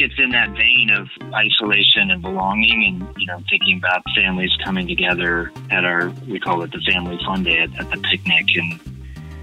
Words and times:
it's 0.00 0.18
in 0.18 0.30
that 0.30 0.50
vein 0.50 0.90
of 0.90 1.08
isolation 1.34 2.10
and 2.10 2.22
belonging 2.22 2.84
and, 2.84 3.20
you 3.20 3.26
know, 3.26 3.42
thinking 3.48 3.78
about 3.78 4.02
families 4.14 4.50
coming 4.64 4.86
together 4.86 5.52
at 5.70 5.84
our, 5.84 6.10
we 6.28 6.38
call 6.38 6.62
it 6.62 6.72
the 6.72 6.80
family 6.90 7.18
fun 7.24 7.42
day 7.42 7.58
at, 7.58 7.74
at 7.78 7.90
the 7.90 7.98
picnic. 7.98 8.46
And, 8.56 8.80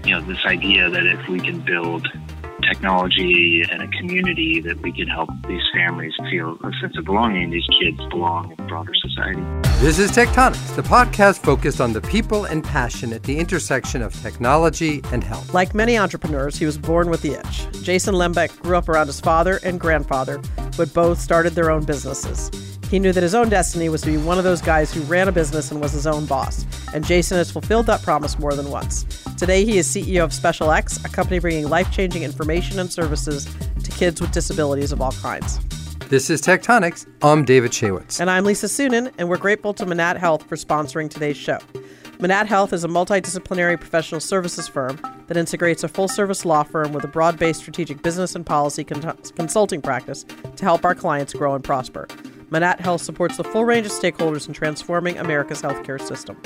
you 0.04 0.14
know, 0.14 0.20
this 0.20 0.44
idea 0.44 0.90
that 0.90 1.06
if 1.06 1.28
we 1.28 1.40
can 1.40 1.60
build 1.60 2.06
technology 2.62 3.62
and 3.70 3.82
a 3.82 3.88
community 3.98 4.60
that 4.60 4.80
we 4.82 4.92
can 4.92 5.08
help 5.08 5.28
these 5.48 5.62
families 5.74 6.12
feel 6.30 6.56
a 6.62 6.70
sense 6.80 6.96
of 6.96 7.04
belonging. 7.04 7.50
These 7.50 7.66
kids 7.80 7.98
belong 8.10 8.54
in 8.56 8.66
broader 8.66 8.92
society. 8.94 9.42
This 9.80 9.98
is 9.98 10.10
Tech 10.12 10.28
Tonics, 10.28 10.70
the 10.76 10.82
podcast 10.82 11.38
focused 11.38 11.80
on 11.80 11.92
the 11.92 12.00
people 12.00 12.44
and 12.44 12.62
passion 12.62 13.12
at 13.12 13.22
the 13.22 13.38
intersection 13.38 14.02
of 14.02 14.14
technology 14.22 15.02
and 15.12 15.22
health. 15.22 15.52
Like 15.52 15.74
many 15.74 15.98
entrepreneurs, 15.98 16.56
he 16.56 16.66
was 16.66 16.78
born 16.78 17.10
with 17.10 17.22
the 17.22 17.34
itch. 17.34 17.82
Jason 17.82 18.14
Lehmbeck 18.14 18.62
grew 18.62 18.76
up 18.76 18.88
around 18.88 19.08
his 19.08 19.20
father 19.20 19.60
and 19.62 19.78
grandfather, 19.78 20.38
who 20.76 20.82
had 20.82 20.94
both 20.94 21.20
started 21.20 21.54
their 21.54 21.70
own 21.70 21.84
businesses. 21.84 22.73
He 22.94 23.00
knew 23.00 23.12
that 23.12 23.24
his 23.24 23.34
own 23.34 23.48
destiny 23.48 23.88
was 23.88 24.02
to 24.02 24.06
be 24.06 24.18
one 24.18 24.38
of 24.38 24.44
those 24.44 24.62
guys 24.62 24.94
who 24.94 25.00
ran 25.00 25.26
a 25.26 25.32
business 25.32 25.72
and 25.72 25.80
was 25.80 25.90
his 25.90 26.06
own 26.06 26.26
boss, 26.26 26.64
and 26.94 27.04
Jason 27.04 27.36
has 27.38 27.50
fulfilled 27.50 27.86
that 27.86 28.02
promise 28.02 28.38
more 28.38 28.54
than 28.54 28.70
once. 28.70 29.02
Today, 29.36 29.64
he 29.64 29.78
is 29.78 29.88
CEO 29.88 30.22
of 30.22 30.30
SpecialX, 30.30 31.04
a 31.04 31.08
company 31.08 31.40
bringing 31.40 31.68
life 31.68 31.90
changing 31.90 32.22
information 32.22 32.78
and 32.78 32.92
services 32.92 33.48
to 33.82 33.90
kids 33.90 34.20
with 34.20 34.30
disabilities 34.30 34.92
of 34.92 35.00
all 35.00 35.10
kinds. 35.10 35.58
This 36.06 36.30
is 36.30 36.40
Tech 36.40 36.62
Tonics. 36.62 37.04
I'm 37.20 37.44
David 37.44 37.72
Shaywitz. 37.72 38.20
And 38.20 38.30
I'm 38.30 38.44
Lisa 38.44 38.66
Suennen, 38.66 39.12
and 39.18 39.28
we're 39.28 39.38
grateful 39.38 39.74
to 39.74 39.84
Manatt 39.84 40.16
Health 40.16 40.44
for 40.44 40.54
sponsoring 40.54 41.10
today's 41.10 41.36
show. 41.36 41.58
Manatt 42.20 42.46
Health 42.46 42.72
is 42.72 42.84
a 42.84 42.88
multidisciplinary 42.88 43.76
professional 43.76 44.20
services 44.20 44.68
firm 44.68 45.00
that 45.26 45.36
integrates 45.36 45.82
a 45.82 45.88
full 45.88 46.06
service 46.06 46.44
law 46.44 46.62
firm 46.62 46.92
with 46.92 47.02
a 47.02 47.08
broad 47.08 47.40
based 47.40 47.58
strategic 47.58 48.04
business 48.04 48.36
and 48.36 48.46
policy 48.46 48.84
con- 48.84 49.18
consulting 49.34 49.82
practice 49.82 50.24
to 50.54 50.64
help 50.64 50.84
our 50.84 50.94
clients 50.94 51.32
grow 51.32 51.56
and 51.56 51.64
prosper. 51.64 52.06
Manatt 52.54 52.80
Health 52.80 53.02
supports 53.02 53.36
the 53.36 53.42
full 53.42 53.64
range 53.64 53.84
of 53.84 53.90
stakeholders 53.90 54.46
in 54.46 54.54
transforming 54.54 55.18
America's 55.18 55.60
healthcare 55.60 56.00
system. 56.00 56.40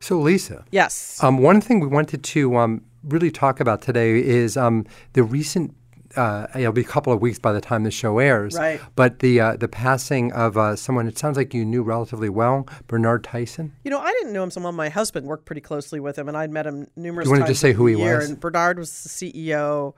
So, 0.00 0.20
Lisa. 0.20 0.64
Yes. 0.70 1.20
Um, 1.20 1.38
one 1.38 1.60
thing 1.60 1.80
we 1.80 1.88
wanted 1.88 2.22
to 2.22 2.56
um, 2.56 2.82
really 3.02 3.32
talk 3.32 3.58
about 3.58 3.82
today 3.82 4.22
is 4.22 4.56
um, 4.56 4.86
the 5.14 5.24
recent. 5.24 5.74
Uh, 6.14 6.46
it'll 6.54 6.70
be 6.70 6.82
a 6.82 6.84
couple 6.84 7.12
of 7.12 7.20
weeks 7.20 7.40
by 7.40 7.52
the 7.52 7.60
time 7.60 7.82
the 7.82 7.90
show 7.90 8.20
airs. 8.20 8.54
Right. 8.54 8.80
But 8.94 9.18
the 9.18 9.40
uh, 9.40 9.56
the 9.56 9.66
passing 9.66 10.30
of 10.32 10.56
uh, 10.56 10.76
someone 10.76 11.08
it 11.08 11.18
sounds 11.18 11.36
like 11.36 11.52
you 11.54 11.64
knew 11.64 11.82
relatively 11.82 12.28
well, 12.28 12.68
Bernard 12.86 13.24
Tyson. 13.24 13.72
You 13.82 13.90
know, 13.90 13.98
I 13.98 14.12
didn't 14.12 14.32
know 14.32 14.44
him 14.44 14.52
so 14.52 14.60
well. 14.60 14.70
My 14.70 14.90
husband 14.90 15.26
worked 15.26 15.44
pretty 15.44 15.62
closely 15.62 15.98
with 15.98 16.16
him, 16.16 16.28
and 16.28 16.36
I'd 16.36 16.52
met 16.52 16.68
him 16.68 16.86
numerous 16.94 17.26
you 17.26 17.32
times. 17.32 17.40
want 17.40 17.46
to 17.48 17.52
just 17.52 17.60
say 17.62 17.72
who 17.72 17.86
he 17.86 17.96
was? 17.96 18.30
And 18.30 18.38
Bernard 18.38 18.78
was 18.78 19.02
the 19.02 19.08
CEO 19.08 19.94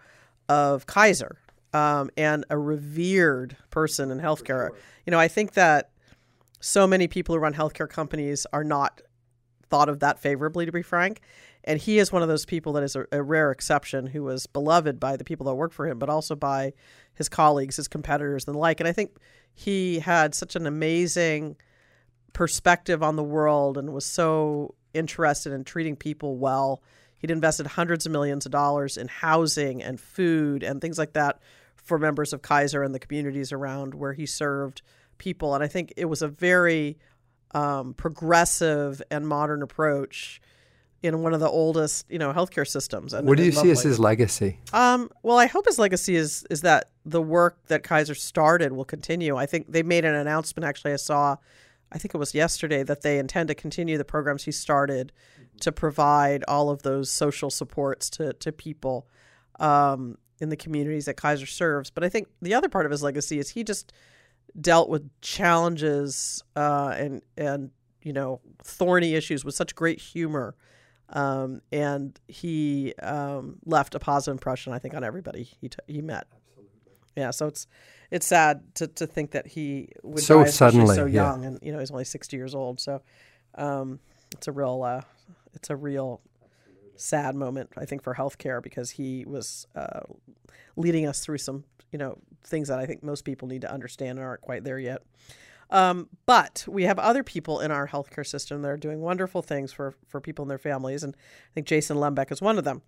of 0.48 0.86
Kaiser 0.86 1.36
um, 1.74 2.08
and 2.16 2.46
a 2.48 2.56
revered 2.56 3.56
person 3.70 4.10
in 4.10 4.20
healthcare. 4.20 4.70
You 5.04 5.10
know, 5.10 5.18
I 5.18 5.28
think 5.28 5.52
that 5.54 5.90
so 6.60 6.86
many 6.86 7.08
people 7.08 7.34
who 7.34 7.40
run 7.40 7.52
healthcare 7.52 7.88
companies 7.88 8.46
are 8.52 8.64
not 8.64 9.02
thought 9.68 9.88
of 9.88 10.00
that 10.00 10.18
favorably, 10.18 10.64
to 10.64 10.72
be 10.72 10.82
frank. 10.82 11.20
And 11.64 11.80
he 11.80 11.98
is 11.98 12.12
one 12.12 12.22
of 12.22 12.28
those 12.28 12.46
people 12.46 12.74
that 12.74 12.82
is 12.82 12.94
a, 12.94 13.06
a 13.10 13.22
rare 13.22 13.50
exception 13.50 14.06
who 14.06 14.22
was 14.22 14.46
beloved 14.46 15.00
by 15.00 15.16
the 15.16 15.24
people 15.24 15.46
that 15.46 15.54
work 15.54 15.72
for 15.72 15.86
him, 15.86 15.98
but 15.98 16.08
also 16.08 16.36
by 16.36 16.72
his 17.14 17.28
colleagues, 17.28 17.76
his 17.76 17.88
competitors, 17.88 18.46
and 18.46 18.54
the 18.54 18.58
like. 18.58 18.80
And 18.80 18.88
I 18.88 18.92
think 18.92 19.16
he 19.54 19.98
had 19.98 20.34
such 20.34 20.56
an 20.56 20.66
amazing 20.66 21.56
perspective 22.32 23.02
on 23.02 23.16
the 23.16 23.22
world 23.22 23.78
and 23.78 23.92
was 23.92 24.06
so 24.06 24.74
interested 24.92 25.52
in 25.52 25.64
treating 25.64 25.96
people 25.96 26.36
well. 26.36 26.82
He'd 27.18 27.30
invested 27.30 27.66
hundreds 27.66 28.04
of 28.06 28.12
millions 28.12 28.44
of 28.46 28.52
dollars 28.52 28.96
in 28.96 29.08
housing 29.08 29.82
and 29.82 29.98
food 29.98 30.62
and 30.62 30.80
things 30.80 30.98
like 30.98 31.14
that 31.14 31.40
for 31.84 31.98
members 31.98 32.32
of 32.32 32.42
Kaiser 32.42 32.82
and 32.82 32.94
the 32.94 32.98
communities 32.98 33.52
around 33.52 33.94
where 33.94 34.14
he 34.14 34.26
served 34.26 34.82
people. 35.18 35.54
And 35.54 35.62
I 35.62 35.68
think 35.68 35.92
it 35.96 36.06
was 36.06 36.22
a 36.22 36.28
very 36.28 36.98
um, 37.52 37.94
progressive 37.94 39.00
and 39.10 39.28
modern 39.28 39.62
approach 39.62 40.40
in 41.02 41.22
one 41.22 41.34
of 41.34 41.40
the 41.40 41.48
oldest, 41.48 42.06
you 42.10 42.18
know, 42.18 42.32
healthcare 42.32 42.66
systems. 42.66 43.12
And, 43.12 43.28
What 43.28 43.36
do 43.36 43.44
you 43.44 43.52
see 43.52 43.70
as 43.70 43.82
his 43.82 44.00
legacy? 44.00 44.58
Um, 44.72 45.10
well, 45.22 45.36
I 45.36 45.46
hope 45.46 45.66
his 45.66 45.78
legacy 45.78 46.16
is 46.16 46.46
is 46.50 46.62
that 46.62 46.90
the 47.04 47.20
work 47.20 47.58
that 47.66 47.82
Kaiser 47.82 48.14
started 48.14 48.72
will 48.72 48.86
continue. 48.86 49.36
I 49.36 49.44
think 49.44 49.70
they 49.70 49.82
made 49.82 50.06
an 50.06 50.14
announcement. 50.14 50.64
Actually, 50.64 50.94
I 50.94 50.96
saw, 50.96 51.36
I 51.92 51.98
think 51.98 52.14
it 52.14 52.18
was 52.18 52.34
yesterday, 52.34 52.82
that 52.82 53.02
they 53.02 53.18
intend 53.18 53.48
to 53.48 53.54
continue 53.54 53.98
the 53.98 54.04
programs 54.04 54.44
he 54.44 54.52
started 54.52 55.12
to 55.60 55.70
provide 55.70 56.42
all 56.48 56.70
of 56.70 56.82
those 56.82 57.12
social 57.12 57.50
supports 57.50 58.08
to 58.10 58.32
to 58.32 58.50
people 58.50 59.06
um, 59.60 60.16
in 60.44 60.50
the 60.50 60.56
communities 60.56 61.06
that 61.06 61.16
Kaiser 61.16 61.46
serves. 61.46 61.90
But 61.90 62.04
I 62.04 62.08
think 62.08 62.28
the 62.40 62.54
other 62.54 62.68
part 62.68 62.86
of 62.86 62.92
his 62.92 63.02
legacy 63.02 63.40
is 63.40 63.50
he 63.50 63.64
just 63.64 63.92
dealt 64.60 64.88
with 64.88 65.10
challenges 65.20 66.44
uh, 66.54 66.94
and 66.96 67.22
and 67.36 67.70
you 68.02 68.12
know 68.12 68.40
thorny 68.62 69.14
issues 69.14 69.44
with 69.44 69.56
such 69.56 69.74
great 69.74 70.00
humor 70.00 70.54
um, 71.10 71.60
and 71.70 72.18
he 72.28 72.94
um, 73.02 73.56
left 73.64 73.94
a 73.94 73.98
positive 73.98 74.32
impression, 74.32 74.72
I 74.72 74.78
think, 74.78 74.94
on 74.94 75.04
everybody 75.04 75.42
he 75.42 75.68
t- 75.68 75.78
he 75.86 76.00
met. 76.00 76.26
Yeah, 77.16 77.30
so 77.30 77.46
it's 77.46 77.66
it's 78.10 78.26
sad 78.26 78.62
to, 78.76 78.86
to 78.88 79.06
think 79.06 79.32
that 79.32 79.46
he 79.46 79.90
would 80.02 80.22
So 80.22 80.44
die 80.44 80.50
suddenly, 80.50 80.96
so 80.96 81.06
yeah. 81.06 81.30
young, 81.30 81.44
and 81.44 81.58
you 81.62 81.72
know 81.72 81.78
he's 81.78 81.90
only 81.90 82.04
sixty 82.04 82.36
years 82.36 82.54
old. 82.54 82.80
So 82.80 83.02
um, 83.54 84.00
it's 84.32 84.48
a 84.48 84.52
real 84.52 84.82
uh, 84.82 85.02
it's 85.52 85.70
a 85.70 85.76
real 85.76 86.20
sad 86.96 87.34
moment, 87.34 87.70
I 87.76 87.84
think, 87.84 88.02
for 88.02 88.14
healthcare 88.14 88.62
because 88.62 88.90
he 88.90 89.24
was 89.24 89.66
uh, 89.74 90.00
leading 90.76 91.06
us 91.06 91.20
through 91.20 91.38
some 91.38 91.64
you 91.92 91.98
know 91.98 92.18
things 92.42 92.68
that 92.68 92.78
I 92.78 92.86
think 92.86 93.02
most 93.02 93.24
people 93.24 93.48
need 93.48 93.62
to 93.62 93.72
understand 93.72 94.18
and 94.18 94.26
aren't 94.26 94.40
quite 94.40 94.64
there 94.64 94.78
yet. 94.78 95.02
Um, 95.70 96.08
but 96.26 96.64
we 96.68 96.84
have 96.84 96.98
other 96.98 97.22
people 97.22 97.60
in 97.60 97.70
our 97.70 97.88
healthcare 97.88 98.26
system 98.26 98.62
that 98.62 98.68
are 98.68 98.76
doing 98.76 99.00
wonderful 99.00 99.42
things 99.42 99.72
for, 99.72 99.94
for 100.06 100.20
people 100.20 100.42
and 100.42 100.50
their 100.50 100.58
families. 100.58 101.02
And 101.02 101.14
I 101.16 101.50
think 101.54 101.66
Jason 101.66 101.96
Lehmbeck 101.96 102.30
is 102.30 102.42
one 102.42 102.58
of 102.58 102.64
them. 102.64 102.82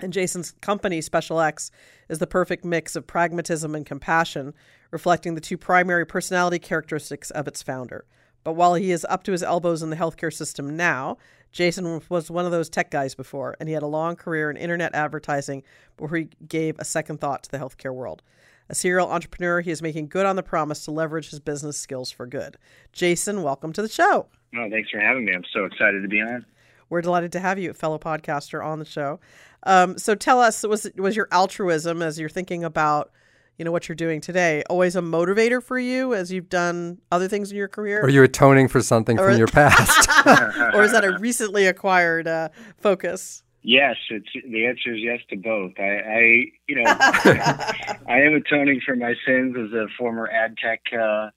And 0.00 0.12
Jason's 0.12 0.52
company, 0.60 1.00
SpecialX, 1.00 1.70
is 2.08 2.18
the 2.18 2.26
perfect 2.26 2.64
mix 2.64 2.96
of 2.96 3.06
pragmatism 3.06 3.74
and 3.74 3.86
compassion, 3.86 4.54
reflecting 4.90 5.34
the 5.34 5.40
two 5.40 5.56
primary 5.56 6.06
personality 6.06 6.58
characteristics 6.58 7.30
of 7.30 7.46
its 7.46 7.62
founder. 7.62 8.04
But 8.42 8.54
while 8.54 8.74
he 8.74 8.90
is 8.90 9.06
up 9.08 9.22
to 9.24 9.32
his 9.32 9.42
elbows 9.42 9.82
in 9.82 9.90
the 9.90 9.96
healthcare 9.96 10.32
system 10.32 10.76
now, 10.76 11.18
Jason 11.52 12.00
was 12.08 12.30
one 12.30 12.44
of 12.44 12.52
those 12.52 12.68
tech 12.68 12.90
guys 12.90 13.14
before, 13.14 13.56
and 13.58 13.68
he 13.68 13.72
had 13.74 13.82
a 13.82 13.88
long 13.88 14.16
career 14.16 14.50
in 14.50 14.56
internet 14.56 14.94
advertising 14.94 15.62
before 15.96 16.16
he 16.16 16.28
gave 16.46 16.78
a 16.78 16.84
second 16.84 17.20
thought 17.20 17.42
to 17.42 17.50
the 17.50 17.58
healthcare 17.58 17.94
world. 17.94 18.22
A 18.68 18.74
serial 18.74 19.10
entrepreneur, 19.10 19.60
he 19.60 19.72
is 19.72 19.82
making 19.82 20.08
good 20.08 20.26
on 20.26 20.36
the 20.36 20.44
promise 20.44 20.84
to 20.84 20.92
leverage 20.92 21.30
his 21.30 21.40
business 21.40 21.76
skills 21.76 22.12
for 22.12 22.24
good. 22.24 22.56
Jason, 22.92 23.42
welcome 23.42 23.72
to 23.72 23.82
the 23.82 23.88
show. 23.88 24.26
Oh, 24.56 24.70
thanks 24.70 24.90
for 24.90 25.00
having 25.00 25.24
me. 25.24 25.32
I'm 25.34 25.44
so 25.52 25.64
excited 25.64 26.02
to 26.02 26.08
be 26.08 26.20
on. 26.20 26.46
We're 26.88 27.00
delighted 27.00 27.32
to 27.32 27.40
have 27.40 27.58
you, 27.58 27.72
fellow 27.72 27.98
podcaster, 27.98 28.64
on 28.64 28.78
the 28.78 28.84
show. 28.84 29.18
Um, 29.64 29.98
so 29.98 30.14
tell 30.14 30.40
us, 30.40 30.62
was 30.62 30.88
was 30.96 31.16
your 31.16 31.28
altruism 31.32 32.02
as 32.02 32.18
you're 32.18 32.28
thinking 32.28 32.64
about, 32.64 33.10
you 33.60 33.64
know, 33.64 33.70
what 33.72 33.90
you're 33.90 33.94
doing 33.94 34.22
today, 34.22 34.62
always 34.70 34.96
a 34.96 35.02
motivator 35.02 35.62
for 35.62 35.78
you 35.78 36.14
as 36.14 36.32
you've 36.32 36.48
done 36.48 36.96
other 37.12 37.28
things 37.28 37.50
in 37.50 37.58
your 37.58 37.68
career, 37.68 38.00
Are 38.00 38.08
you 38.08 38.22
atoning 38.22 38.68
for 38.68 38.80
something 38.80 39.20
Or- 39.20 39.28
from 39.28 39.36
your 39.36 39.46
past? 39.48 40.08
or 40.74 40.82
is 40.82 40.92
that 40.92 41.04
a 41.04 41.18
recently 41.18 41.66
acquired 41.66 42.26
uh, 42.26 42.48
focus? 42.78 43.42
Yes, 43.62 43.96
it's 44.08 44.30
the 44.32 44.64
answer 44.64 44.94
is 44.94 45.00
yes 45.02 45.18
to 45.28 45.36
both. 45.36 45.72
I, 45.78 45.82
I 45.82 46.20
you 46.66 46.76
know, 46.76 46.84
I 46.88 48.22
am 48.22 48.32
atoning 48.32 48.80
for 48.86 48.96
my 48.96 49.12
sins 49.26 49.54
as 49.54 49.74
a 49.74 49.88
former 49.98 50.26
ad 50.26 50.54
tech 50.56 50.80
uh, 50.98 51.28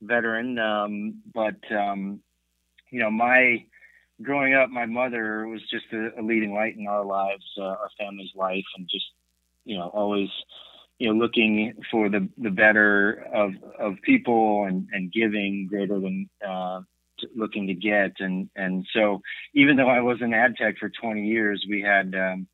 veteran, 0.00 0.58
um, 0.58 1.20
but 1.34 1.56
um, 1.70 2.20
you 2.90 3.00
know, 3.00 3.10
my 3.10 3.66
growing 4.22 4.54
up, 4.54 4.70
my 4.70 4.86
mother 4.86 5.46
was 5.46 5.60
just 5.70 5.84
a, 5.92 6.18
a 6.18 6.22
leading 6.22 6.54
light 6.54 6.78
in 6.78 6.86
our 6.86 7.04
lives, 7.04 7.44
uh, 7.58 7.64
our 7.64 7.90
family's 7.98 8.32
life, 8.34 8.64
and 8.78 8.88
just 8.90 9.04
you 9.66 9.76
know, 9.76 9.88
always 9.88 10.30
you 10.98 11.12
know, 11.12 11.18
looking 11.18 11.74
for 11.90 12.08
the 12.08 12.28
the 12.38 12.50
better 12.50 13.26
of 13.34 13.52
of 13.78 13.94
people 14.02 14.64
and 14.64 14.88
and 14.92 15.12
giving 15.12 15.66
greater 15.68 16.00
than 16.00 16.28
uh, 16.46 16.80
looking 17.34 17.66
to 17.66 17.74
get, 17.74 18.12
and 18.20 18.48
and 18.56 18.86
so 18.92 19.20
even 19.54 19.76
though 19.76 19.88
I 19.88 20.00
was 20.00 20.18
in 20.20 20.32
ad 20.34 20.56
tech 20.56 20.76
for 20.78 20.90
20 20.90 21.26
years, 21.26 21.64
we 21.68 21.82
had, 21.82 22.14
um, 22.14 22.46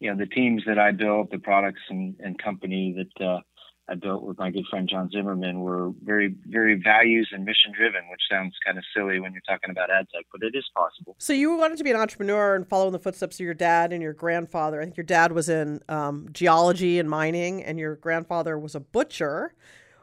you 0.00 0.10
know, 0.10 0.16
the 0.16 0.26
teams 0.26 0.62
that 0.66 0.78
I 0.78 0.92
built, 0.92 1.30
the 1.30 1.38
products 1.38 1.82
and, 1.88 2.16
and 2.20 2.38
company 2.38 2.94
that 2.96 3.24
uh, 3.24 3.40
I 3.88 3.94
built 3.94 4.22
with 4.22 4.38
my 4.38 4.50
good 4.50 4.64
friend 4.70 4.88
John 4.88 5.10
Zimmerman 5.10 5.60
were 5.60 5.90
very, 6.02 6.34
very 6.46 6.80
values 6.80 7.30
and 7.32 7.44
mission 7.44 7.72
driven, 7.72 8.02
which 8.10 8.20
sounds 8.30 8.54
kind 8.64 8.78
of 8.78 8.84
silly 8.94 9.18
when 9.18 9.32
you're 9.32 9.42
talking 9.46 9.70
about 9.70 9.90
ad 9.90 10.06
tech, 10.14 10.24
but 10.30 10.42
it 10.42 10.54
is 10.56 10.64
possible. 10.74 11.16
So 11.18 11.32
you 11.32 11.56
wanted 11.56 11.78
to 11.78 11.84
be 11.84 11.90
an 11.90 11.96
entrepreneur 11.96 12.54
and 12.54 12.66
follow 12.66 12.86
in 12.86 12.92
the 12.92 13.00
footsteps 13.00 13.36
of 13.36 13.44
your 13.44 13.54
dad 13.54 13.92
and 13.92 14.00
your 14.00 14.12
grandfather. 14.12 14.80
I 14.80 14.84
think 14.84 14.96
your 14.96 15.04
dad 15.04 15.32
was 15.32 15.48
in 15.48 15.80
um, 15.88 16.28
geology 16.32 16.98
and 17.00 17.10
mining, 17.10 17.62
and 17.62 17.78
your 17.78 17.96
grandfather 17.96 18.58
was 18.58 18.74
a 18.74 18.80
butcher. 18.80 19.54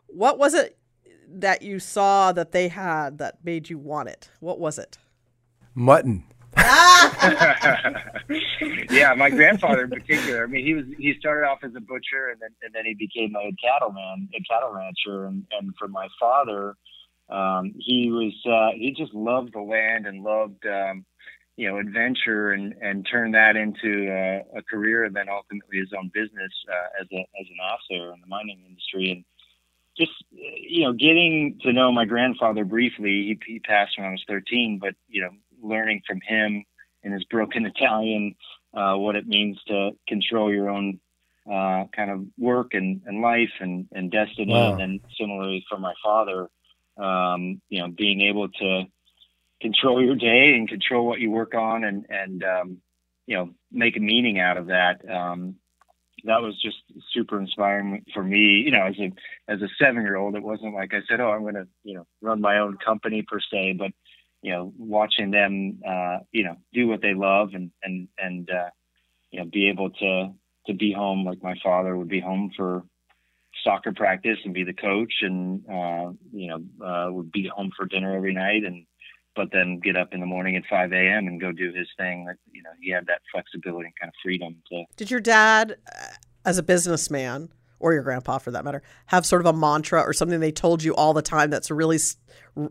What 0.08 0.38
was 0.38 0.54
it 0.54 0.78
that 1.32 1.62
you 1.62 1.80
saw 1.80 2.32
that 2.34 2.52
they 2.52 2.68
had 2.68 3.18
that 3.20 3.44
made 3.46 3.70
you 3.70 3.78
want 3.78 4.10
it? 4.10 4.30
What 4.40 4.60
was 4.60 4.78
it? 4.78 4.98
Mutton. 5.74 6.26
yeah, 8.90 9.14
my 9.16 9.30
grandfather 9.30 9.84
in 9.84 9.90
particular. 9.90 10.44
I 10.44 10.48
mean, 10.48 10.66
he 10.66 10.74
was 10.74 10.86
he 10.98 11.14
started 11.20 11.46
off 11.46 11.60
as 11.64 11.76
a 11.76 11.80
butcher, 11.80 12.30
and 12.32 12.42
then 12.42 12.50
and 12.64 12.74
then 12.74 12.86
he 12.86 12.94
became 12.94 13.36
a 13.36 13.52
cattleman, 13.62 14.30
a 14.34 14.42
cattle 14.52 14.74
rancher. 14.74 15.26
And 15.26 15.46
and 15.52 15.74
for 15.78 15.88
my 15.88 16.08
father, 16.20 16.76
um, 17.30 17.74
he 17.78 18.10
was 18.12 18.34
uh, 18.46 18.72
he 18.76 18.92
just 18.98 19.14
loved 19.14 19.54
the 19.54 19.62
land 19.62 20.08
and 20.08 20.24
loved 20.24 20.66
um, 20.66 21.06
you 21.56 21.70
know 21.70 21.78
adventure 21.78 22.52
and 22.52 22.74
and 22.82 23.08
turned 23.10 23.36
that 23.36 23.56
into 23.56 24.10
a, 24.12 24.44
a 24.58 24.64
career, 24.64 25.04
and 25.04 25.16
then 25.16 25.30
ultimately 25.30 25.78
his 25.78 25.94
own 25.98 26.10
business 26.14 26.52
uh, 26.68 27.02
as 27.02 27.08
a 27.12 27.20
as 27.20 27.48
an 27.50 27.60
officer 27.64 28.12
in 28.14 28.22
the 28.22 28.28
mining 28.28 28.64
industry. 28.68 29.12
And 29.12 29.24
just 30.00 30.12
you 30.32 30.86
know, 30.86 30.94
getting 30.94 31.60
to 31.64 31.74
know 31.74 31.92
my 31.92 32.06
grandfather 32.06 32.64
briefly. 32.64 33.38
He, 33.46 33.54
he 33.54 33.60
passed 33.60 33.98
when 33.98 34.08
I 34.08 34.12
was 34.12 34.24
13, 34.28 34.80
but 34.82 34.96
you 35.10 35.22
know, 35.22 35.32
learning 35.62 36.02
from 36.08 36.20
him 36.22 36.64
in 37.04 37.12
his 37.12 37.24
broken 37.26 37.66
Italian 37.76 38.36
uh, 38.74 38.96
what 38.96 39.16
it 39.16 39.28
means 39.28 39.60
to 39.68 39.92
control 40.08 40.54
your 40.54 40.70
own 40.70 41.00
uh, 41.48 41.86
kind 41.96 42.12
of 42.12 42.26
work 42.38 42.74
and, 42.74 43.02
and 43.06 43.22
life 43.22 43.50
and, 43.60 43.88
and 43.92 44.12
destiny. 44.12 44.54
Wow. 44.54 44.74
And 44.74 44.80
then 44.80 45.00
similarly 45.20 45.66
for 45.70 45.80
my 45.80 45.94
father, 46.04 46.48
um, 46.98 47.62
you 47.70 47.80
know, 47.80 47.88
being 47.88 48.22
able 48.22 48.50
to 48.50 48.84
control 49.62 50.04
your 50.04 50.16
day 50.16 50.54
and 50.54 50.70
control 50.70 51.08
what 51.08 51.20
you 51.20 51.32
work 51.32 51.56
on 51.56 51.84
and, 51.84 52.06
and, 52.10 52.44
um, 52.44 52.78
you 53.26 53.36
know, 53.36 53.50
make 53.72 53.98
a 53.98 54.00
meaning 54.00 54.40
out 54.40 54.58
of 54.58 54.68
that. 54.68 55.02
Um, 55.10 55.56
that 56.26 56.42
was 56.42 56.60
just 56.62 56.78
super 57.14 57.40
inspiring 57.40 58.04
for 58.14 58.24
me. 58.24 58.64
You 58.66 58.72
know, 58.72 58.86
as 58.88 58.96
a 59.00 59.12
as 59.48 59.62
a 59.62 59.70
seven 59.80 60.02
year 60.02 60.18
old, 60.18 60.36
it 60.36 60.44
wasn't 60.44 60.74
like 60.74 60.94
I 60.94 61.00
said, 61.08 61.20
"Oh, 61.20 61.30
I'm 61.30 61.44
going 61.44 61.56
to 61.56 61.68
you 61.84 61.96
know 61.96 62.06
run 62.22 62.42
my 62.42 62.60
own 62.60 62.78
company 62.84 63.22
per 63.22 63.40
se," 63.40 63.74
but 63.80 63.92
you 64.42 64.52
know, 64.52 64.74
watching 64.78 65.32
them, 65.32 65.80
uh, 65.88 66.20
you 66.32 66.44
know, 66.44 66.56
do 66.74 66.88
what 66.88 67.02
they 67.02 67.14
love 67.14 67.50
and, 67.54 67.72
and, 67.84 68.08
and, 68.18 68.50
uh, 68.50 68.70
you 69.32 69.40
know, 69.40 69.46
be 69.46 69.70
able 69.70 69.90
to, 69.90 70.34
to 70.68 70.74
be 70.74 70.92
home 70.92 71.26
like 71.26 71.44
my 71.44 71.56
father 71.64 71.98
would 71.98 72.08
be 72.08 72.20
home 72.20 72.52
for 72.56 72.84
soccer 73.64 73.92
practice 73.92 74.38
and 74.46 74.54
be 74.54 74.64
the 74.64 74.74
coach 74.74 75.14
and, 75.22 75.64
uh, 75.70 76.12
you 76.32 76.48
know, 76.48 76.86
uh, 76.86 77.12
would 77.12 77.32
be 77.32 77.50
home 77.54 77.72
for 77.76 77.86
dinner 77.86 78.16
every 78.16 78.34
night 78.34 78.64
and, 78.64 78.86
but 79.36 79.50
then 79.52 79.80
get 79.80 79.96
up 79.96 80.14
in 80.14 80.20
the 80.20 80.26
morning 80.26 80.56
at 80.56 80.64
5 80.70 80.92
a.m. 80.92 81.28
and 81.28 81.40
go 81.40 81.52
do 81.52 81.72
his 81.72 81.88
thing. 81.98 82.26
Like, 82.26 82.38
you 82.52 82.64
know, 82.64 82.72
he 82.82 82.92
had 82.92 83.06
that 83.08 83.22
flexibility 83.32 83.86
and 83.86 83.94
kind 84.00 84.10
of 84.10 84.16
freedom 84.24 84.56
to. 84.72 84.84
Did 84.98 85.12
your 85.12 85.22
dad, 85.22 85.78
uh, 85.88 86.08
as 86.46 86.58
a 86.58 86.64
businessman, 86.64 87.50
or 87.80 87.94
your 87.94 88.04
grandpa 88.04 88.38
for 88.38 88.52
that 88.52 88.64
matter, 88.64 88.82
have 89.08 89.26
sort 89.26 89.42
of 89.42 89.46
a 89.46 89.58
mantra 89.58 90.02
or 90.02 90.14
something 90.14 90.40
they 90.40 90.52
told 90.52 90.84
you 90.84 90.96
all 90.96 91.14
the 91.14 91.22
time 91.22 91.50
that's 91.50 91.72
really 91.72 92.00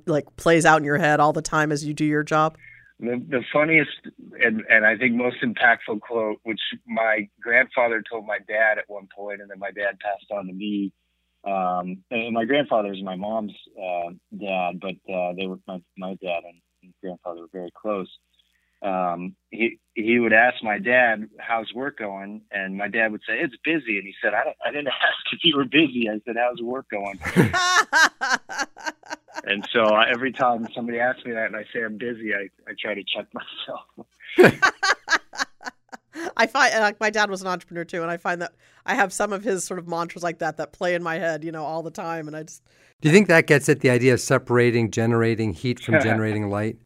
like 0.06 0.24
plays 0.36 0.64
out 0.64 0.78
in 0.78 0.84
your 0.84 0.98
head 0.98 1.20
all 1.20 1.32
the 1.32 1.42
time 1.42 1.72
as 1.72 1.84
you 1.84 1.94
do 1.94 2.04
your 2.04 2.22
job? 2.22 2.56
The, 3.00 3.24
the 3.28 3.44
funniest 3.52 3.90
and, 4.40 4.62
and 4.68 4.84
I 4.84 4.96
think 4.96 5.14
most 5.14 5.36
impactful 5.42 6.00
quote, 6.00 6.38
which 6.42 6.60
my 6.86 7.28
grandfather 7.40 8.02
told 8.10 8.26
my 8.26 8.38
dad 8.48 8.78
at 8.78 8.84
one 8.88 9.08
point, 9.14 9.40
and 9.40 9.50
then 9.50 9.58
my 9.58 9.70
dad 9.70 9.98
passed 10.00 10.30
on 10.30 10.46
to 10.46 10.52
me. 10.52 10.92
Um, 11.46 12.02
and 12.10 12.34
my 12.34 12.44
grandfather 12.44 12.92
is 12.92 13.02
my 13.02 13.14
mom's 13.14 13.54
uh, 13.76 14.10
dad, 14.36 14.80
but 14.80 15.12
uh, 15.12 15.32
they 15.36 15.46
were 15.46 15.58
my, 15.68 15.80
my 15.96 16.16
dad 16.20 16.42
and 16.82 16.92
grandfather 17.02 17.42
were 17.42 17.48
very 17.52 17.70
close 17.80 18.08
um, 18.82 19.34
he 19.50 19.78
he 19.94 20.18
would 20.20 20.32
ask 20.32 20.62
my 20.62 20.78
dad, 20.78 21.28
"How's 21.38 21.74
work 21.74 21.98
going?" 21.98 22.42
And 22.52 22.76
my 22.76 22.86
dad 22.88 23.10
would 23.10 23.22
say, 23.26 23.40
"It's 23.40 23.56
busy." 23.64 23.98
And 23.98 24.06
he 24.06 24.14
said, 24.22 24.34
"I, 24.34 24.44
don't, 24.44 24.56
I 24.64 24.70
didn't 24.70 24.86
ask 24.88 25.32
if 25.32 25.40
you 25.42 25.56
were 25.56 25.64
busy. 25.64 26.08
I 26.08 26.20
said, 26.24 26.36
how's 26.36 26.62
work 26.62 26.86
going?" 26.90 27.18
and 29.44 29.68
so 29.72 29.82
uh, 29.82 30.04
every 30.08 30.30
time 30.32 30.68
somebody 30.74 31.00
asks 31.00 31.24
me 31.24 31.32
that 31.32 31.46
and 31.46 31.56
I 31.56 31.64
say 31.72 31.82
I'm 31.84 31.98
busy, 31.98 32.34
I, 32.34 32.48
I 32.68 32.74
try 32.80 32.94
to 32.94 33.02
check 33.02 33.26
myself. 33.34 33.86
I 36.36 36.46
find 36.46 36.72
like 36.78 37.00
my 37.00 37.10
dad 37.10 37.30
was 37.30 37.42
an 37.42 37.48
entrepreneur 37.48 37.84
too, 37.84 38.02
and 38.02 38.10
I 38.10 38.16
find 38.16 38.40
that 38.42 38.52
I 38.86 38.94
have 38.94 39.12
some 39.12 39.32
of 39.32 39.42
his 39.42 39.64
sort 39.64 39.80
of 39.80 39.88
mantras 39.88 40.22
like 40.22 40.38
that 40.38 40.58
that 40.58 40.72
play 40.72 40.94
in 40.94 41.02
my 41.02 41.16
head, 41.16 41.42
you 41.42 41.50
know, 41.50 41.64
all 41.64 41.82
the 41.82 41.90
time, 41.90 42.28
and 42.28 42.36
I 42.36 42.44
just. 42.44 42.62
Do 43.00 43.08
you 43.08 43.14
think 43.14 43.28
that 43.28 43.46
gets 43.46 43.68
at 43.68 43.80
the 43.80 43.90
idea 43.90 44.12
of 44.12 44.20
separating 44.20 44.90
generating 44.90 45.52
heat 45.52 45.78
from 45.80 46.00
generating 46.00 46.50
light? 46.50 46.78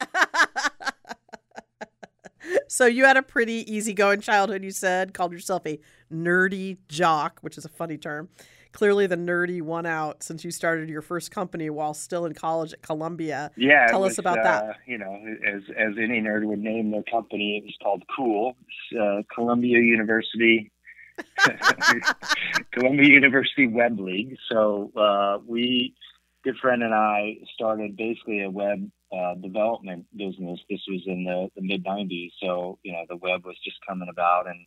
So 2.73 2.87
you 2.87 3.05
had 3.05 3.19
a 3.19 3.23
pretty 3.23 3.71
easygoing 3.71 4.23
childhood, 4.23 4.65
you 4.65 4.71
said, 4.71 5.13
called 5.13 5.31
yourself 5.31 5.67
a 5.67 5.79
nerdy 6.11 6.79
jock, 6.89 7.39
which 7.43 7.59
is 7.59 7.67
a 7.67 7.69
funny 7.69 7.99
term. 7.99 8.31
Clearly, 8.73 9.07
the 9.07 9.17
nerdy 9.17 9.61
won 9.61 9.85
out 9.85 10.23
since 10.23 10.43
you 10.43 10.51
started 10.51 10.89
your 10.89 11.03
first 11.03 11.31
company 11.31 11.69
while 11.69 11.93
still 11.93 12.25
in 12.25 12.33
college 12.33 12.73
at 12.73 12.81
Columbia. 12.81 13.51
Yeah, 13.59 13.89
tell 13.89 14.05
us 14.05 14.17
about 14.17 14.39
uh, 14.39 14.45
that. 14.45 14.77
You 14.87 14.97
know, 14.97 15.23
as 15.47 15.61
as 15.77 15.93
any 15.99 16.23
nerd 16.23 16.47
would 16.47 16.61
name 16.61 16.91
their 16.93 17.03
company, 17.03 17.59
it 17.59 17.65
was 17.65 17.77
called 17.83 18.05
Cool. 18.17 18.57
Uh, 18.99 19.21
Columbia 19.35 19.79
University 19.79 20.73
Columbia 22.71 23.09
University 23.11 23.67
Web 23.67 24.01
League. 24.01 24.39
So 24.51 24.91
uh, 24.97 25.41
we, 25.47 25.95
good 26.43 26.57
friend 26.57 26.83
and 26.83 26.95
I, 26.95 27.37
started 27.55 27.99
basically 27.99 28.43
a 28.43 28.49
web 28.49 28.91
uh, 29.13 29.35
development 29.35 30.07
business. 30.17 30.61
This 30.71 30.81
was 30.89 31.03
in 31.07 31.25
the, 31.25 31.49
the 31.55 31.63
mid 31.63 31.85
90s. 31.85 32.31
So, 32.41 32.79
you 32.83 32.93
know, 32.93 33.05
the 33.09 33.17
web 33.17 33.45
was 33.45 33.57
just 33.65 33.77
coming 33.87 34.09
about, 34.11 34.47
and 34.47 34.67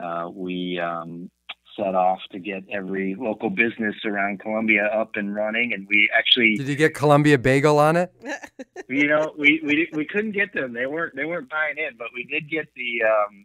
uh, 0.00 0.30
we 0.30 0.80
um, 0.80 1.30
set 1.76 1.94
off 1.94 2.20
to 2.32 2.38
get 2.38 2.64
every 2.72 3.14
local 3.18 3.50
business 3.50 3.94
around 4.04 4.40
Columbia 4.40 4.86
up 4.86 5.10
and 5.14 5.34
running. 5.34 5.72
And 5.72 5.86
we 5.88 6.10
actually 6.16 6.54
did 6.56 6.68
you 6.68 6.76
get 6.76 6.94
Columbia 6.94 7.38
Bagel 7.38 7.78
on 7.78 7.96
it? 7.96 8.12
you 8.88 9.08
know, 9.08 9.34
we, 9.38 9.60
we 9.64 9.88
we 9.92 10.06
couldn't 10.06 10.32
get 10.32 10.52
them. 10.52 10.72
They 10.72 10.86
weren't 10.86 11.14
they 11.14 11.24
weren't 11.24 11.50
buying 11.50 11.76
in, 11.76 11.96
but 11.98 12.08
we 12.14 12.24
did 12.24 12.50
get 12.50 12.66
the 12.74 13.02
um, 13.04 13.44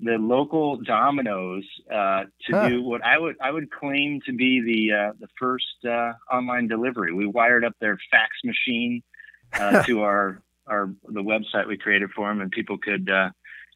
the 0.00 0.16
local 0.18 0.76
Domino's 0.76 1.64
uh, 1.92 2.24
to 2.46 2.52
huh. 2.52 2.68
do 2.68 2.82
what 2.82 3.04
I 3.04 3.18
would 3.18 3.36
I 3.40 3.50
would 3.50 3.70
claim 3.70 4.20
to 4.26 4.32
be 4.32 4.60
the 4.60 4.96
uh, 4.96 5.12
the 5.20 5.28
first 5.38 5.84
uh, 5.84 6.12
online 6.32 6.68
delivery. 6.68 7.12
We 7.12 7.26
wired 7.26 7.64
up 7.64 7.74
their 7.80 7.98
fax 8.10 8.30
machine 8.44 9.02
uh, 9.52 9.82
to 9.84 10.02
our 10.02 10.42
our 10.66 10.90
the 11.08 11.22
website 11.22 11.66
we 11.66 11.76
created 11.76 12.10
for 12.10 12.28
them, 12.28 12.40
and 12.40 12.50
people 12.50 12.78
could 12.78 13.10
uh, 13.10 13.30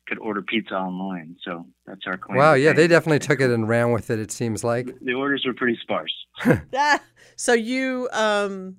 could 0.07 0.19
order 0.19 0.43
pizza 0.43 0.75
online. 0.75 1.37
So 1.43 1.67
that's 1.87 2.03
our 2.07 2.17
claim. 2.17 2.39
Wow, 2.39 2.55
yeah, 2.55 2.73
they 2.73 2.87
definitely 2.87 3.21
took 3.21 3.41
it 3.41 3.51
and 3.51 3.69
ran 3.69 3.93
with 3.93 4.11
it. 4.11 4.19
It 4.19 4.31
seems 4.31 4.63
like 4.65 4.99
the 5.01 5.15
orders 5.15 5.45
were 5.47 5.55
pretty 5.55 5.79
sparse. 5.83 6.13
so 7.37 7.53
you 7.53 8.09
um, 8.13 8.77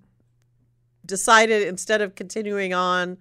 decided 1.06 1.68
instead 1.68 2.02
of 2.02 2.16
continuing 2.16 2.74
on 2.74 3.18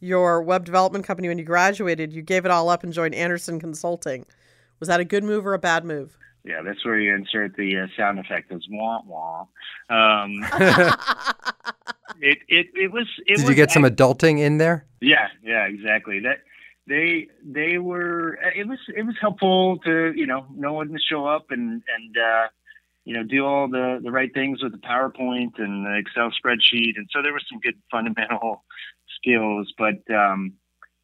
your 0.00 0.42
web 0.42 0.64
development 0.64 1.04
company 1.04 1.28
when 1.28 1.38
you 1.38 1.44
graduated, 1.44 2.12
you 2.12 2.22
gave 2.22 2.44
it 2.44 2.50
all 2.50 2.68
up 2.68 2.84
and 2.84 2.92
joined 2.92 3.14
Andersen 3.14 3.58
Consulting. 3.58 4.24
Was 4.78 4.88
that 4.88 5.00
a 5.00 5.04
good 5.04 5.24
move 5.24 5.46
or 5.46 5.54
a 5.54 5.58
bad 5.58 5.84
move? 5.84 6.16
Yeah, 6.44 6.62
that's 6.62 6.84
where 6.84 6.98
you 6.98 7.14
insert 7.14 7.56
the 7.56 7.78
uh, 7.78 7.86
sound 7.96 8.18
effect. 8.18 8.50
It's 8.50 8.66
wah 8.70 9.00
wah. 9.04 9.46
Um, 9.90 10.44
it, 12.20 12.38
it 12.48 12.66
it 12.74 12.92
was. 12.92 13.06
It 13.26 13.36
Did 13.36 13.40
was, 13.40 13.48
you 13.50 13.54
get 13.54 13.70
some 13.70 13.82
adulting 13.82 14.38
in 14.38 14.58
there? 14.58 14.86
Yeah, 15.00 15.28
yeah, 15.42 15.66
exactly. 15.66 16.20
That 16.20 16.38
they 16.86 17.28
they 17.44 17.78
were. 17.78 18.38
It 18.56 18.66
was 18.66 18.78
it 18.96 19.02
was 19.04 19.16
helpful 19.20 19.78
to 19.84 20.12
you 20.14 20.26
know 20.26 20.46
know 20.54 20.74
when 20.74 20.88
to 20.88 20.98
show 20.98 21.26
up 21.26 21.50
and 21.50 21.82
and 21.96 22.16
uh, 22.16 22.48
you 23.04 23.14
know 23.14 23.24
do 23.24 23.44
all 23.44 23.68
the 23.68 24.00
the 24.02 24.10
right 24.10 24.32
things 24.32 24.62
with 24.62 24.72
the 24.72 24.78
PowerPoint 24.78 25.58
and 25.58 25.84
the 25.84 25.98
Excel 25.98 26.30
spreadsheet, 26.30 26.96
and 26.96 27.08
so 27.12 27.20
there 27.22 27.32
was 27.32 27.44
some 27.50 27.60
good 27.60 27.76
fundamental 27.90 28.64
skills, 29.18 29.72
but. 29.76 30.08
um 30.14 30.54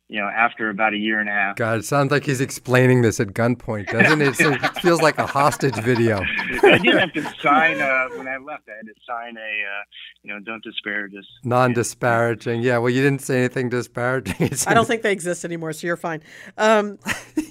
you 0.09 0.21
know, 0.21 0.27
after 0.27 0.69
about 0.69 0.93
a 0.93 0.99
year 0.99 1.19
and 1.19 1.29
a 1.29 1.33
half. 1.33 1.57
God, 1.57 1.79
it 1.79 1.85
sounds 1.85 2.11
like 2.11 2.25
he's 2.25 2.41
explaining 2.41 3.01
this 3.03 3.21
at 3.21 3.29
gunpoint, 3.29 3.91
doesn't 3.91 4.21
it? 4.21 4.39
it 4.39 4.79
feels 4.81 5.01
like 5.01 5.17
a 5.19 5.27
hostage 5.27 5.77
video. 5.77 6.21
I 6.63 6.79
did 6.79 6.95
have 6.95 7.13
to 7.15 7.23
sign 7.41 7.81
uh, 7.81 8.09
when 8.17 8.29
I 8.29 8.37
left. 8.37 8.69
I 8.69 8.77
had 8.77 8.87
to 8.87 8.95
sign 9.07 9.37
a, 9.39 9.41
uh, 9.41 9.83
you 10.23 10.33
know, 10.33 10.41
don't 10.41 10.63
disparage 10.63 11.15
us. 11.15 11.25
Non-disparaging. 11.43 12.61
Yeah. 12.61 12.79
Well, 12.79 12.91
you 12.91 13.03
didn't 13.03 13.23
say 13.23 13.39
anything 13.39 13.71
disparaging. 13.71 14.51
I 14.67 14.75
don't 14.75 14.87
think 14.87 15.03
they 15.03 15.13
exist 15.13 15.45
anymore, 15.45 15.73
so 15.73 15.87
you're 15.87 15.97
fine. 15.97 16.23
Um, 16.59 16.99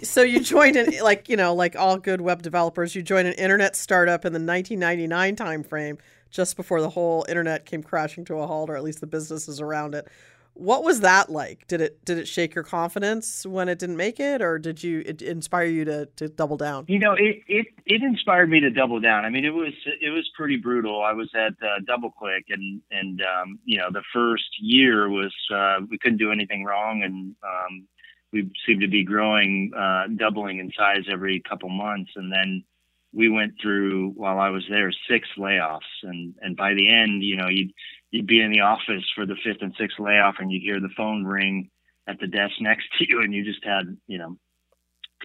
so 0.03 0.21
you 0.21 0.39
joined 0.39 0.75
an 0.75 0.93
like 1.03 1.29
you 1.29 1.37
know 1.37 1.55
like 1.55 1.75
all 1.75 1.97
good 1.97 2.21
web 2.21 2.43
developers, 2.43 2.93
you 2.93 3.01
joined 3.01 3.27
an 3.27 3.33
internet 3.33 3.75
startup 3.75 4.25
in 4.25 4.33
the 4.33 4.39
1999 4.39 5.35
timeframe, 5.35 5.99
just 6.29 6.55
before 6.55 6.81
the 6.81 6.89
whole 6.89 7.25
internet 7.27 7.65
came 7.65 7.81
crashing 7.81 8.25
to 8.25 8.35
a 8.35 8.47
halt, 8.47 8.69
or 8.69 8.75
at 8.75 8.83
least 8.83 9.01
the 9.01 9.07
businesses 9.07 9.59
around 9.59 9.95
it. 9.95 10.07
What 10.55 10.83
was 10.83 11.01
that 11.01 11.31
like? 11.31 11.67
Did 11.67 11.81
it 11.81 12.05
did 12.05 12.19
it 12.19 12.27
shake 12.27 12.53
your 12.53 12.63
confidence 12.63 13.45
when 13.45 13.67
it 13.67 13.79
didn't 13.79 13.97
make 13.97 14.19
it, 14.19 14.41
or 14.41 14.59
did 14.59 14.83
you 14.83 15.01
it 15.05 15.21
inspire 15.21 15.65
you 15.65 15.83
to, 15.85 16.05
to 16.17 16.29
double 16.29 16.57
down? 16.57 16.85
You 16.87 16.99
know, 16.99 17.13
it, 17.13 17.41
it 17.47 17.67
it 17.85 18.03
inspired 18.03 18.49
me 18.49 18.59
to 18.59 18.69
double 18.69 18.99
down. 18.99 19.25
I 19.25 19.29
mean, 19.29 19.45
it 19.45 19.53
was 19.53 19.73
it 19.99 20.09
was 20.09 20.29
pretty 20.37 20.57
brutal. 20.57 21.01
I 21.01 21.13
was 21.13 21.29
at 21.33 21.53
uh, 21.61 21.79
DoubleClick, 21.89 22.43
and 22.49 22.81
and 22.91 23.21
um, 23.21 23.59
you 23.65 23.79
know, 23.79 23.89
the 23.91 24.03
first 24.13 24.45
year 24.59 25.09
was 25.09 25.33
uh, 25.53 25.77
we 25.89 25.97
couldn't 25.97 26.19
do 26.19 26.31
anything 26.31 26.63
wrong, 26.63 27.01
and 27.03 27.35
um, 27.43 27.87
we 28.31 28.51
seemed 28.67 28.81
to 28.81 28.87
be 28.87 29.03
growing, 29.03 29.71
uh, 29.75 30.03
doubling 30.17 30.59
in 30.59 30.71
size 30.77 31.05
every 31.11 31.41
couple 31.49 31.69
months, 31.69 32.11
and 32.15 32.31
then 32.31 32.63
we 33.11 33.29
went 33.29 33.53
through 33.61 34.09
while 34.11 34.39
I 34.39 34.49
was 34.49 34.65
there 34.69 34.91
six 35.09 35.27
layoffs, 35.37 35.79
and 36.03 36.35
and 36.41 36.55
by 36.55 36.73
the 36.75 36.91
end, 36.91 37.23
you 37.23 37.37
know, 37.37 37.47
you'd 37.49 37.73
you'd 38.13 38.27
be 38.27 38.41
in 38.41 38.51
the 38.51 38.61
office 38.61 39.03
for 39.15 39.25
the 39.25 39.35
fifth 39.43 39.61
and 39.61 39.73
sixth 39.77 39.99
layoff, 39.99 40.35
and 40.37 40.51
you'd 40.51 40.61
hear 40.61 40.79
the 40.79 40.93
phone 40.95 41.25
ring, 41.25 41.69
at 42.07 42.19
the 42.19 42.27
desk 42.27 42.53
next 42.61 42.85
to 42.97 43.05
you, 43.09 43.21
and 43.21 43.33
you 43.33 43.43
just 43.43 43.65
had 43.65 43.97
you 44.07 44.17
know 44.17 44.37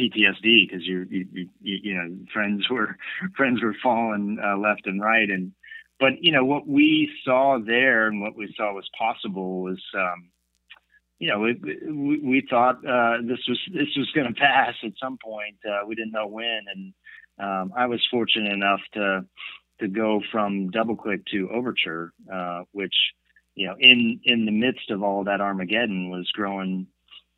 PTSD 0.00 0.68
because 0.68 0.86
you, 0.86 1.06
you 1.10 1.48
you 1.60 1.78
you 1.82 1.94
know 1.94 2.16
friends 2.32 2.68
were 2.70 2.96
friends 3.36 3.62
were 3.62 3.76
falling 3.82 4.38
uh, 4.42 4.56
left 4.56 4.86
and 4.86 5.02
right, 5.02 5.28
and 5.28 5.52
but 6.00 6.12
you 6.22 6.32
know 6.32 6.44
what 6.44 6.66
we 6.66 7.10
saw 7.24 7.58
there 7.58 8.06
and 8.06 8.20
what 8.20 8.36
we 8.36 8.52
saw 8.56 8.72
was 8.72 8.88
possible 8.98 9.62
was. 9.62 9.82
Um, 9.94 10.30
you 11.20 11.28
know, 11.28 11.40
we, 11.40 11.54
we, 11.84 12.18
we 12.20 12.46
thought 12.48 12.76
uh, 12.86 13.16
this 13.22 13.40
was 13.48 13.58
this 13.74 13.88
was 13.96 14.08
going 14.14 14.32
to 14.32 14.40
pass 14.40 14.74
at 14.84 14.92
some 15.02 15.18
point. 15.20 15.56
Uh, 15.68 15.84
we 15.84 15.96
didn't 15.96 16.12
know 16.12 16.28
when, 16.28 16.60
and 16.72 16.94
um, 17.40 17.72
I 17.76 17.86
was 17.86 18.06
fortunate 18.08 18.52
enough 18.52 18.78
to 18.92 19.24
to 19.80 19.88
go 19.88 20.20
from 20.32 20.70
DoubleClick 20.70 21.26
to 21.26 21.50
Overture, 21.50 22.12
uh, 22.32 22.62
which 22.72 22.94
you 23.54 23.66
know, 23.66 23.74
in 23.80 24.20
in 24.24 24.46
the 24.46 24.52
midst 24.52 24.90
of 24.90 25.02
all 25.02 25.24
that 25.24 25.40
Armageddon 25.40 26.10
was 26.10 26.30
growing, 26.32 26.86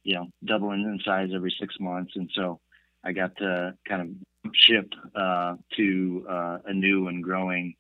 you 0.03 0.15
know, 0.15 0.27
doubling 0.45 0.83
in 0.83 1.01
size 1.05 1.31
every 1.35 1.55
six 1.59 1.77
months, 1.81 2.13
and 2.15 2.31
so 2.35 2.61
I 3.03 3.13
got 3.13 3.37
to 3.39 3.75
kind 3.89 4.03
of 4.03 4.53
ship 4.55 4.93
uh, 5.15 5.57
to 5.77 6.27
uh, 6.29 6.59
a 6.67 6.75
new 6.75 7.09
and 7.09 7.25
growing 7.25 7.75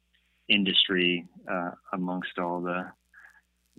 industry 0.48 1.26
uh, 1.50 1.72
amongst 1.92 2.38
all 2.38 2.62
the 2.62 2.86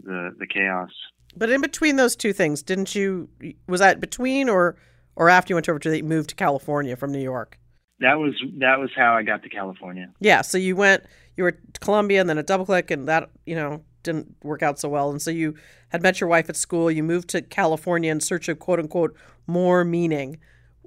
the 0.04 0.36
the 0.38 0.48
chaos. 0.48 0.92
But 1.36 1.50
in 1.50 1.62
between 1.62 1.96
those 1.96 2.16
two 2.16 2.34
things, 2.34 2.62
didn't 2.62 2.94
you? 2.94 3.30
Was 3.68 3.80
that 3.80 4.00
between 4.00 4.48
or 4.48 4.78
or 5.16 5.30
after 5.30 5.52
you 5.52 5.56
went 5.56 5.66
to 5.66 5.98
you 5.98 6.04
moved 6.04 6.30
to 6.30 6.36
California 6.36 6.96
from 6.96 7.12
New 7.12 7.20
York? 7.20 7.58
That 8.02 8.20
was 8.20 8.34
that 8.58 8.80
was 8.80 8.90
how 8.96 9.14
I 9.14 9.24
got 9.24 9.44
to 9.44 9.50
California. 9.50 10.12
Yeah, 10.20 10.42
so 10.42 10.58
you 10.58 10.76
went, 10.76 11.04
you 11.38 11.44
were 11.44 11.50
at 11.50 11.80
Columbia 11.80 12.20
and 12.20 12.30
then 12.30 12.40
at 12.40 12.48
DoubleClick, 12.48 12.90
and 12.90 13.08
that 13.08 13.30
you 13.46 13.56
know 13.56 13.84
didn't 14.02 14.36
work 14.44 14.64
out 14.64 14.80
so 14.80 14.90
well, 14.90 15.12
and 15.12 15.22
so 15.22 15.30
you 15.30 15.54
had 15.90 16.02
met 16.02 16.20
your 16.20 16.28
wife 16.28 16.50
at 16.50 16.56
school. 16.56 16.90
You 16.90 17.04
moved 17.04 17.30
to 17.30 17.44
California 17.44 18.12
in 18.12 18.20
search 18.20 18.50
of 18.50 18.58
quote 18.58 18.80
unquote 18.80 19.16
more 19.46 19.86
meaning. 19.86 20.40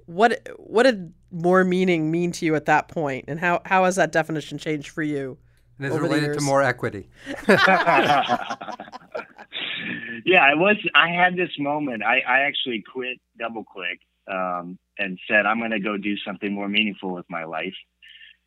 What 0.07 0.41
what 0.57 0.83
did 0.83 1.15
more 1.31 1.63
meaning 1.63 2.11
mean 2.11 2.33
to 2.33 2.45
you 2.45 2.57
at 2.57 2.67
that 2.67 2.89
point, 2.89 3.27
and 3.29 3.39
how 3.39 3.63
how 3.65 3.85
has 3.85 3.95
that 3.95 4.11
definition 4.11 4.59
changed 4.59 4.89
for 4.89 5.05
you? 5.05 5.39
And 5.79 5.87
is 5.87 5.99
related 5.99 6.35
to 6.35 6.41
more 6.41 6.63
equity. 6.63 7.09
yeah, 7.49 8.27
I 10.43 10.55
was. 10.55 10.77
I 10.97 11.11
had 11.11 11.37
this 11.37 11.51
moment. 11.61 12.03
I, 12.03 12.23
I 12.27 12.41
actually 12.41 12.83
quit 12.93 13.21
DoubleClick 13.41 14.01
um, 14.31 14.79
and 14.99 15.19
said 15.29 15.47
I'm 15.47 15.59
going 15.59 15.71
to 15.73 15.81
go 15.81 15.97
do 15.97 16.17
something 16.19 16.53
more 16.53 16.69
meaningful 16.69 17.13
with 17.15 17.27
my 17.29 17.45
life. 17.45 17.75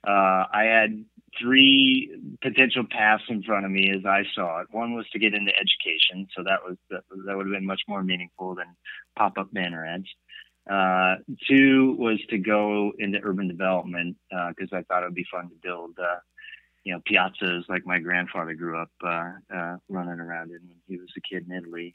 Uh, 0.08 0.46
I 0.54 0.64
had 0.64 1.06
three 1.42 2.38
potential 2.42 2.86
paths 2.90 3.24
in 3.30 3.44
front 3.44 3.66
of 3.66 3.72
me 3.72 3.92
as 3.92 4.06
I 4.06 4.24
saw 4.34 4.62
it. 4.62 4.68
One 4.72 4.94
was 4.94 5.08
to 5.12 5.20
get 5.20 5.34
into 5.34 5.52
education, 5.52 6.28
so 6.36 6.44
that 6.44 6.60
was 6.66 6.78
that, 6.90 7.02
that 7.26 7.36
would 7.36 7.48
have 7.48 7.54
been 7.54 7.66
much 7.66 7.82
more 7.88 8.04
meaningful 8.04 8.56
than 8.56 8.68
pop-up 9.18 9.52
banner 9.52 9.86
ads. 9.86 10.08
Uh, 10.70 11.16
two 11.48 11.96
was 11.98 12.20
to 12.30 12.38
go 12.38 12.92
into 13.00 13.20
urban 13.24 13.48
development 13.48 14.18
because 14.30 14.70
uh, 14.74 14.78
I 14.78 14.84
thought 14.84 15.04
it 15.04 15.08
would 15.08 15.16
be 15.16 15.26
fun 15.32 15.50
to 15.50 15.56
build 15.62 15.98
uh, 16.00 16.18
you 16.84 16.94
know, 16.94 17.02
piazzas 17.10 17.68
like 17.68 17.86
my 17.86 18.00
grandfather 18.00 18.54
grew 18.54 18.82
up 18.82 18.92
uh, 19.06 19.76
running 19.90 20.20
around 20.22 20.52
in 20.52 20.60
when 20.68 20.78
he 20.88 20.98
was 20.98 21.10
a 21.18 21.22
kid 21.22 21.46
in 21.46 21.56
Italy. 21.56 21.94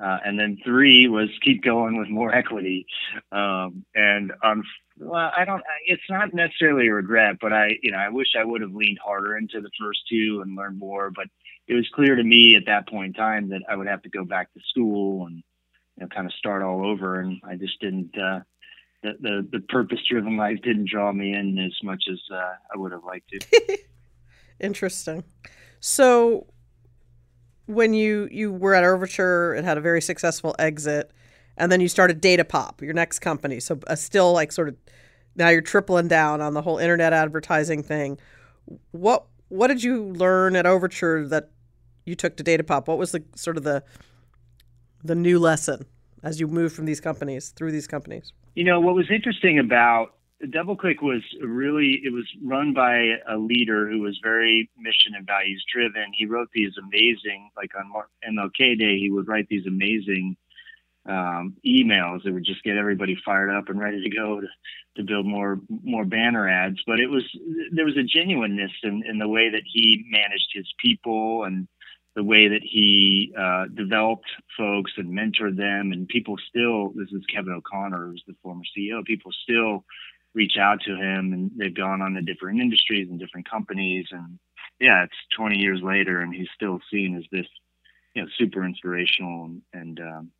Uh, 0.00 0.18
and 0.24 0.38
then 0.38 0.58
three 0.64 1.06
was 1.06 1.28
keep 1.42 1.62
going 1.62 1.98
with 1.98 2.08
more 2.08 2.34
equity. 2.34 2.86
Um, 3.30 3.84
and 3.94 4.32
um, 4.42 4.64
well, 4.98 5.30
I 5.36 5.44
don't. 5.44 5.62
It's 5.86 6.02
not 6.08 6.34
necessarily 6.34 6.88
a 6.88 6.94
regret, 6.94 7.36
but 7.40 7.52
I, 7.52 7.78
you 7.82 7.92
know, 7.92 7.98
I 7.98 8.08
wish 8.08 8.28
I 8.38 8.44
would 8.44 8.62
have 8.62 8.74
leaned 8.74 8.98
harder 9.04 9.36
into 9.36 9.60
the 9.60 9.70
first 9.80 10.00
two 10.08 10.42
and 10.44 10.56
learned 10.56 10.78
more. 10.78 11.10
But 11.10 11.26
it 11.68 11.74
was 11.74 11.88
clear 11.94 12.16
to 12.16 12.22
me 12.22 12.56
at 12.56 12.66
that 12.66 12.88
point 12.88 13.08
in 13.08 13.22
time 13.22 13.48
that 13.50 13.62
I 13.68 13.76
would 13.76 13.86
have 13.86 14.02
to 14.02 14.08
go 14.08 14.24
back 14.24 14.52
to 14.54 14.60
school 14.68 15.26
and 15.26 15.36
you 15.36 16.00
know, 16.00 16.08
kind 16.08 16.26
of 16.26 16.32
start 16.32 16.62
all 16.62 16.86
over. 16.86 17.20
And 17.20 17.40
I 17.44 17.56
just 17.56 17.80
didn't. 17.80 18.16
Uh, 18.16 18.40
the 19.02 19.12
the, 19.20 19.48
the 19.52 19.60
purpose 19.68 20.00
driven 20.08 20.36
life 20.36 20.58
didn't 20.62 20.88
draw 20.88 21.12
me 21.12 21.34
in 21.34 21.58
as 21.58 21.76
much 21.82 22.04
as 22.10 22.20
uh, 22.32 22.54
I 22.72 22.76
would 22.76 22.92
have 22.92 23.04
liked 23.04 23.30
to. 23.30 23.78
Interesting. 24.60 25.24
So 25.80 26.46
when 27.66 27.94
you 27.94 28.28
you 28.30 28.52
were 28.52 28.74
at 28.74 28.84
Overture, 28.84 29.54
it 29.54 29.64
had 29.64 29.78
a 29.78 29.80
very 29.80 30.02
successful 30.02 30.54
exit, 30.58 31.10
and 31.56 31.70
then 31.70 31.80
you 31.80 31.88
started 31.88 32.20
Datapop, 32.20 32.80
your 32.80 32.94
next 32.94 33.20
company. 33.20 33.60
So 33.60 33.78
uh, 33.86 33.94
still 33.94 34.32
like 34.32 34.52
sort 34.52 34.68
of 34.68 34.76
now 35.36 35.48
you're 35.48 35.60
tripling 35.60 36.08
down 36.08 36.40
on 36.40 36.54
the 36.54 36.62
whole 36.62 36.78
internet 36.78 37.12
advertising 37.12 37.82
thing. 37.82 38.18
What 38.90 39.26
what 39.48 39.68
did 39.68 39.82
you 39.82 40.04
learn 40.04 40.56
at 40.56 40.66
Overture 40.66 41.26
that 41.28 41.50
you 42.04 42.14
took 42.14 42.36
to 42.36 42.44
Datapop? 42.44 42.86
What 42.86 42.98
was 42.98 43.12
the 43.12 43.22
sort 43.36 43.56
of 43.56 43.64
the 43.64 43.82
the 45.04 45.14
new 45.14 45.38
lesson 45.38 45.86
as 46.22 46.40
you 46.40 46.46
moved 46.46 46.74
from 46.74 46.84
these 46.84 47.00
companies 47.00 47.50
through 47.50 47.72
these 47.72 47.86
companies? 47.86 48.32
You 48.54 48.64
know, 48.64 48.80
what 48.80 48.94
was 48.94 49.10
interesting 49.10 49.58
about 49.58 50.14
DoubleClick 50.44 51.02
was 51.02 51.22
really 51.40 52.00
it 52.04 52.12
was 52.12 52.26
run 52.42 52.72
by 52.72 53.18
a 53.28 53.36
leader 53.36 53.88
who 53.88 54.00
was 54.00 54.18
very 54.22 54.68
mission 54.76 55.14
and 55.14 55.26
values 55.26 55.64
driven. 55.72 56.12
He 56.12 56.26
wrote 56.26 56.48
these 56.52 56.72
amazing, 56.78 57.50
like 57.56 57.70
on 57.76 57.92
MLK 58.28 58.78
Day, 58.78 58.98
he 58.98 59.10
would 59.10 59.28
write 59.28 59.46
these 59.48 59.66
amazing 59.66 60.36
um, 61.06 61.56
emails 61.66 62.22
that 62.24 62.32
would 62.32 62.44
just 62.44 62.62
get 62.62 62.76
everybody 62.76 63.16
fired 63.24 63.50
up 63.50 63.68
and 63.68 63.80
ready 63.80 64.02
to 64.02 64.10
go 64.10 64.40
to, 64.40 64.46
to 64.96 65.02
build 65.02 65.26
more 65.26 65.60
more 65.68 66.04
banner 66.04 66.48
ads. 66.48 66.80
But 66.86 66.98
it 66.98 67.08
was 67.08 67.24
there 67.72 67.84
was 67.84 67.96
a 67.96 68.02
genuineness 68.02 68.72
in, 68.82 69.02
in 69.08 69.18
the 69.18 69.28
way 69.28 69.48
that 69.50 69.62
he 69.64 70.04
managed 70.10 70.50
his 70.52 70.66
people 70.78 71.44
and 71.44 71.68
the 72.14 72.24
way 72.24 72.48
that 72.48 72.62
he 72.62 73.32
uh, 73.38 73.66
developed 73.74 74.26
folks 74.56 74.92
and 74.96 75.16
mentored 75.16 75.56
them. 75.56 75.92
And 75.92 76.06
people 76.08 76.36
still, 76.48 76.90
this 76.94 77.10
is 77.10 77.24
Kevin 77.32 77.54
O'Connor, 77.54 78.08
who's 78.08 78.22
the 78.26 78.34
former 78.42 78.64
CEO. 78.76 79.04
People 79.04 79.32
still 79.42 79.84
reach 80.34 80.56
out 80.58 80.80
to 80.80 80.96
him 80.96 81.32
and 81.32 81.50
they've 81.56 81.74
gone 81.74 82.00
on 82.02 82.14
to 82.14 82.22
different 82.22 82.60
industries 82.60 83.08
and 83.10 83.18
different 83.18 83.48
companies 83.48 84.06
and 84.10 84.38
yeah 84.80 85.04
it's 85.04 85.36
20 85.36 85.58
years 85.58 85.80
later 85.82 86.20
and 86.20 86.34
he's 86.34 86.48
still 86.54 86.80
seen 86.90 87.16
as 87.16 87.24
this 87.30 87.46
you 88.14 88.22
know 88.22 88.28
super 88.38 88.64
inspirational 88.64 89.44
and, 89.44 89.62
and 89.72 90.00
um, 90.00 90.30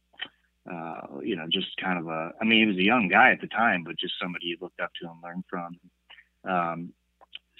uh, 0.70 1.20
you 1.22 1.36
know 1.36 1.46
just 1.50 1.68
kind 1.76 1.98
of 1.98 2.06
a 2.08 2.32
i 2.40 2.44
mean 2.44 2.60
he 2.60 2.66
was 2.66 2.76
a 2.76 2.84
young 2.84 3.08
guy 3.08 3.30
at 3.32 3.40
the 3.40 3.48
time 3.48 3.82
but 3.84 3.98
just 3.98 4.14
somebody 4.20 4.46
you 4.46 4.56
looked 4.60 4.80
up 4.80 4.90
to 5.00 5.08
and 5.08 5.22
learned 5.22 5.44
from. 5.48 5.78
Um, 6.44 6.92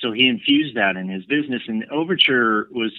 so 0.02 0.12
he 0.12 0.26
infused 0.26 0.76
that 0.76 0.96
in 0.96 1.08
his 1.08 1.24
business 1.26 1.62
and 1.68 1.84
overture 1.90 2.68
was 2.72 2.92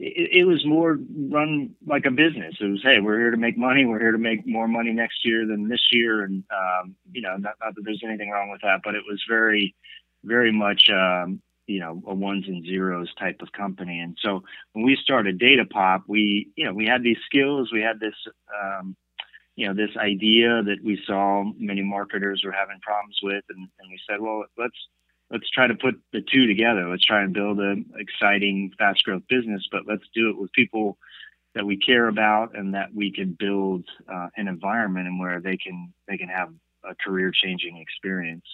it, 0.00 0.40
it, 0.40 0.44
was 0.44 0.64
more 0.64 0.98
run 1.30 1.74
like 1.86 2.06
a 2.06 2.10
business. 2.10 2.54
It 2.60 2.64
was, 2.64 2.82
hey, 2.82 3.00
we're 3.00 3.18
here 3.18 3.30
to 3.30 3.36
make 3.36 3.58
money. 3.58 3.84
We're 3.84 4.00
here 4.00 4.12
to 4.12 4.18
make 4.18 4.46
more 4.46 4.66
money 4.66 4.92
next 4.92 5.24
year 5.24 5.46
than 5.46 5.68
this 5.68 5.88
year, 5.92 6.24
and 6.24 6.42
um, 6.50 6.96
you 7.12 7.20
know, 7.20 7.36
not, 7.36 7.54
not, 7.60 7.74
that 7.74 7.82
there's 7.84 8.02
anything 8.04 8.30
wrong 8.30 8.50
with 8.50 8.62
that, 8.62 8.80
but 8.82 8.94
it 8.94 9.02
was 9.06 9.22
very, 9.28 9.74
very 10.24 10.52
much, 10.52 10.88
um, 10.90 11.42
you 11.66 11.80
know, 11.80 12.02
a 12.06 12.14
ones 12.14 12.44
and 12.48 12.64
zeros 12.64 13.12
type 13.18 13.42
of 13.42 13.52
company. 13.52 14.00
And 14.00 14.16
so 14.22 14.42
when 14.72 14.84
we 14.84 14.96
started 14.96 15.38
Datapop, 15.38 16.04
we, 16.08 16.50
you 16.56 16.64
know, 16.64 16.72
we 16.72 16.86
had 16.86 17.02
these 17.02 17.18
skills, 17.26 17.70
we 17.72 17.82
had 17.82 18.00
this. 18.00 18.14
Um, 18.62 18.96
you 19.56 19.66
know 19.66 19.74
this 19.74 19.94
idea 19.98 20.62
that 20.62 20.78
we 20.82 20.98
saw 21.06 21.44
many 21.58 21.82
marketers 21.82 22.40
were 22.42 22.52
having 22.52 22.80
problems 22.80 23.18
with 23.22 23.44
and, 23.50 23.68
and 23.78 23.90
we 23.90 24.00
said 24.08 24.18
well 24.18 24.44
let's 24.56 24.88
let's 25.30 25.48
try 25.50 25.66
to 25.66 25.74
put 25.74 25.94
the 26.12 26.20
two 26.20 26.46
together. 26.46 26.88
Let's 26.88 27.04
try 27.04 27.22
and 27.22 27.32
build 27.32 27.58
an 27.60 27.86
exciting, 27.96 28.72
fast 28.78 29.04
growth 29.04 29.22
business, 29.28 29.66
but 29.70 29.82
let's 29.86 30.04
do 30.14 30.30
it 30.30 30.38
with 30.38 30.52
people 30.52 30.98
that 31.54 31.64
we 31.64 31.76
care 31.76 32.08
about 32.08 32.56
and 32.56 32.74
that 32.74 32.94
we 32.94 33.12
can 33.12 33.36
build 33.38 33.84
uh, 34.12 34.28
an 34.36 34.48
environment 34.48 35.06
and 35.06 35.18
where 35.18 35.40
they 35.40 35.56
can 35.56 35.92
they 36.08 36.16
can 36.16 36.28
have 36.28 36.52
a 36.88 36.94
career 36.94 37.32
changing 37.32 37.78
experience. 37.78 38.44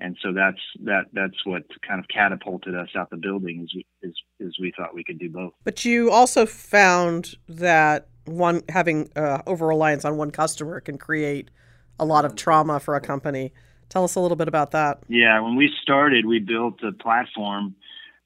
And 0.00 0.16
so 0.20 0.32
that's 0.32 0.60
that 0.84 1.06
that's 1.12 1.46
what 1.46 1.62
kind 1.86 2.00
of 2.00 2.08
catapulted 2.08 2.74
us 2.74 2.88
out 2.96 3.10
the 3.10 3.16
building 3.16 3.62
is 3.62 3.74
we, 3.74 3.86
is 4.02 4.14
is 4.40 4.58
we 4.60 4.72
thought 4.76 4.94
we 4.94 5.04
could 5.04 5.18
do 5.18 5.30
both. 5.30 5.52
But 5.62 5.84
you 5.84 6.10
also 6.10 6.46
found 6.46 7.36
that 7.48 8.08
one 8.24 8.62
having 8.68 9.10
uh, 9.14 9.42
over 9.46 9.66
reliance 9.66 10.04
on 10.04 10.16
one 10.16 10.30
customer 10.30 10.80
can 10.80 10.98
create 10.98 11.50
a 11.98 12.04
lot 12.04 12.24
of 12.24 12.34
trauma 12.34 12.80
for 12.80 12.96
a 12.96 13.00
company. 13.00 13.52
Tell 13.88 14.04
us 14.04 14.14
a 14.14 14.20
little 14.20 14.36
bit 14.36 14.48
about 14.48 14.72
that. 14.72 15.02
Yeah, 15.08 15.40
when 15.40 15.56
we 15.56 15.70
started, 15.82 16.26
we 16.26 16.40
built 16.40 16.82
a 16.82 16.92
platform 16.92 17.76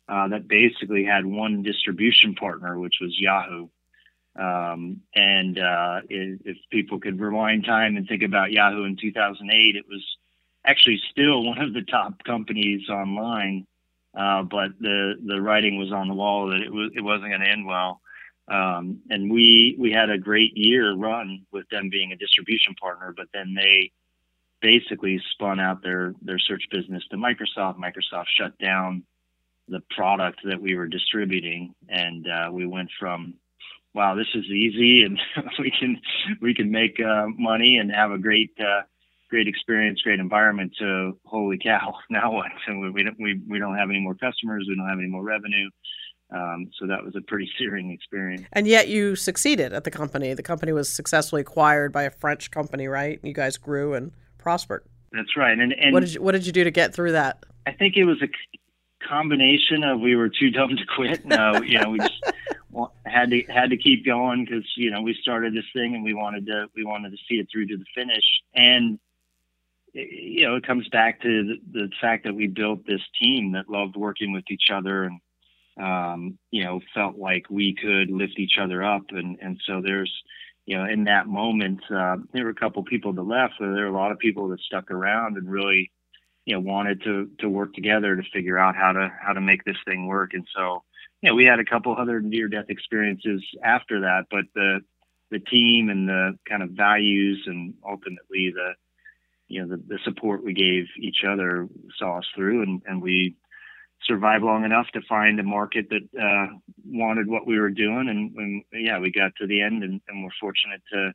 uh, 0.08 0.28
that 0.28 0.48
basically 0.48 1.04
had 1.04 1.26
one 1.26 1.62
distribution 1.62 2.34
partner, 2.34 2.78
which 2.78 2.96
was 3.00 3.14
Yahoo. 3.18 3.68
Um, 4.38 5.02
and 5.14 5.58
uh, 5.58 6.00
if 6.08 6.56
people 6.70 7.00
could 7.00 7.20
rewind 7.20 7.64
time 7.64 7.96
and 7.96 8.06
think 8.06 8.22
about 8.22 8.52
Yahoo 8.52 8.84
in 8.84 8.96
2008, 8.96 9.76
it 9.76 9.84
was 9.88 10.04
actually 10.64 11.00
still 11.10 11.42
one 11.42 11.58
of 11.58 11.74
the 11.74 11.82
top 11.82 12.22
companies 12.24 12.88
online. 12.88 13.66
Uh, 14.16 14.42
but 14.42 14.70
the 14.80 15.14
the 15.24 15.40
writing 15.40 15.78
was 15.78 15.92
on 15.92 16.08
the 16.08 16.14
wall 16.14 16.48
that 16.48 16.60
it 16.60 16.72
was 16.72 16.90
it 16.94 17.02
wasn't 17.02 17.28
going 17.28 17.40
to 17.40 17.48
end 17.48 17.66
well. 17.66 18.00
Um, 18.48 19.00
and 19.10 19.30
we 19.30 19.76
we 19.78 19.92
had 19.92 20.08
a 20.08 20.18
great 20.18 20.56
year 20.56 20.94
run 20.94 21.44
with 21.52 21.68
them 21.68 21.90
being 21.90 22.12
a 22.12 22.16
distribution 22.16 22.74
partner, 22.80 23.12
but 23.14 23.26
then 23.34 23.54
they 23.54 23.92
basically 24.60 25.20
spun 25.32 25.60
out 25.60 25.82
their 25.82 26.14
their 26.22 26.38
search 26.38 26.64
business 26.70 27.02
to 27.10 27.16
Microsoft. 27.16 27.76
Microsoft 27.78 28.26
shut 28.38 28.58
down 28.58 29.04
the 29.68 29.80
product 29.90 30.40
that 30.44 30.60
we 30.60 30.74
were 30.74 30.86
distributing, 30.86 31.74
and 31.88 32.26
uh, 32.26 32.50
we 32.52 32.66
went 32.66 32.90
from 32.98 33.34
wow, 33.94 34.14
this 34.14 34.28
is 34.34 34.44
easy, 34.44 35.02
and 35.02 35.18
we 35.58 35.72
can 35.78 36.00
we 36.40 36.54
can 36.54 36.70
make 36.70 37.00
uh, 37.00 37.26
money 37.38 37.78
and 37.78 37.90
have 37.92 38.10
a 38.10 38.18
great 38.18 38.52
uh, 38.60 38.82
great 39.30 39.48
experience, 39.48 40.00
great 40.02 40.20
environment. 40.20 40.72
To 40.78 41.18
holy 41.24 41.58
cow, 41.58 41.94
now 42.10 42.32
what? 42.32 42.50
So 42.66 42.74
we, 42.78 42.90
we 42.90 43.02
don't 43.02 43.16
we, 43.18 43.40
we 43.48 43.58
don't 43.58 43.76
have 43.76 43.90
any 43.90 44.00
more 44.00 44.14
customers, 44.14 44.66
we 44.68 44.76
don't 44.76 44.88
have 44.88 44.98
any 44.98 45.08
more 45.08 45.22
revenue. 45.22 45.68
Um, 46.30 46.68
so 46.78 46.86
that 46.86 47.02
was 47.02 47.16
a 47.16 47.22
pretty 47.22 47.48
searing 47.58 47.90
experience. 47.90 48.46
And 48.52 48.66
yet 48.66 48.88
you 48.88 49.16
succeeded 49.16 49.72
at 49.72 49.84
the 49.84 49.90
company. 49.90 50.34
The 50.34 50.42
company 50.42 50.72
was 50.72 50.92
successfully 50.92 51.40
acquired 51.40 51.90
by 51.90 52.02
a 52.02 52.10
French 52.10 52.50
company, 52.50 52.86
right? 52.86 53.18
You 53.22 53.32
guys 53.32 53.56
grew 53.56 53.94
and 53.94 54.12
prospered. 54.48 54.82
That's 55.12 55.36
right. 55.36 55.58
And, 55.58 55.74
and 55.74 55.92
what 55.92 56.00
did 56.00 56.14
you, 56.14 56.22
what 56.22 56.32
did 56.32 56.46
you 56.46 56.52
do 56.52 56.64
to 56.64 56.70
get 56.70 56.94
through 56.94 57.12
that? 57.12 57.44
I 57.66 57.72
think 57.72 57.98
it 57.98 58.04
was 58.04 58.22
a 58.22 58.28
combination 59.06 59.84
of 59.84 60.00
we 60.00 60.16
were 60.16 60.30
too 60.30 60.50
dumb 60.50 60.70
to 60.70 60.86
quit. 60.96 61.26
No, 61.26 61.60
you 61.60 61.78
know, 61.78 61.90
we 61.90 61.98
just 61.98 62.24
had 63.04 63.28
to 63.30 63.42
had 63.42 63.68
to 63.68 63.76
keep 63.76 64.06
going 64.06 64.46
because 64.46 64.64
you 64.74 64.90
know 64.90 65.02
we 65.02 65.14
started 65.20 65.52
this 65.52 65.66
thing 65.74 65.94
and 65.94 66.02
we 66.02 66.14
wanted 66.14 66.46
to 66.46 66.66
we 66.74 66.82
wanted 66.82 67.10
to 67.10 67.18
see 67.28 67.34
it 67.34 67.48
through 67.52 67.66
to 67.66 67.76
the 67.76 67.84
finish. 67.94 68.24
And 68.54 68.98
you 69.92 70.46
know, 70.46 70.56
it 70.56 70.66
comes 70.66 70.88
back 70.88 71.20
to 71.20 71.44
the, 71.44 71.80
the 71.80 71.90
fact 72.00 72.24
that 72.24 72.34
we 72.34 72.46
built 72.46 72.86
this 72.86 73.02
team 73.20 73.52
that 73.52 73.68
loved 73.68 73.96
working 73.96 74.32
with 74.32 74.44
each 74.50 74.70
other 74.72 75.04
and 75.04 75.20
um, 75.78 76.38
you 76.50 76.64
know 76.64 76.80
felt 76.94 77.18
like 77.18 77.50
we 77.50 77.74
could 77.74 78.10
lift 78.10 78.38
each 78.38 78.56
other 78.58 78.82
up. 78.82 79.10
And 79.10 79.36
and 79.42 79.60
so 79.66 79.82
there's 79.82 80.12
you 80.68 80.76
know 80.76 80.84
in 80.84 81.04
that 81.04 81.26
moment 81.26 81.80
uh, 81.90 82.16
there 82.32 82.44
were 82.44 82.50
a 82.50 82.54
couple 82.54 82.82
people 82.84 83.12
that 83.14 83.22
left, 83.22 83.54
but 83.58 83.72
there 83.72 83.84
were 83.84 83.96
a 83.96 84.00
lot 84.00 84.12
of 84.12 84.18
people 84.18 84.48
that 84.48 84.60
stuck 84.60 84.90
around 84.90 85.38
and 85.38 85.50
really 85.50 85.90
you 86.44 86.54
know 86.54 86.60
wanted 86.60 87.02
to 87.04 87.30
to 87.38 87.48
work 87.48 87.72
together 87.72 88.14
to 88.14 88.22
figure 88.34 88.58
out 88.58 88.76
how 88.76 88.92
to 88.92 89.10
how 89.20 89.32
to 89.32 89.40
make 89.40 89.64
this 89.64 89.78
thing 89.86 90.06
work. 90.06 90.34
And 90.34 90.46
so 90.54 90.82
you 91.22 91.30
know 91.30 91.34
we 91.34 91.46
had 91.46 91.58
a 91.58 91.64
couple 91.64 91.96
other 91.96 92.20
near 92.20 92.48
death 92.48 92.66
experiences 92.68 93.42
after 93.64 94.00
that 94.00 94.24
but 94.30 94.44
the 94.54 94.80
the 95.30 95.38
team 95.38 95.88
and 95.88 96.08
the 96.08 96.38
kind 96.48 96.62
of 96.62 96.70
values 96.70 97.42
and 97.46 97.74
ultimately 97.86 98.52
the 98.54 98.72
you 99.48 99.60
know 99.60 99.68
the, 99.68 99.82
the 99.88 99.98
support 100.04 100.44
we 100.44 100.52
gave 100.52 100.84
each 101.00 101.24
other 101.26 101.68
saw 101.98 102.18
us 102.18 102.26
through 102.34 102.62
and, 102.62 102.82
and 102.86 103.02
we 103.02 103.34
survived 104.06 104.44
long 104.44 104.64
enough 104.64 104.86
to 104.94 105.00
find 105.08 105.38
a 105.38 105.42
market 105.42 105.86
that 105.90 106.20
uh, 106.20 106.54
wanted 106.86 107.26
what 107.26 107.46
we 107.46 107.58
were 107.58 107.70
doing 107.70 108.08
and, 108.08 108.34
and 108.36 108.64
yeah 108.72 108.98
we 108.98 109.10
got 109.10 109.32
to 109.36 109.46
the 109.46 109.60
end 109.60 109.82
and, 109.82 110.00
and 110.08 110.24
we're 110.24 110.30
fortunate 110.40 110.80
to 110.92 111.12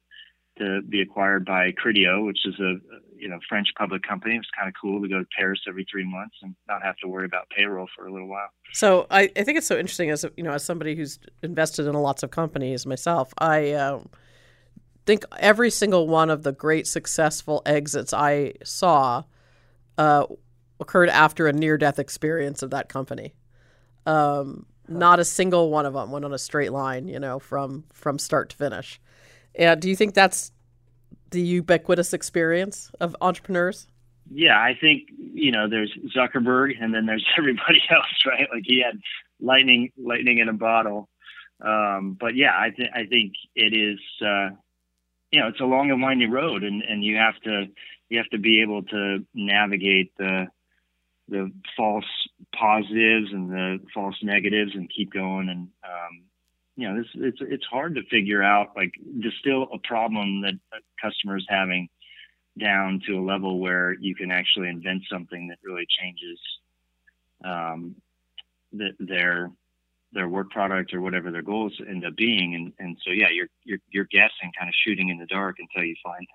to 0.58 0.82
be 0.88 1.02
acquired 1.02 1.46
by 1.46 1.72
Criteo, 1.72 2.26
which 2.26 2.40
is 2.46 2.56
a 2.60 2.76
you 3.18 3.28
know 3.28 3.40
French 3.50 3.68
public 3.78 4.04
company. 4.04 4.36
It 4.36 4.40
was 4.40 4.48
kind 4.58 4.68
of 4.68 4.76
cool 4.80 5.02
to 5.02 5.08
go 5.08 5.20
to 5.20 5.26
Paris 5.38 5.60
every 5.68 5.86
three 5.90 6.06
months 6.06 6.36
and 6.42 6.56
not 6.68 6.84
have 6.84 6.96
to 6.98 7.08
worry 7.08 7.26
about 7.26 7.50
payroll 7.50 7.88
for 7.96 8.06
a 8.06 8.12
little 8.12 8.28
while. 8.28 8.50
So 8.72 9.08
I, 9.10 9.32
I 9.36 9.44
think 9.44 9.58
it's 9.58 9.68
so 9.68 9.78
interesting 9.78 10.10
as 10.10 10.26
you 10.38 10.44
know 10.44 10.52
as 10.52 10.64
somebody 10.64 10.96
who's 10.96 11.20
invested 11.42 11.88
in 11.88 11.94
lots 11.94 12.24
of 12.24 12.32
companies 12.32 12.86
myself. 12.86 13.34
I 13.38 13.72
uh, 13.72 14.02
think 15.06 15.26
every 15.40 15.72
single 15.72 16.08
one 16.08 16.30
of 16.30 16.44
the 16.44 16.52
great 16.52 16.88
successful 16.88 17.62
exits 17.66 18.14
I 18.14 18.54
saw 18.64 19.24
uh, 19.98 20.26
occurred 20.84 21.10
after 21.10 21.48
a 21.48 21.54
near 21.54 21.78
death 21.78 21.98
experience 21.98 22.62
of 22.62 22.70
that 22.70 22.90
company. 22.90 23.34
Um, 24.06 24.68
not 24.88 25.20
a 25.20 25.26
single 25.26 25.72
one 25.72 25.86
of 25.86 25.94
them 25.94 26.12
went 26.12 26.26
on 26.26 26.34
a 26.34 26.38
straight 26.38 26.72
line, 26.72 27.08
you 27.08 27.20
know, 27.20 27.40
from 27.40 27.86
from 27.94 28.20
start 28.20 28.50
to 28.50 28.58
finish. 28.58 29.00
And 29.56 29.82
do 29.82 29.90
you 29.90 29.96
think 29.96 30.14
that's 30.14 30.52
the 31.32 31.42
ubiquitous 31.42 32.14
experience 32.14 32.92
of 33.00 33.16
entrepreneurs? 33.22 33.88
Yeah, 34.30 34.60
I 34.60 34.78
think 34.80 35.10
you 35.18 35.52
know 35.52 35.70
there's 35.70 35.94
Zuckerberg, 36.16 36.74
and 36.80 36.94
then 36.94 37.06
there's 37.06 37.26
everybody 37.38 37.82
else, 37.90 38.26
right? 38.26 38.48
Like 38.54 38.64
he 38.66 38.84
had 38.86 39.00
lightning, 39.40 39.92
lightning 39.98 40.40
in 40.40 40.50
a 40.50 40.54
bottle. 40.54 41.10
Um, 41.62 42.18
but 42.20 42.36
yeah, 42.36 42.56
I 42.58 42.72
think 42.72 42.90
I 42.94 43.06
think 43.06 43.34
it 43.56 43.74
is. 43.74 44.00
Uh, 44.22 44.50
you 45.32 45.40
know, 45.40 45.48
it's 45.48 45.62
a 45.62 45.66
long 45.66 45.90
and 45.90 46.02
winding 46.02 46.30
road, 46.30 46.64
and 46.64 46.84
and 46.84 47.04
you 47.04 47.16
have 47.16 47.40
to 47.42 47.66
you 48.10 48.18
have 48.18 48.30
to 48.30 48.38
be 48.38 48.62
able 48.62 48.84
to 48.84 49.26
navigate 49.34 50.12
the 50.18 50.48
the 51.30 51.52
false 51.78 52.06
positives 52.54 53.32
and 53.32 53.50
the 53.50 53.80
false 53.94 54.16
negatives 54.22 54.72
and 54.76 54.90
keep 54.96 55.12
going 55.14 55.50
and 55.50 55.70
um, 55.84 56.24
you 56.76 56.88
know, 56.88 56.98
this 56.98 57.08
it's 57.16 57.38
it's 57.42 57.66
hard 57.66 57.96
to 57.96 58.04
figure 58.10 58.42
out 58.42 58.76
like 58.76 58.94
distill 59.20 59.68
a 59.72 59.78
problem 59.80 60.42
that 60.42 60.54
a 60.74 60.78
customer 61.02 61.38
is 61.38 61.46
having 61.48 61.88
down 62.60 63.02
to 63.08 63.14
a 63.14 63.22
level 63.22 63.60
where 63.60 63.94
you 63.94 64.16
can 64.16 64.32
actually 64.32 64.70
invent 64.70 65.04
something 65.12 65.48
that 65.48 65.58
really 65.64 65.86
changes 66.00 66.40
um, 67.44 67.96
the, 68.72 68.90
their 69.00 69.52
their 70.14 70.28
work 70.28 70.50
product 70.52 70.94
or 70.94 71.02
whatever 71.02 71.32
their 71.32 71.42
goals 71.42 71.74
end 71.88 72.06
up 72.06 72.16
being. 72.16 72.56
And 72.56 72.74
and 72.80 72.98
so 73.06 73.12
yeah, 73.12 73.30
you're 73.30 73.50
you're 73.64 73.80
you're 73.92 74.08
guessing, 74.12 74.52
kind 74.58 74.70
of 74.70 74.76
shooting 74.84 75.10
in 75.10 75.20
the 75.20 75.28
dark 75.28 75.58
until 75.60 75.88
you 75.88 75.96
find 76.04 76.26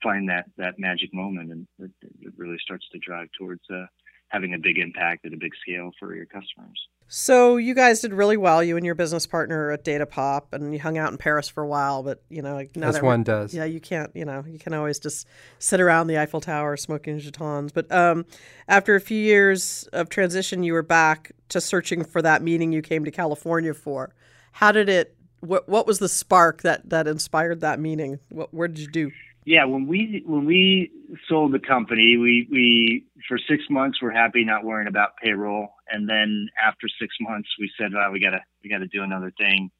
find 0.00 0.28
that 0.28 0.46
that 0.58 0.78
magic 0.78 1.12
moment, 1.12 1.50
and 1.50 1.66
it, 1.80 1.90
it 2.20 2.32
really 2.36 2.58
starts 2.60 2.88
to 2.92 2.98
drive 2.98 3.28
towards 3.36 3.62
uh, 3.68 3.86
having 4.28 4.54
a 4.54 4.58
big 4.58 4.78
impact 4.78 5.24
at 5.24 5.32
a 5.32 5.36
big 5.36 5.52
scale 5.62 5.90
for 5.98 6.14
your 6.14 6.26
customers. 6.26 6.88
So 7.10 7.56
you 7.56 7.74
guys 7.74 8.00
did 8.00 8.12
really 8.12 8.36
well, 8.36 8.62
you 8.62 8.76
and 8.76 8.84
your 8.84 8.94
business 8.94 9.26
partner 9.26 9.70
at 9.70 9.82
Datapop, 9.82 10.52
and 10.52 10.74
you 10.74 10.78
hung 10.78 10.98
out 10.98 11.10
in 11.10 11.16
Paris 11.16 11.48
for 11.48 11.62
a 11.62 11.66
while. 11.66 12.02
But 12.02 12.22
you 12.28 12.42
know, 12.42 12.62
now 12.74 12.88
as 12.88 13.00
one 13.00 13.22
does, 13.22 13.54
yeah, 13.54 13.64
you 13.64 13.80
can't, 13.80 14.14
you 14.14 14.26
know, 14.26 14.44
you 14.46 14.58
can 14.58 14.74
always 14.74 14.98
just 14.98 15.26
sit 15.58 15.80
around 15.80 16.08
the 16.08 16.18
Eiffel 16.18 16.42
Tower 16.42 16.76
smoking 16.76 17.18
Gitanes. 17.18 17.72
But 17.72 17.90
um, 17.90 18.26
after 18.68 18.94
a 18.94 19.00
few 19.00 19.18
years 19.18 19.88
of 19.94 20.10
transition, 20.10 20.62
you 20.62 20.74
were 20.74 20.82
back 20.82 21.32
to 21.48 21.62
searching 21.62 22.04
for 22.04 22.20
that 22.20 22.42
meeting 22.42 22.72
you 22.72 22.82
came 22.82 23.06
to 23.06 23.10
California 23.10 23.72
for. 23.72 24.14
How 24.52 24.70
did 24.70 24.90
it? 24.90 25.14
What 25.40 25.66
What 25.66 25.86
was 25.86 26.00
the 26.00 26.10
spark 26.10 26.60
that 26.60 26.90
that 26.90 27.06
inspired 27.06 27.62
that 27.62 27.80
meeting? 27.80 28.18
What 28.28 28.52
Where 28.52 28.68
did 28.68 28.80
you 28.80 28.88
do? 28.88 29.10
Yeah, 29.48 29.64
when 29.64 29.86
we 29.86 30.22
when 30.26 30.44
we 30.44 30.92
sold 31.26 31.52
the 31.52 31.58
company, 31.58 32.18
we 32.18 32.46
we 32.50 33.06
for 33.26 33.38
six 33.38 33.64
months 33.70 33.96
we're 34.02 34.12
happy 34.12 34.44
not 34.44 34.62
worrying 34.62 34.88
about 34.88 35.16
payroll, 35.16 35.68
and 35.90 36.06
then 36.06 36.50
after 36.62 36.86
six 37.00 37.16
months 37.18 37.48
we 37.58 37.70
said, 37.80 37.94
well, 37.94 38.12
we 38.12 38.20
gotta 38.20 38.42
we 38.62 38.68
gotta 38.68 38.86
do 38.88 39.02
another 39.02 39.32
thing, 39.38 39.70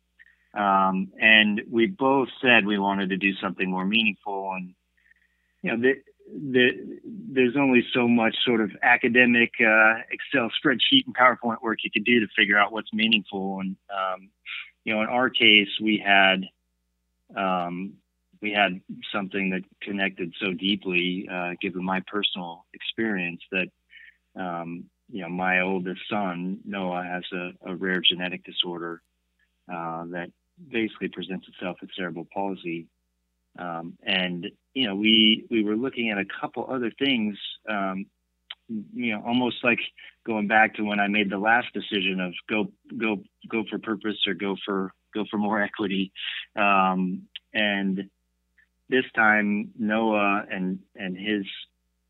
um, 0.55 1.13
and 1.21 1.61
we 1.71 1.87
both 1.87 2.29
said 2.41 2.65
we 2.65 2.79
wanted 2.79 3.11
to 3.11 3.19
do 3.19 3.35
something 3.43 3.71
more 3.71 3.85
meaningful, 3.85 4.53
and 4.55 4.75
you 5.61 5.71
know 5.71 5.83
the, 5.83 5.93
the, 6.51 7.01
there's 7.05 7.57
only 7.59 7.85
so 7.93 8.09
much 8.09 8.37
sort 8.47 8.63
of 8.63 8.71
academic 8.83 9.53
uh, 9.61 9.97
Excel 10.11 10.51
spreadsheet 10.65 11.05
and 11.05 11.15
PowerPoint 11.15 11.61
work 11.61 11.81
you 11.85 11.91
could 11.91 12.07
do 12.07 12.21
to 12.21 12.27
figure 12.35 12.59
out 12.59 12.73
what's 12.73 12.95
meaningful, 12.95 13.61
and 13.61 13.77
um, 13.93 14.31
you 14.85 14.95
know 14.95 15.03
in 15.03 15.09
our 15.09 15.29
case 15.29 15.69
we 15.79 16.03
had 16.03 16.45
um, 17.37 17.99
we 18.41 18.53
had 18.53 18.81
something 19.13 19.51
that 19.51 19.63
connected 19.83 20.35
so 20.41 20.53
deeply, 20.53 21.29
uh, 21.31 21.53
given 21.61 21.85
my 21.85 22.01
personal 22.07 22.65
experience, 22.75 23.41
that 23.51 23.69
um, 24.37 24.85
you 25.11 25.23
know 25.23 25.29
my 25.29 25.61
oldest 25.61 26.01
son 26.11 26.61
Noah 26.65 27.05
has 27.05 27.25
a, 27.33 27.53
a 27.71 27.75
rare 27.75 28.01
genetic 28.01 28.45
disorder 28.45 29.03
uh, 29.73 30.05
that 30.07 30.31
basically 30.71 31.09
presents 31.09 31.47
itself 31.49 31.79
as 31.83 31.89
cerebral 31.97 32.27
palsy, 32.33 32.87
um, 33.59 33.97
and 34.03 34.47
you 34.75 34.87
know 34.87 34.95
we 34.95 35.45
we 35.51 35.63
were 35.65 35.77
looking 35.77 36.11
at 36.11 36.19
a 36.19 36.27
couple 36.41 36.67
other 36.71 36.93
things. 36.99 37.37
Um, 37.69 38.07
you 38.93 39.13
know, 39.13 39.23
almost 39.27 39.65
like 39.65 39.81
going 40.27 40.47
back 40.47 40.75
to 40.75 40.83
when 40.83 41.01
I 41.01 41.09
made 41.09 41.31
the 41.31 41.39
last 41.39 41.73
decision 41.73 42.21
of 42.21 42.35
go 42.49 42.71
go 42.99 43.23
go 43.51 43.65
for 43.69 43.79
purpose 43.79 44.17
or 44.27 44.35
go 44.35 44.57
for 44.65 44.93
go 45.15 45.25
for 45.31 45.39
more 45.39 45.61
equity, 45.63 46.13
um, 46.57 47.23
and 47.55 48.11
this 48.89 49.05
time 49.15 49.71
Noah 49.79 50.45
and 50.51 50.81
and 50.97 51.17
his 51.17 51.45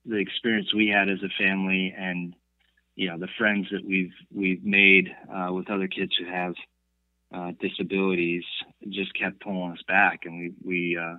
the 0.06 0.16
experience 0.16 0.72
we 0.74 0.88
had 0.88 1.08
as 1.08 1.18
a 1.22 1.42
family 1.42 1.94
and 1.96 2.34
you 2.96 3.08
know 3.08 3.18
the 3.18 3.28
friends 3.38 3.68
that 3.70 3.84
we've 3.84 4.12
we've 4.34 4.64
made 4.64 5.08
uh, 5.32 5.52
with 5.52 5.70
other 5.70 5.88
kids 5.88 6.12
who 6.18 6.26
have 6.26 6.54
uh, 7.34 7.52
disabilities 7.60 8.44
just 8.88 9.14
kept 9.14 9.40
pulling 9.40 9.72
us 9.72 9.82
back. 9.86 10.20
And 10.24 10.38
we 10.38 10.52
we 10.64 10.96
uh, 10.96 11.16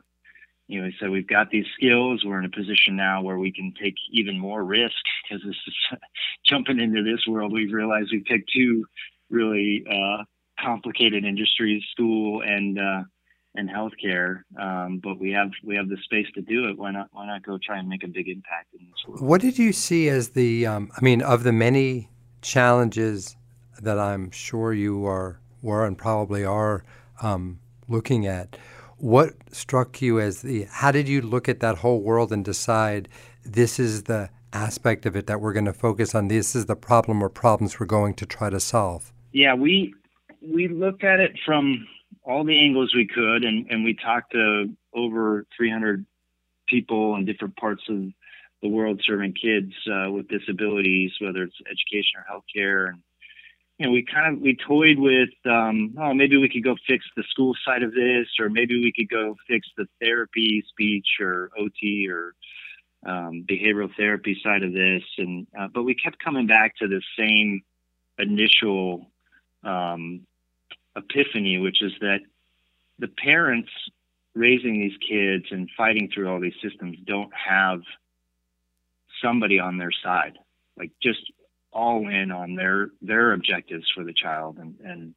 you 0.67 0.81
know 0.81 0.89
said 0.99 1.09
we've 1.09 1.27
got 1.27 1.49
these 1.51 1.65
skills. 1.77 2.23
We're 2.25 2.39
in 2.39 2.45
a 2.45 2.49
position 2.49 2.95
now 2.95 3.21
where 3.21 3.37
we 3.37 3.51
can 3.51 3.73
take 3.81 3.95
even 4.11 4.37
more 4.37 4.63
risk 4.63 4.95
because 5.23 5.43
this 5.45 5.55
is 5.67 5.99
jumping 6.45 6.79
into 6.79 7.03
this 7.03 7.25
world. 7.27 7.53
We've 7.53 7.73
realized 7.73 8.09
we 8.11 8.23
picked 8.27 8.51
two 8.53 8.85
really 9.29 9.85
uh, 9.89 10.23
complicated 10.59 11.23
industries 11.23 11.83
school 11.91 12.41
and 12.41 12.79
uh, 12.79 13.03
and 13.55 13.69
healthcare. 13.69 14.43
Um, 14.59 14.99
but 15.03 15.19
we 15.19 15.31
have 15.31 15.49
we 15.63 15.75
have 15.75 15.89
the 15.89 15.97
space 16.03 16.27
to 16.35 16.41
do 16.41 16.67
it. 16.67 16.77
Why 16.77 16.91
not? 16.91 17.07
Why 17.11 17.27
not 17.27 17.43
go 17.43 17.57
try 17.63 17.79
and 17.79 17.87
make 17.87 18.03
a 18.03 18.07
big 18.07 18.27
impact 18.27 18.73
in 18.73 18.85
this 18.85 19.07
world? 19.07 19.21
What 19.21 19.41
did 19.41 19.57
you 19.57 19.73
see 19.73 20.09
as 20.09 20.29
the? 20.29 20.65
Um, 20.65 20.91
I 20.95 21.03
mean, 21.03 21.21
of 21.21 21.43
the 21.43 21.51
many 21.51 22.09
challenges 22.41 23.35
that 23.81 23.99
I'm 23.99 24.31
sure 24.31 24.73
you 24.73 25.05
are 25.05 25.39
were 25.61 25.85
and 25.85 25.97
probably 25.97 26.43
are 26.45 26.83
um, 27.21 27.59
looking 27.87 28.25
at. 28.25 28.57
What 28.97 29.33
struck 29.51 30.01
you 30.01 30.19
as 30.19 30.41
the? 30.41 30.67
How 30.69 30.91
did 30.91 31.07
you 31.07 31.21
look 31.21 31.47
at 31.47 31.59
that 31.61 31.77
whole 31.77 32.01
world 32.01 32.31
and 32.31 32.43
decide 32.43 33.07
this 33.43 33.79
is 33.79 34.03
the 34.03 34.29
aspect 34.51 35.05
of 35.05 35.15
it 35.15 35.27
that 35.27 35.39
we're 35.39 35.53
going 35.53 35.65
to 35.65 35.73
focus 35.73 36.13
on? 36.13 36.27
This 36.27 36.55
is 36.55 36.65
the 36.65 36.75
problem 36.75 37.21
or 37.21 37.29
problems 37.29 37.79
we're 37.79 37.85
going 37.85 38.13
to 38.15 38.25
try 38.25 38.49
to 38.49 38.59
solve. 38.59 39.13
Yeah, 39.31 39.53
we 39.53 39.93
we 40.41 40.67
looked 40.67 41.03
at 41.03 41.19
it 41.19 41.31
from 41.45 41.87
all 42.23 42.43
the 42.43 42.59
angles 42.59 42.93
we 42.95 43.07
could, 43.07 43.43
and, 43.43 43.67
and 43.69 43.83
we 43.83 43.95
talked 43.95 44.33
to 44.33 44.67
over 44.93 45.45
300 45.57 46.05
people 46.67 47.15
in 47.15 47.25
different 47.25 47.55
parts 47.57 47.83
of 47.89 48.03
the 48.61 48.69
world 48.69 49.01
serving 49.05 49.33
kids 49.33 49.73
uh, 49.87 50.11
with 50.11 50.27
disabilities, 50.27 51.11
whether 51.19 51.43
it's 51.43 51.55
education 51.65 52.19
or 52.19 52.25
healthcare. 52.29 52.89
And 52.89 53.01
you 53.77 53.85
know, 53.85 53.93
we 53.93 54.05
kind 54.05 54.35
of 54.35 54.41
we 54.41 54.57
toyed 54.67 54.99
with, 54.99 55.29
um, 55.45 55.95
oh, 55.97 56.13
maybe 56.13 56.35
we 56.35 56.49
could 56.49 56.63
go 56.63 56.75
fix 56.85 57.05
the 57.15 57.23
school 57.29 57.55
side 57.65 57.81
of 57.81 57.93
this, 57.93 58.27
or 58.39 58.49
maybe 58.49 58.75
we 58.75 58.91
could 58.93 59.09
go 59.09 59.35
fix 59.47 59.67
the 59.77 59.85
therapy, 60.01 60.63
speech, 60.67 61.07
or 61.21 61.49
OT, 61.57 62.07
or 62.09 62.33
um, 63.05 63.45
behavioral 63.49 63.89
therapy 63.95 64.37
side 64.43 64.63
of 64.63 64.73
this. 64.73 65.03
And 65.17 65.47
uh, 65.57 65.69
but 65.73 65.83
we 65.83 65.95
kept 65.95 66.21
coming 66.21 66.45
back 66.45 66.75
to 66.77 66.87
the 66.89 67.01
same 67.17 67.61
initial 68.17 69.05
um, 69.63 70.25
epiphany, 70.95 71.57
which 71.57 71.81
is 71.81 71.93
that 72.01 72.19
the 72.97 73.07
parents 73.07 73.69
raising 74.35 74.79
these 74.79 74.97
kids 75.07 75.45
and 75.51 75.69
fighting 75.75 76.09
through 76.13 76.29
all 76.29 76.39
these 76.39 76.53
systems 76.61 76.97
don't 77.05 77.31
have 77.33 77.81
somebody 79.21 79.59
on 79.59 79.77
their 79.77 79.91
side, 79.91 80.37
like 80.77 80.91
just 81.01 81.31
all 81.71 82.07
in 82.09 82.31
on 82.31 82.55
their 82.55 82.89
their 83.01 83.33
objectives 83.33 83.85
for 83.93 84.03
the 84.03 84.13
child 84.13 84.57
and 84.57 84.75
and 84.83 85.13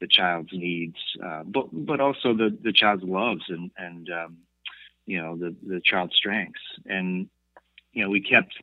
the 0.00 0.06
child's 0.06 0.52
needs, 0.52 0.96
uh, 1.24 1.42
but 1.44 1.68
but 1.72 2.00
also 2.00 2.34
the 2.34 2.56
the 2.62 2.72
child's 2.72 3.04
loves 3.04 3.42
and 3.48 3.70
and 3.76 4.08
um, 4.10 4.36
you 5.06 5.20
know 5.20 5.36
the 5.36 5.54
the 5.66 5.80
child's 5.84 6.16
strengths. 6.16 6.60
And 6.86 7.28
you 7.92 8.02
know 8.02 8.10
we 8.10 8.20
kept 8.20 8.54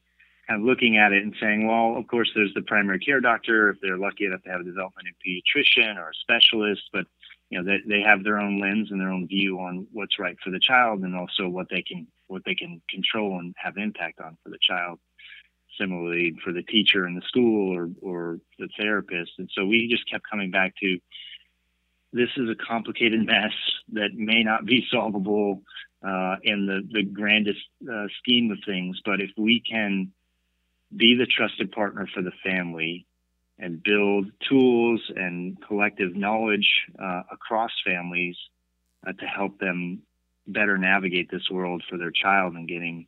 kind 0.48 0.62
of 0.62 0.66
looking 0.66 0.98
at 0.98 1.12
it 1.12 1.24
and 1.24 1.36
saying, 1.42 1.68
well, 1.68 1.98
of 1.98 2.08
course, 2.08 2.32
there's 2.34 2.54
the 2.54 2.62
primary 2.62 3.00
care 3.00 3.20
doctor. 3.20 3.70
If 3.70 3.78
they're 3.82 3.98
lucky 3.98 4.26
enough 4.26 4.44
to 4.44 4.50
have 4.50 4.62
a 4.62 4.64
developmental 4.64 5.14
pediatrician 5.26 5.98
or 5.98 6.10
a 6.10 6.14
specialist, 6.22 6.84
but 6.94 7.06
you 7.50 7.62
know 7.62 7.66
they, 7.66 7.78
they 7.88 8.02
have 8.02 8.24
their 8.24 8.40
own 8.40 8.60
lens 8.60 8.90
and 8.92 9.00
their 9.00 9.12
own 9.12 9.28
view 9.28 9.60
on 9.60 9.88
what's 9.92 10.20
right 10.20 10.38
for 10.44 10.50
the 10.50 10.60
child 10.60 11.02
and 11.02 11.16
also 11.16 11.48
what 11.48 11.68
they 11.70 11.82
can 11.82 12.08
what 12.28 12.44
they 12.46 12.56
can 12.56 12.82
control 12.90 13.40
and 13.40 13.56
have 13.58 13.78
impact 13.78 14.20
on 14.20 14.38
for 14.44 14.50
the 14.50 14.60
child. 14.62 15.00
Similarly 15.80 16.36
for 16.44 16.54
the 16.54 16.64
teacher 16.64 17.06
in 17.08 17.16
the 17.16 17.22
school 17.28 17.76
or 17.76 17.90
or 18.02 18.40
the 18.58 18.70
therapist. 18.80 19.32
And 19.38 19.50
so 19.54 19.66
we 19.66 19.88
just 19.90 20.10
kept 20.10 20.30
coming 20.30 20.52
back 20.52 20.74
to 20.82 20.98
this 22.14 22.30
is 22.38 22.50
a 22.50 22.56
complicated 22.56 23.26
mess 23.26 23.52
that 23.92 24.10
may 24.14 24.44
not 24.44 24.66
be 24.66 24.86
solvable 24.90 25.62
uh, 26.06 26.36
in 26.44 26.66
the 26.66 26.88
the 26.92 27.04
grandest 27.04 27.60
uh, 27.92 28.06
scheme 28.20 28.52
of 28.52 28.60
things 28.66 29.02
but 29.04 29.20
if 29.20 29.32
we 29.36 29.60
can 29.60 30.12
be 30.96 31.16
the 31.16 31.26
trusted 31.26 31.72
partner 31.72 32.08
for 32.14 32.22
the 32.22 32.32
family 32.44 33.06
and 33.60 33.82
build 33.82 34.28
tools 34.48 35.02
and 35.16 35.58
collective 35.68 36.16
knowledge 36.16 36.68
uh, 37.02 37.24
across 37.32 37.72
families 37.86 38.38
uh, 39.06 39.12
to 39.14 39.26
help 39.26 39.60
them 39.60 40.02
better 40.48 40.78
navigate 40.78 41.30
this 41.32 41.50
world 41.52 41.84
for 41.90 41.98
their 41.98 42.12
child 42.12 42.54
and 42.54 42.68
getting 42.68 43.08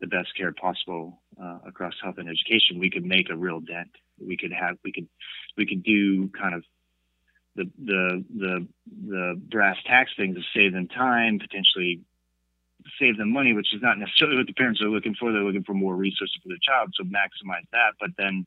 the 0.00 0.06
best 0.06 0.28
care 0.36 0.52
possible 0.52 1.20
uh, 1.42 1.58
across 1.66 1.94
health 2.02 2.16
and 2.18 2.28
education, 2.28 2.78
we 2.78 2.90
could 2.90 3.04
make 3.04 3.28
a 3.30 3.36
real 3.36 3.60
dent. 3.60 3.90
We 4.18 4.36
could 4.36 4.52
have, 4.52 4.76
we 4.82 4.92
could, 4.92 5.08
we 5.56 5.66
could 5.66 5.82
do 5.82 6.28
kind 6.28 6.54
of 6.54 6.64
the 7.56 7.70
the 7.84 8.24
the 8.36 8.66
the 9.08 9.42
brass 9.50 9.76
tacks 9.86 10.12
things 10.16 10.36
to 10.36 10.42
save 10.54 10.72
them 10.72 10.88
time, 10.88 11.38
potentially 11.38 12.00
save 12.98 13.18
them 13.18 13.32
money, 13.32 13.52
which 13.52 13.74
is 13.74 13.82
not 13.82 13.98
necessarily 13.98 14.36
what 14.36 14.46
the 14.46 14.54
parents 14.54 14.80
are 14.80 14.88
looking 14.88 15.14
for. 15.18 15.32
They're 15.32 15.42
looking 15.42 15.64
for 15.64 15.74
more 15.74 15.94
resources 15.94 16.36
for 16.42 16.48
their 16.48 16.62
child, 16.62 16.92
so 16.96 17.04
maximize 17.04 17.66
that. 17.72 17.94
But 18.00 18.10
then 18.16 18.46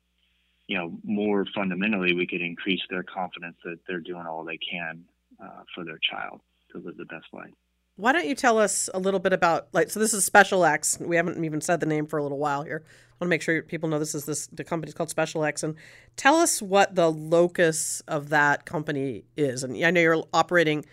you 0.67 0.77
know, 0.77 0.97
more 1.03 1.45
fundamentally, 1.53 2.13
we 2.13 2.25
could 2.25 2.41
increase 2.41 2.81
their 2.89 3.03
confidence 3.03 3.57
that 3.63 3.79
they're 3.87 3.99
doing 3.99 4.25
all 4.25 4.43
they 4.43 4.57
can 4.57 5.03
uh, 5.43 5.63
for 5.75 5.83
their 5.83 5.99
child 5.99 6.41
to 6.71 6.79
live 6.79 6.97
the 6.97 7.05
best 7.05 7.25
life. 7.33 7.51
Why 7.95 8.11
don't 8.11 8.25
you 8.25 8.33
tell 8.33 8.57
us 8.57 8.89
a 8.93 8.99
little 8.99 9.19
bit 9.19 9.33
about 9.33 9.67
like 9.71 9.91
so 9.91 9.99
this 9.99 10.13
is 10.13 10.27
SpecialX. 10.27 10.99
We 10.99 11.15
haven't 11.15 11.43
even 11.43 11.61
said 11.61 11.79
the 11.79 11.85
name 11.85 12.07
for 12.07 12.17
a 12.17 12.23
little 12.23 12.39
while 12.39 12.63
here. 12.63 12.83
I 12.85 13.13
want 13.19 13.27
to 13.27 13.29
make 13.29 13.43
sure 13.43 13.61
people 13.61 13.87
know 13.87 13.99
this 13.99 14.15
is 14.15 14.25
this 14.25 14.47
the 14.47 14.63
company's 14.63 14.95
called 14.95 15.13
SpecialX 15.13 15.63
and 15.63 15.75
tell 16.15 16.37
us 16.37 16.59
what 16.59 16.95
the 16.95 17.11
locus 17.11 18.01
of 18.07 18.29
that 18.29 18.65
company 18.65 19.25
is. 19.37 19.63
And 19.63 19.77
I 19.85 19.91
know 19.91 20.01
you're 20.01 20.23
operating 20.33 20.85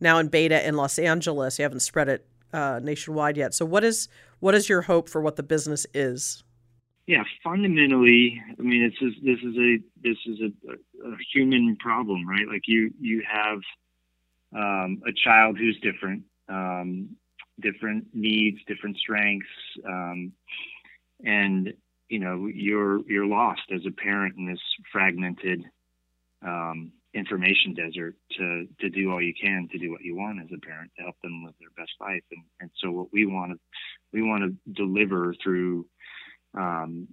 now 0.00 0.18
in 0.18 0.28
beta 0.28 0.66
in 0.66 0.74
Los 0.74 0.98
Angeles. 0.98 1.60
You 1.60 1.62
haven't 1.62 1.80
spread 1.80 2.08
it 2.08 2.26
uh, 2.52 2.80
nationwide 2.82 3.36
yet. 3.36 3.54
So 3.54 3.64
what 3.64 3.84
is 3.84 4.08
what 4.40 4.54
is 4.54 4.68
your 4.68 4.82
hope 4.82 5.08
for 5.08 5.20
what 5.20 5.36
the 5.36 5.42
business 5.42 5.86
is? 5.94 6.42
yeah, 7.08 7.24
fundamentally, 7.42 8.40
I 8.58 8.62
mean, 8.62 8.82
it's 8.82 8.98
just, 8.98 9.24
this 9.24 9.38
is 9.38 9.56
a 9.56 9.78
this 10.02 10.18
is 10.26 10.40
a, 10.42 11.08
a, 11.08 11.16
human 11.32 11.74
problem, 11.80 12.28
right? 12.28 12.46
Like 12.46 12.64
you 12.66 12.92
you 13.00 13.24
have 13.26 13.60
um, 14.54 15.00
a 15.08 15.12
child 15.24 15.56
who's 15.56 15.80
different, 15.80 16.24
um, 16.50 17.16
different 17.60 18.08
needs, 18.12 18.58
different 18.66 18.98
strengths, 18.98 19.48
um, 19.86 20.32
and 21.24 21.72
you 22.10 22.18
know 22.18 22.46
you're 22.46 23.00
you're 23.10 23.26
lost 23.26 23.62
as 23.74 23.80
a 23.86 23.90
parent 23.90 24.34
in 24.36 24.44
this 24.44 24.60
fragmented 24.92 25.64
um, 26.42 26.92
information 27.14 27.74
desert 27.74 28.14
to 28.36 28.66
to 28.80 28.90
do 28.90 29.10
all 29.10 29.22
you 29.22 29.32
can 29.40 29.68
to 29.72 29.78
do 29.78 29.90
what 29.90 30.02
you 30.02 30.14
want 30.14 30.40
as 30.40 30.48
a 30.54 30.60
parent 30.60 30.90
to 30.96 31.02
help 31.02 31.16
them 31.22 31.44
live 31.44 31.54
their 31.58 31.70
best 31.76 31.92
life, 32.00 32.22
and 32.30 32.42
and 32.60 32.70
so 32.82 32.90
what 32.90 33.12
we 33.12 33.26
want 33.26 33.52
to 33.52 33.58
we 34.12 34.22
want 34.22 34.42
to 34.44 34.72
deliver 34.72 35.34
through 35.42 35.86
um, 36.54 37.08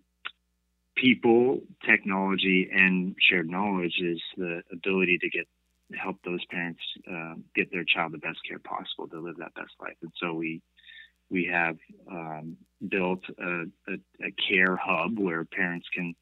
people, 0.96 1.62
technology, 1.86 2.70
and 2.72 3.16
shared 3.20 3.50
knowledge 3.50 3.96
is 4.02 4.22
the 4.38 4.62
ability 4.72 5.18
to 5.20 5.30
get 5.30 5.48
help 5.94 6.18
those 6.26 6.44
parents 6.50 6.82
uh, 7.10 7.36
get 7.56 7.72
their 7.72 7.84
child 7.84 8.12
the 8.12 8.18
best 8.18 8.40
care 8.48 8.60
possible 8.60 9.08
to 9.08 9.20
live 9.20 9.38
that 9.38 9.54
best 9.54 9.74
life. 9.80 9.96
And 10.02 10.12
so 10.22 10.34
we 10.34 10.62
we 11.30 11.50
have 11.52 11.78
um, 12.12 12.58
built 12.88 13.22
a, 13.40 13.64
a, 13.88 13.94
a, 14.22 14.32
care 14.48 14.78
hub 14.78 15.18
where 15.18 15.44
parents 15.44 15.88
can 15.94 16.14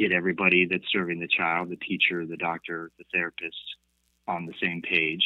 get 0.00 0.12
everybody 0.12 0.66
that's 0.66 0.90
serving 0.90 1.20
the 1.20 1.28
child, 1.28 1.68
the 1.68 1.76
teacher, 1.76 2.24
the 2.26 2.36
doctor, 2.36 2.90
the 2.98 3.04
therapist, 3.12 3.56
on 4.26 4.46
the 4.46 4.54
same 4.62 4.80
page. 4.82 5.24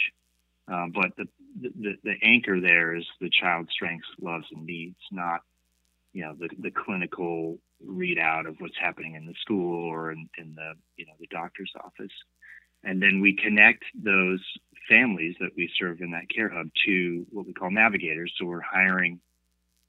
Uh, 0.70 0.86
but 0.94 1.10
the, 1.16 1.26
the 1.60 1.94
the 2.02 2.14
anchor 2.22 2.60
there 2.60 2.96
is 2.96 3.04
the 3.20 3.30
child's 3.30 3.70
strengths, 3.70 4.08
loves, 4.20 4.46
and 4.50 4.66
needs, 4.66 4.96
not 5.12 5.40
you 6.14 6.22
know 6.22 6.34
the, 6.38 6.48
the 6.60 6.70
clinical 6.70 7.58
readout 7.86 8.48
of 8.48 8.56
what's 8.60 8.78
happening 8.80 9.14
in 9.14 9.26
the 9.26 9.34
school 9.40 9.84
or 9.84 10.12
in, 10.12 10.28
in 10.38 10.54
the 10.54 10.72
you 10.96 11.04
know 11.04 11.12
the 11.20 11.26
doctor's 11.26 11.72
office 11.84 12.12
and 12.84 13.02
then 13.02 13.20
we 13.20 13.36
connect 13.36 13.84
those 14.02 14.40
families 14.88 15.34
that 15.40 15.50
we 15.56 15.68
serve 15.78 16.00
in 16.00 16.12
that 16.12 16.28
care 16.34 16.48
hub 16.48 16.68
to 16.86 17.26
what 17.30 17.46
we 17.46 17.52
call 17.52 17.70
navigators 17.70 18.32
so 18.38 18.46
we're 18.46 18.60
hiring 18.60 19.20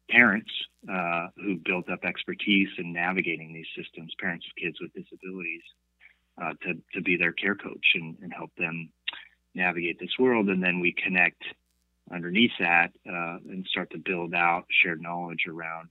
parents 0.10 0.52
uh, 0.92 1.28
who 1.38 1.58
built 1.58 1.90
up 1.90 2.04
expertise 2.04 2.70
in 2.78 2.94
navigating 2.94 3.54
these 3.54 3.68
systems 3.76 4.14
parents 4.20 4.46
of 4.46 4.62
kids 4.62 4.78
with 4.82 4.94
disabilities 4.94 5.62
uh, 6.42 6.54
to, 6.62 6.74
to 6.94 7.02
be 7.02 7.18
their 7.18 7.32
care 7.32 7.56
coach 7.56 7.86
and, 7.96 8.18
and 8.22 8.34
help 8.34 8.52
them 8.58 8.90
navigate 9.54 10.00
this 10.00 10.18
world. 10.20 10.50
And 10.50 10.62
then 10.62 10.80
we 10.80 10.94
connect 10.94 11.42
underneath 12.12 12.52
that 12.60 12.92
uh, 13.08 13.38
and 13.50 13.66
start 13.70 13.90
to 13.92 13.98
build 13.98 14.34
out 14.34 14.66
shared 14.70 15.02
knowledge 15.02 15.46
around 15.48 15.90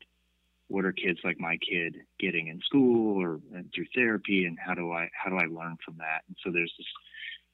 what 0.69 0.85
are 0.85 0.93
kids 0.93 1.19
like 1.25 1.39
my 1.39 1.59
kid 1.59 1.97
getting 2.19 2.49
in 2.49 2.61
school 2.65 3.21
or 3.21 3.41
through 3.75 3.87
therapy 3.95 4.45
and 4.45 4.59
how 4.59 4.75
do 4.75 4.93
I 4.93 5.09
how 5.13 5.31
do 5.31 5.37
I 5.37 5.47
learn 5.47 5.77
from 5.85 5.97
that? 5.99 6.23
And 6.29 6.37
so 6.43 6.51
there's 6.51 6.73
this 6.79 6.87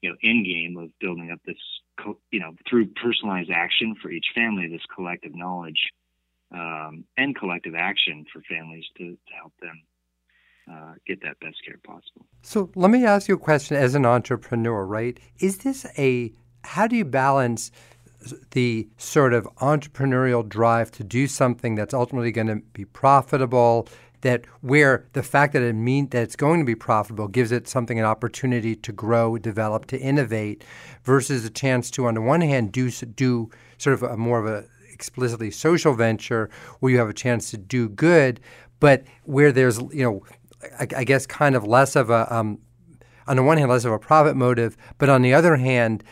you 0.01 0.09
know 0.09 0.15
end 0.23 0.45
game 0.45 0.77
of 0.77 0.89
building 0.99 1.31
up 1.31 1.39
this 1.45 2.15
you 2.31 2.39
know 2.39 2.53
through 2.69 2.87
personalized 3.01 3.51
action 3.51 3.95
for 4.01 4.09
each 4.09 4.27
family 4.33 4.67
this 4.67 4.85
collective 4.95 5.35
knowledge 5.35 5.91
um, 6.51 7.05
and 7.17 7.35
collective 7.35 7.75
action 7.75 8.25
for 8.31 8.41
families 8.41 8.85
to, 8.97 9.11
to 9.11 9.33
help 9.39 9.53
them 9.61 9.81
uh, 10.71 10.93
get 11.07 11.21
that 11.23 11.39
best 11.39 11.57
care 11.65 11.79
possible. 11.83 12.25
So 12.41 12.69
let 12.75 12.91
me 12.91 13.05
ask 13.05 13.27
you 13.27 13.35
a 13.35 13.39
question 13.39 13.77
as 13.77 13.95
an 13.95 14.05
entrepreneur, 14.05 14.85
right? 14.85 15.19
Is 15.39 15.59
this 15.59 15.85
a 15.97 16.33
how 16.63 16.87
do 16.87 16.95
you 16.95 17.05
balance 17.05 17.71
the 18.51 18.87
sort 18.97 19.33
of 19.33 19.45
entrepreneurial 19.57 20.47
drive 20.47 20.91
to 20.91 21.03
do 21.03 21.25
something 21.25 21.73
that's 21.73 21.93
ultimately 21.93 22.31
going 22.31 22.47
to 22.47 22.57
be 22.73 22.85
profitable 22.85 23.87
that 24.21 24.45
where 24.61 25.07
the 25.13 25.23
fact 25.23 25.53
that 25.53 25.63
it 25.63 25.73
mean 25.73 26.07
that 26.09 26.21
it's 26.21 26.35
going 26.35 26.59
to 26.59 26.65
be 26.65 26.75
profitable 26.75 27.27
gives 27.27 27.51
it 27.51 27.67
something 27.67 27.97
an 27.97 28.05
opportunity 28.05 28.75
to 28.75 28.91
grow, 28.91 29.37
develop, 29.37 29.87
to 29.87 29.99
innovate, 29.99 30.63
versus 31.03 31.43
a 31.43 31.49
chance 31.49 31.89
to, 31.89 32.05
on 32.05 32.13
the 32.13 32.21
one 32.21 32.41
hand, 32.41 32.71
do 32.71 32.91
do 32.91 33.49
sort 33.79 33.95
of 33.95 34.03
a 34.03 34.15
more 34.15 34.39
of 34.39 34.45
a 34.45 34.65
explicitly 35.01 35.49
social 35.49 35.93
venture 35.93 36.49
where 36.79 36.91
you 36.91 36.99
have 36.99 37.09
a 37.09 37.13
chance 37.13 37.49
to 37.49 37.57
do 37.57 37.89
good, 37.89 38.39
but 38.79 39.03
where 39.23 39.51
there's 39.51 39.79
you 39.91 40.03
know, 40.03 40.23
I, 40.79 40.87
I 40.97 41.03
guess 41.03 41.25
kind 41.25 41.55
of 41.55 41.63
less 41.65 41.95
of 41.95 42.11
a 42.11 42.31
um, 42.33 42.59
on 43.27 43.35
the 43.35 43.43
one 43.43 43.57
hand 43.57 43.69
less 43.69 43.83
of 43.83 43.91
a 43.91 43.99
profit 43.99 44.35
motive, 44.35 44.77
but 44.99 45.09
on 45.09 45.23
the 45.23 45.33
other 45.33 45.55
hand 45.55 46.03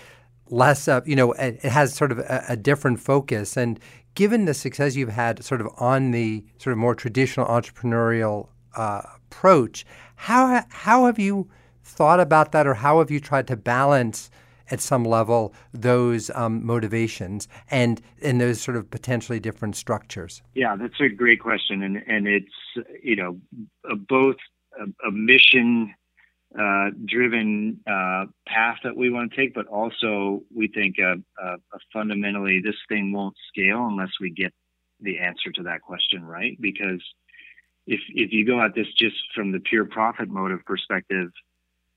less 0.51 0.87
of, 0.87 1.07
you 1.07 1.15
know, 1.15 1.33
it 1.33 1.61
has 1.61 1.93
sort 1.93 2.11
of 2.11 2.19
a, 2.19 2.45
a, 2.49 2.57
different 2.57 2.99
focus. 2.99 3.55
And 3.55 3.79
given 4.15 4.45
the 4.45 4.55
success 4.55 4.95
you've 4.95 5.09
had 5.09 5.43
sort 5.43 5.61
of 5.61 5.67
on 5.77 6.09
the 6.09 6.43
sort 6.57 6.71
of 6.71 6.79
more 6.79 6.95
traditional 6.95 7.45
entrepreneurial 7.45 8.49
uh, 8.75 9.01
approach, 9.15 9.85
how, 10.15 10.65
how 10.69 11.05
have 11.05 11.19
you 11.19 11.49
thought 11.83 12.19
about 12.19 12.51
that 12.51 12.65
or 12.65 12.73
how 12.73 12.97
have 12.97 13.11
you 13.11 13.19
tried 13.19 13.47
to 13.47 13.55
balance 13.55 14.31
at 14.71 14.79
some 14.79 15.03
level 15.03 15.53
those 15.73 16.29
um, 16.31 16.65
motivations 16.65 17.47
and 17.69 18.01
and 18.21 18.39
those 18.39 18.61
sort 18.61 18.77
of 18.77 18.89
potentially 18.89 19.39
different 19.39 19.75
structures? 19.75 20.41
Yeah, 20.53 20.75
that's 20.75 20.99
a 20.99 21.09
great 21.09 21.39
question, 21.39 21.83
and 21.83 21.97
and 22.07 22.27
it's 22.27 22.53
you 23.03 23.15
know 23.15 23.39
both 24.07 24.37
a, 24.79 25.07
a 25.07 25.11
mission 25.11 25.93
uh, 26.57 26.89
driven 27.05 27.79
uh, 27.85 28.25
path 28.47 28.77
that 28.83 28.97
we 28.97 29.09
want 29.09 29.31
to 29.31 29.37
take, 29.37 29.53
but 29.53 29.67
also 29.67 30.41
we 30.53 30.67
think 30.67 30.95
uh, 30.99 31.15
uh, 31.43 31.57
fundamentally 31.93 32.59
this 32.63 32.75
thing 32.87 33.13
won't 33.13 33.35
scale 33.49 33.85
unless 33.85 34.09
we 34.19 34.31
get 34.31 34.51
the 34.99 35.19
answer 35.19 35.51
to 35.51 35.63
that 35.63 35.81
question 35.81 36.23
right. 36.23 36.57
Because 36.59 37.03
if 37.85 37.99
if 38.09 38.31
you 38.31 38.45
go 38.45 38.61
at 38.61 38.73
this 38.73 38.87
just 38.97 39.15
from 39.35 39.51
the 39.51 39.59
pure 39.59 39.85
profit 39.85 40.29
motive 40.29 40.65
perspective, 40.65 41.29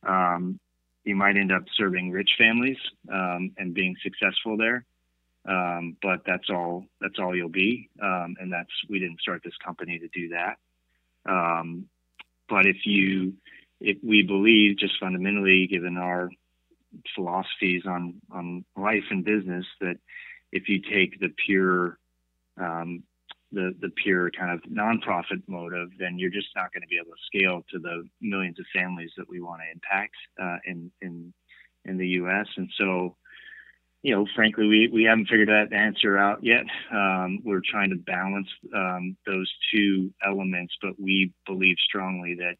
um, 0.06 0.60
you 1.04 1.16
might 1.16 1.36
end 1.36 1.52
up 1.52 1.64
serving 1.76 2.10
rich 2.10 2.30
families 2.38 2.78
um, 3.12 3.52
and 3.58 3.74
being 3.74 3.96
successful 4.02 4.56
there. 4.56 4.84
Um, 5.44 5.96
but 6.00 6.20
that's 6.24 6.48
all 6.50 6.84
that's 7.00 7.18
all 7.18 7.34
you'll 7.34 7.48
be, 7.48 7.90
um, 8.00 8.36
and 8.38 8.52
that's 8.52 8.70
we 8.88 9.00
didn't 9.00 9.20
start 9.20 9.42
this 9.44 9.56
company 9.64 9.98
to 9.98 10.08
do 10.08 10.28
that. 10.28 10.56
Um, 11.26 11.86
but 12.48 12.66
if 12.66 12.86
you 12.86 13.34
if 13.80 13.98
we 14.04 14.22
believe 14.22 14.78
just 14.78 15.00
fundamentally, 15.00 15.66
given 15.66 15.96
our 15.96 16.30
philosophies 17.16 17.82
on 17.86 18.20
on 18.30 18.64
life 18.76 19.02
and 19.10 19.24
business, 19.24 19.66
that 19.80 19.96
if 20.52 20.68
you 20.68 20.80
take 20.80 21.18
the 21.18 21.34
pure 21.44 21.98
um, 22.56 23.02
the 23.52 23.74
the 23.80 23.90
pure 24.02 24.30
kind 24.30 24.50
of 24.50 24.60
nonprofit 24.70 25.42
motive, 25.46 25.88
then 25.98 26.18
you're 26.18 26.30
just 26.30 26.48
not 26.56 26.72
going 26.72 26.82
to 26.82 26.88
be 26.88 26.96
able 26.96 27.12
to 27.12 27.26
scale 27.26 27.62
to 27.70 27.78
the 27.78 28.04
millions 28.20 28.58
of 28.58 28.66
families 28.74 29.10
that 29.16 29.28
we 29.28 29.40
want 29.40 29.60
to 29.60 29.72
impact 29.72 30.14
uh, 30.40 30.58
in 30.64 30.90
in 31.00 31.32
in 31.84 31.98
the 31.98 32.08
U.S. 32.08 32.46
And 32.56 32.70
so, 32.78 33.16
you 34.02 34.14
know, 34.14 34.26
frankly, 34.34 34.66
we 34.66 34.88
we 34.92 35.04
haven't 35.04 35.28
figured 35.28 35.48
that 35.48 35.74
answer 35.74 36.18
out 36.18 36.42
yet. 36.42 36.64
Um, 36.92 37.40
we're 37.44 37.62
trying 37.68 37.90
to 37.90 37.96
balance 37.96 38.48
um, 38.74 39.16
those 39.26 39.50
two 39.72 40.12
elements, 40.24 40.74
but 40.82 40.98
we 40.98 41.32
believe 41.46 41.76
strongly 41.84 42.36
that 42.36 42.56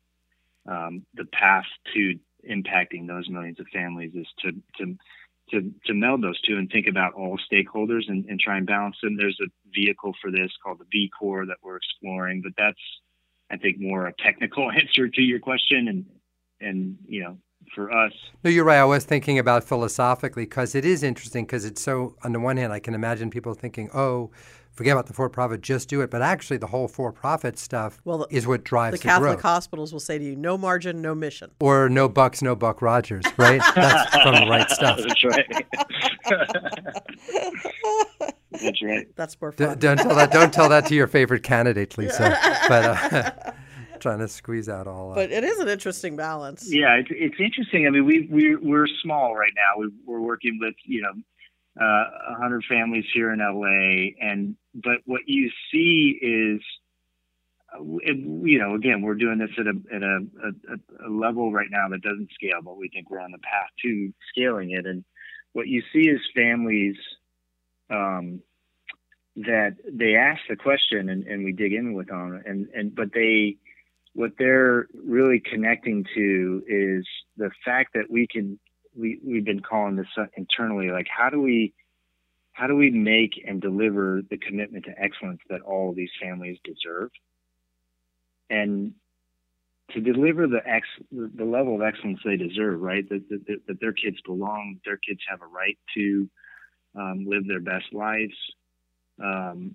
um, 0.70 1.04
the 1.14 1.24
path 1.26 1.66
to 1.94 2.14
impacting 2.48 3.06
those 3.06 3.28
millions 3.28 3.60
of 3.60 3.66
families 3.72 4.12
is 4.14 4.26
to 4.40 4.52
to 4.78 4.96
to, 5.50 5.72
to 5.86 5.94
meld 5.94 6.22
those 6.22 6.40
two 6.42 6.56
and 6.56 6.70
think 6.70 6.86
about 6.86 7.14
all 7.14 7.38
stakeholders 7.52 8.08
and, 8.08 8.24
and 8.26 8.40
try 8.40 8.56
and 8.56 8.66
balance 8.66 8.96
them. 9.02 9.16
There's 9.16 9.38
a 9.42 9.48
vehicle 9.74 10.14
for 10.20 10.30
this 10.30 10.50
called 10.62 10.78
the 10.78 10.86
B 10.90 11.10
Corps 11.18 11.46
that 11.46 11.58
we're 11.62 11.76
exploring, 11.76 12.40
but 12.42 12.52
that's 12.56 12.80
I 13.50 13.56
think 13.58 13.78
more 13.78 14.06
a 14.06 14.14
technical 14.14 14.70
answer 14.80 15.08
to 15.08 15.22
your 15.22 15.38
question 15.38 15.88
and 15.88 16.06
and 16.60 16.96
you 17.06 17.22
know 17.22 17.36
for 17.74 17.92
us. 17.92 18.12
No, 18.42 18.50
you're 18.50 18.64
right. 18.64 18.78
I 18.78 18.84
was 18.84 19.04
thinking 19.04 19.38
about 19.38 19.64
philosophically 19.64 20.44
because 20.44 20.74
it 20.74 20.84
is 20.84 21.02
interesting 21.02 21.44
because 21.44 21.64
it's 21.64 21.82
so. 21.82 22.16
On 22.24 22.32
the 22.32 22.40
one 22.40 22.56
hand, 22.56 22.72
I 22.72 22.80
can 22.80 22.94
imagine 22.94 23.30
people 23.30 23.54
thinking, 23.54 23.90
"Oh, 23.94 24.30
forget 24.72 24.92
about 24.92 25.06
the 25.06 25.12
for-profit, 25.12 25.60
just 25.60 25.88
do 25.88 26.00
it." 26.00 26.10
But 26.10 26.22
actually, 26.22 26.56
the 26.58 26.66
whole 26.66 26.88
for-profit 26.88 27.58
stuff 27.58 28.00
well, 28.04 28.18
the, 28.18 28.26
is 28.30 28.46
what 28.46 28.64
drives 28.64 28.98
the 28.98 29.02
Catholic 29.02 29.32
growth. 29.32 29.42
hospitals 29.42 29.92
will 29.92 30.00
say 30.00 30.18
to 30.18 30.24
you, 30.24 30.36
"No 30.36 30.58
margin, 30.58 31.02
no 31.02 31.14
mission," 31.14 31.50
or 31.60 31.88
"No 31.88 32.08
bucks, 32.08 32.42
no 32.42 32.54
Buck 32.54 32.82
Rogers." 32.82 33.24
Right? 33.36 33.60
That's 33.74 34.22
from 34.22 34.34
the 34.34 34.46
right 34.48 34.70
stuff. 34.70 34.98
That's 34.98 35.24
right. 35.24 35.66
That's 38.52 38.82
right. 38.82 39.16
That's 39.16 39.40
more 39.40 39.52
fun. 39.52 39.70
D- 39.70 39.74
don't 39.76 39.96
tell 39.96 40.14
that. 40.14 40.30
Don't 40.30 40.52
tell 40.52 40.68
that 40.68 40.86
to 40.86 40.94
your 40.94 41.06
favorite 41.06 41.42
candidate, 41.42 41.96
Lisa. 41.98 42.38
but. 42.68 42.84
Uh, 42.84 43.52
trying 44.02 44.18
to 44.18 44.28
squeeze 44.28 44.68
out 44.68 44.86
all. 44.86 45.14
But 45.14 45.30
it 45.30 45.44
is 45.44 45.60
an 45.60 45.68
interesting 45.68 46.16
balance. 46.16 46.66
Yeah, 46.68 46.96
it's, 46.96 47.08
it's 47.12 47.36
interesting. 47.38 47.86
I 47.86 47.90
mean, 47.90 48.04
we 48.04 48.28
we 48.30 48.56
we're 48.56 48.88
small 49.02 49.34
right 49.34 49.52
now. 49.54 49.80
We, 49.80 49.90
we're 50.04 50.20
working 50.20 50.58
with 50.60 50.74
you 50.84 51.00
know 51.00 51.12
uh, 51.80 52.04
100 52.30 52.64
families 52.68 53.04
here 53.12 53.32
in 53.32 53.38
LA, 53.38 54.12
and 54.20 54.56
but 54.74 54.98
what 55.04 55.22
you 55.26 55.50
see 55.72 56.18
is. 56.20 56.60
Uh, 57.74 57.82
you 57.82 58.58
know, 58.58 58.74
again, 58.74 59.00
we're 59.00 59.14
doing 59.14 59.38
this 59.38 59.48
at 59.58 59.66
a 59.66 59.72
at 59.94 60.02
a, 60.02 60.18
a, 60.44 61.08
a 61.08 61.10
level 61.10 61.50
right 61.50 61.70
now 61.70 61.88
that 61.88 62.02
doesn't 62.02 62.28
scale, 62.34 62.60
but 62.62 62.76
we 62.76 62.90
think 62.90 63.08
we're 63.08 63.18
on 63.18 63.32
the 63.32 63.38
path 63.38 63.70
to 63.82 64.12
scaling 64.28 64.72
it. 64.72 64.84
And 64.84 65.04
what 65.54 65.68
you 65.68 65.82
see 65.90 66.00
is 66.00 66.20
families 66.34 66.96
um, 67.88 68.40
that 69.36 69.76
they 69.90 70.16
ask 70.16 70.40
the 70.48 70.56
question 70.56 71.08
and, 71.08 71.26
and 71.26 71.44
we 71.44 71.52
dig 71.52 71.72
in 71.72 71.94
with 71.94 72.08
them 72.08 72.42
and, 72.44 72.68
and 72.74 72.94
but 72.94 73.12
they 73.14 73.56
what 74.14 74.32
they're 74.38 74.88
really 74.94 75.40
connecting 75.40 76.04
to 76.14 76.62
is 76.68 77.06
the 77.38 77.50
fact 77.64 77.94
that 77.94 78.10
we 78.10 78.26
can 78.26 78.58
we 78.96 79.18
we've 79.24 79.44
been 79.44 79.60
calling 79.60 79.96
this 79.96 80.06
internally 80.36 80.90
like 80.90 81.06
how 81.08 81.30
do 81.30 81.40
we 81.40 81.72
how 82.52 82.66
do 82.66 82.76
we 82.76 82.90
make 82.90 83.42
and 83.46 83.60
deliver 83.60 84.20
the 84.28 84.36
commitment 84.36 84.84
to 84.84 84.92
excellence 85.02 85.40
that 85.48 85.62
all 85.62 85.90
of 85.90 85.96
these 85.96 86.10
families 86.20 86.58
deserve? 86.64 87.10
And 88.50 88.92
to 89.92 90.00
deliver 90.00 90.46
the 90.46 90.60
ex 90.66 90.86
the 91.10 91.44
level 91.44 91.74
of 91.74 91.82
excellence 91.82 92.20
they 92.24 92.36
deserve 92.36 92.80
right 92.80 93.08
that, 93.08 93.28
that, 93.28 93.60
that 93.66 93.80
their 93.80 93.92
kids 93.92 94.16
belong 94.24 94.78
their 94.84 94.96
kids 94.96 95.20
have 95.28 95.40
a 95.42 95.46
right 95.46 95.78
to 95.94 96.28
um, 96.94 97.26
live 97.26 97.46
their 97.46 97.60
best 97.60 97.92
lives 97.92 98.34
um, 99.22 99.74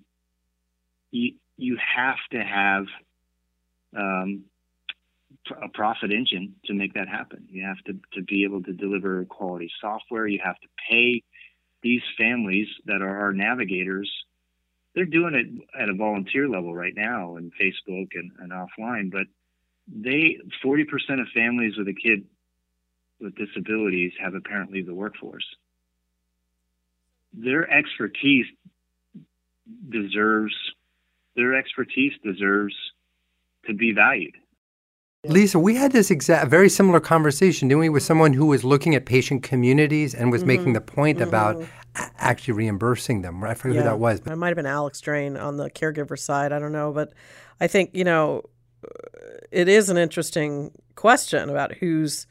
you, 1.12 1.34
you 1.56 1.78
have 1.96 2.16
to 2.32 2.42
have 2.42 2.86
um, 3.96 4.42
a 5.50 5.68
profit 5.68 6.12
engine 6.12 6.54
to 6.66 6.74
make 6.74 6.94
that 6.94 7.08
happen. 7.08 7.46
You 7.50 7.64
have 7.64 7.78
to, 7.86 7.98
to 8.14 8.22
be 8.22 8.44
able 8.44 8.62
to 8.62 8.72
deliver 8.72 9.24
quality 9.24 9.70
software. 9.80 10.26
You 10.26 10.40
have 10.44 10.58
to 10.60 10.68
pay 10.90 11.22
these 11.82 12.02
families 12.16 12.68
that 12.86 13.02
are 13.02 13.18
our 13.18 13.32
navigators. 13.32 14.10
They're 14.94 15.04
doing 15.04 15.34
it 15.34 15.80
at 15.80 15.88
a 15.88 15.94
volunteer 15.94 16.48
level 16.48 16.74
right 16.74 16.94
now 16.94 17.36
in 17.36 17.50
Facebook 17.60 18.08
and, 18.14 18.32
and 18.40 18.52
offline, 18.52 19.10
but 19.10 19.26
they 19.86 20.38
40% 20.64 20.84
of 21.20 21.28
families 21.34 21.76
with 21.76 21.88
a 21.88 21.94
kid 21.94 22.24
with 23.20 23.34
disabilities 23.36 24.12
have 24.20 24.34
apparently 24.34 24.82
the 24.82 24.94
workforce. 24.94 25.46
Their 27.32 27.70
expertise 27.70 28.46
deserves 29.88 30.54
their 31.36 31.54
expertise 31.54 32.12
deserves 32.24 32.74
to 33.66 33.74
be 33.74 33.92
valued. 33.92 34.34
Lisa, 35.24 35.58
we 35.58 35.74
had 35.74 35.90
this 35.90 36.10
exact 36.10 36.48
very 36.48 36.68
similar 36.68 37.00
conversation, 37.00 37.66
didn't 37.66 37.80
we, 37.80 37.88
with 37.88 38.04
someone 38.04 38.32
who 38.32 38.46
was 38.46 38.62
looking 38.62 38.94
at 38.94 39.04
patient 39.04 39.42
communities 39.42 40.14
and 40.14 40.30
was 40.30 40.42
mm-hmm. 40.42 40.48
making 40.48 40.72
the 40.74 40.80
point 40.80 41.18
mm-hmm. 41.18 41.28
about 41.28 41.64
actually 42.18 42.54
reimbursing 42.54 43.22
them. 43.22 43.42
I 43.42 43.54
forget 43.54 43.76
yeah. 43.76 43.82
who 43.82 43.88
that 43.88 43.98
was. 43.98 44.20
But. 44.20 44.32
It 44.32 44.36
might 44.36 44.48
have 44.48 44.56
been 44.56 44.66
Alex 44.66 45.00
Drane 45.00 45.36
on 45.36 45.56
the 45.56 45.70
caregiver 45.70 46.16
side. 46.16 46.52
I 46.52 46.60
don't 46.60 46.72
know, 46.72 46.92
but 46.92 47.12
I 47.60 47.66
think 47.66 47.90
you 47.94 48.04
know 48.04 48.44
it 49.50 49.68
is 49.68 49.90
an 49.90 49.96
interesting 49.96 50.70
question 50.94 51.48
about 51.48 51.74
whose 51.74 52.26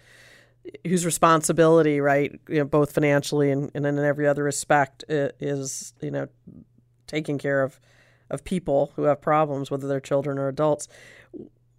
whose 0.86 1.06
responsibility, 1.06 2.00
right? 2.00 2.40
You 2.48 2.60
know, 2.60 2.66
both 2.66 2.94
financially 2.94 3.52
and, 3.52 3.70
and 3.74 3.86
in 3.86 4.00
every 4.00 4.28
other 4.28 4.44
respect, 4.44 5.04
is 5.10 5.94
you 6.02 6.12
know 6.12 6.28
taking 7.06 7.38
care 7.38 7.64
of 7.64 7.82
of 8.30 8.44
people 8.44 8.92
who 8.96 9.04
have 9.04 9.22
problems, 9.22 9.70
whether 9.72 9.88
they're 9.88 10.00
children 10.00 10.38
or 10.38 10.48
adults. 10.48 10.88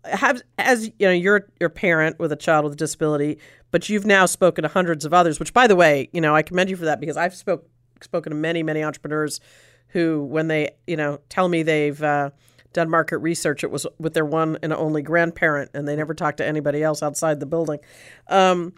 Have 0.04 0.42
as 0.58 0.86
you 0.98 1.06
know, 1.06 1.12
you're 1.12 1.48
your 1.60 1.68
parent 1.68 2.18
with 2.18 2.32
a 2.32 2.36
child 2.36 2.64
with 2.64 2.74
a 2.74 2.76
disability, 2.76 3.38
but 3.70 3.88
you've 3.88 4.06
now 4.06 4.26
spoken 4.26 4.62
to 4.62 4.68
hundreds 4.68 5.04
of 5.04 5.12
others. 5.12 5.38
Which, 5.38 5.52
by 5.52 5.66
the 5.66 5.76
way, 5.76 6.08
you 6.12 6.20
know, 6.20 6.34
I 6.34 6.42
commend 6.42 6.70
you 6.70 6.76
for 6.76 6.84
that 6.84 7.00
because 7.00 7.16
I've 7.16 7.34
spoke 7.34 7.68
spoken 8.00 8.30
to 8.30 8.36
many 8.36 8.62
many 8.62 8.82
entrepreneurs 8.82 9.40
who, 9.88 10.24
when 10.24 10.48
they 10.48 10.70
you 10.86 10.96
know 10.96 11.20
tell 11.28 11.48
me 11.48 11.62
they've 11.62 12.00
uh, 12.02 12.30
done 12.72 12.88
market 12.88 13.18
research, 13.18 13.64
it 13.64 13.70
was 13.70 13.86
with 13.98 14.14
their 14.14 14.24
one 14.24 14.58
and 14.62 14.72
only 14.72 15.02
grandparent, 15.02 15.70
and 15.74 15.86
they 15.86 15.96
never 15.96 16.14
talked 16.14 16.38
to 16.38 16.46
anybody 16.46 16.82
else 16.82 17.02
outside 17.02 17.40
the 17.40 17.46
building. 17.46 17.80
Um, 18.28 18.74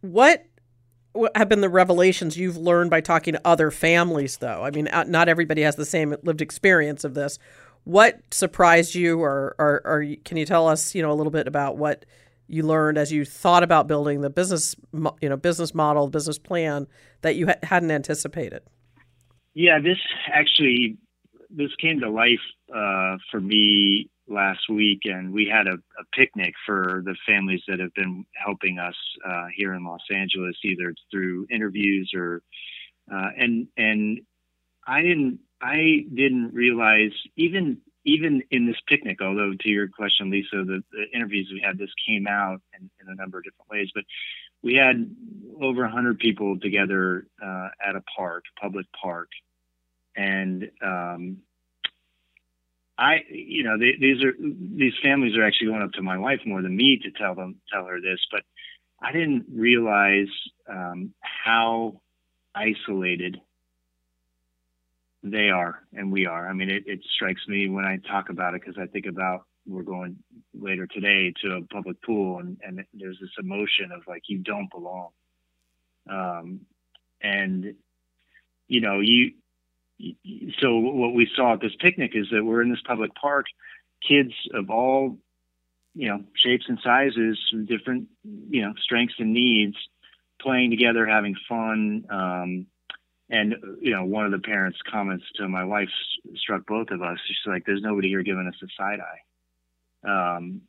what 0.00 0.46
have 1.34 1.48
been 1.48 1.60
the 1.60 1.68
revelations 1.68 2.36
you've 2.36 2.56
learned 2.56 2.90
by 2.90 3.00
talking 3.00 3.32
to 3.32 3.40
other 3.44 3.70
families, 3.70 4.36
though? 4.38 4.62
I 4.62 4.70
mean, 4.70 4.88
uh, 4.88 5.04
not 5.04 5.28
everybody 5.28 5.62
has 5.62 5.76
the 5.76 5.86
same 5.86 6.14
lived 6.22 6.40
experience 6.40 7.04
of 7.04 7.14
this. 7.14 7.38
What 7.88 8.20
surprised 8.34 8.94
you, 8.94 9.22
or, 9.22 9.54
or, 9.58 9.80
or 9.82 10.04
can 10.22 10.36
you 10.36 10.44
tell 10.44 10.68
us, 10.68 10.94
you 10.94 11.00
know, 11.00 11.10
a 11.10 11.14
little 11.14 11.30
bit 11.30 11.48
about 11.48 11.78
what 11.78 12.04
you 12.46 12.62
learned 12.62 12.98
as 12.98 13.10
you 13.10 13.24
thought 13.24 13.62
about 13.62 13.86
building 13.86 14.20
the 14.20 14.28
business, 14.28 14.76
you 15.22 15.28
know, 15.30 15.38
business 15.38 15.74
model, 15.74 16.06
business 16.08 16.38
plan 16.38 16.86
that 17.22 17.36
you 17.36 17.48
hadn't 17.62 17.90
anticipated? 17.90 18.60
Yeah, 19.54 19.78
this 19.82 19.96
actually 20.30 20.98
this 21.48 21.70
came 21.80 22.00
to 22.00 22.10
life 22.10 22.44
uh, 22.68 23.16
for 23.30 23.40
me 23.40 24.10
last 24.28 24.68
week, 24.68 25.00
and 25.04 25.32
we 25.32 25.50
had 25.50 25.66
a, 25.66 25.76
a, 25.76 26.04
picnic 26.14 26.52
for 26.66 27.00
the 27.06 27.16
families 27.26 27.62
that 27.68 27.80
have 27.80 27.94
been 27.94 28.26
helping 28.34 28.78
us 28.78 28.96
uh, 29.26 29.46
here 29.56 29.72
in 29.72 29.82
Los 29.82 30.02
Angeles, 30.14 30.56
either 30.62 30.94
through 31.10 31.46
interviews 31.50 32.12
or 32.14 32.42
uh, 33.10 33.30
and 33.38 33.66
and 33.78 34.20
I 34.86 35.00
didn't 35.00 35.40
I 35.60 36.04
didn't 36.14 36.54
realize 36.54 37.12
even 37.36 37.78
even 38.04 38.42
in 38.50 38.66
this 38.66 38.76
picnic, 38.86 39.18
although 39.20 39.52
to 39.60 39.68
your 39.68 39.88
question, 39.88 40.30
Lisa, 40.30 40.64
the, 40.64 40.82
the 40.92 41.04
interviews 41.14 41.50
we 41.52 41.60
had, 41.60 41.76
this 41.76 41.90
came 42.06 42.26
out 42.26 42.62
in, 42.78 42.88
in, 43.02 43.12
a 43.12 43.14
number 43.14 43.38
of 43.38 43.44
different 43.44 43.70
ways, 43.70 43.90
but 43.94 44.04
we 44.62 44.74
had 44.74 45.14
over 45.60 45.82
100 45.82 46.18
people 46.18 46.58
together 46.58 47.26
uh, 47.44 47.68
at 47.86 47.96
a 47.96 48.02
park, 48.16 48.44
public 48.58 48.86
park, 49.00 49.28
and 50.16 50.70
um, 50.82 51.38
I, 52.96 53.24
you 53.30 53.62
know, 53.62 53.78
they, 53.78 53.92
these 54.00 54.22
are 54.24 54.32
these 54.40 54.94
families 55.02 55.36
are 55.36 55.44
actually 55.44 55.68
going 55.68 55.82
up 55.82 55.92
to 55.92 56.02
my 56.02 56.18
wife 56.18 56.40
more 56.46 56.62
than 56.62 56.76
me 56.76 56.98
to 57.02 57.10
tell 57.12 57.34
them 57.34 57.56
tell 57.72 57.84
her 57.84 58.00
this, 58.00 58.18
but 58.32 58.42
I 59.00 59.12
didn't 59.12 59.46
realize 59.54 60.28
um, 60.68 61.14
how 61.20 62.00
isolated 62.54 63.40
they 65.22 65.50
are 65.50 65.82
and 65.92 66.12
we 66.12 66.26
are. 66.26 66.48
I 66.48 66.52
mean, 66.52 66.70
it, 66.70 66.84
it 66.86 67.00
strikes 67.14 67.46
me 67.48 67.68
when 67.68 67.84
I 67.84 67.98
talk 68.08 68.28
about 68.30 68.54
it 68.54 68.62
because 68.64 68.80
I 68.80 68.86
think 68.86 69.06
about 69.06 69.44
we're 69.66 69.82
going 69.82 70.16
later 70.58 70.86
today 70.86 71.32
to 71.42 71.56
a 71.56 71.62
public 71.62 72.00
pool 72.02 72.38
and, 72.38 72.58
and 72.62 72.84
there's 72.94 73.18
this 73.20 73.30
emotion 73.38 73.92
of 73.94 74.02
like 74.06 74.22
you 74.28 74.38
don't 74.38 74.70
belong. 74.70 75.10
Um, 76.08 76.60
and 77.20 77.74
you 78.68 78.80
know, 78.80 79.00
you 79.00 79.32
so 80.60 80.78
what 80.78 81.14
we 81.14 81.28
saw 81.34 81.54
at 81.54 81.60
this 81.60 81.74
picnic 81.80 82.12
is 82.14 82.28
that 82.30 82.44
we're 82.44 82.62
in 82.62 82.70
this 82.70 82.82
public 82.86 83.14
park, 83.14 83.46
kids 84.06 84.32
of 84.54 84.70
all 84.70 85.18
you 85.94 86.08
know 86.08 86.22
shapes 86.34 86.66
and 86.68 86.78
sizes, 86.82 87.38
different 87.66 88.08
you 88.24 88.62
know 88.62 88.74
strengths 88.80 89.16
and 89.18 89.32
needs, 89.32 89.76
playing 90.40 90.70
together, 90.70 91.06
having 91.06 91.34
fun. 91.48 92.04
Um, 92.10 92.66
and 93.30 93.54
you 93.80 93.92
know, 93.92 94.04
one 94.04 94.24
of 94.24 94.32
the 94.32 94.38
parents' 94.38 94.78
comments 94.90 95.24
to 95.36 95.48
my 95.48 95.64
wife 95.64 95.88
struck 96.36 96.66
both 96.66 96.90
of 96.90 97.02
us. 97.02 97.18
She's 97.26 97.36
like, 97.46 97.64
"There's 97.66 97.82
nobody 97.82 98.08
here 98.08 98.22
giving 98.22 98.46
us 98.48 98.60
a 98.62 98.66
side 98.76 99.00
eye." 99.00 100.38
Um, 100.38 100.62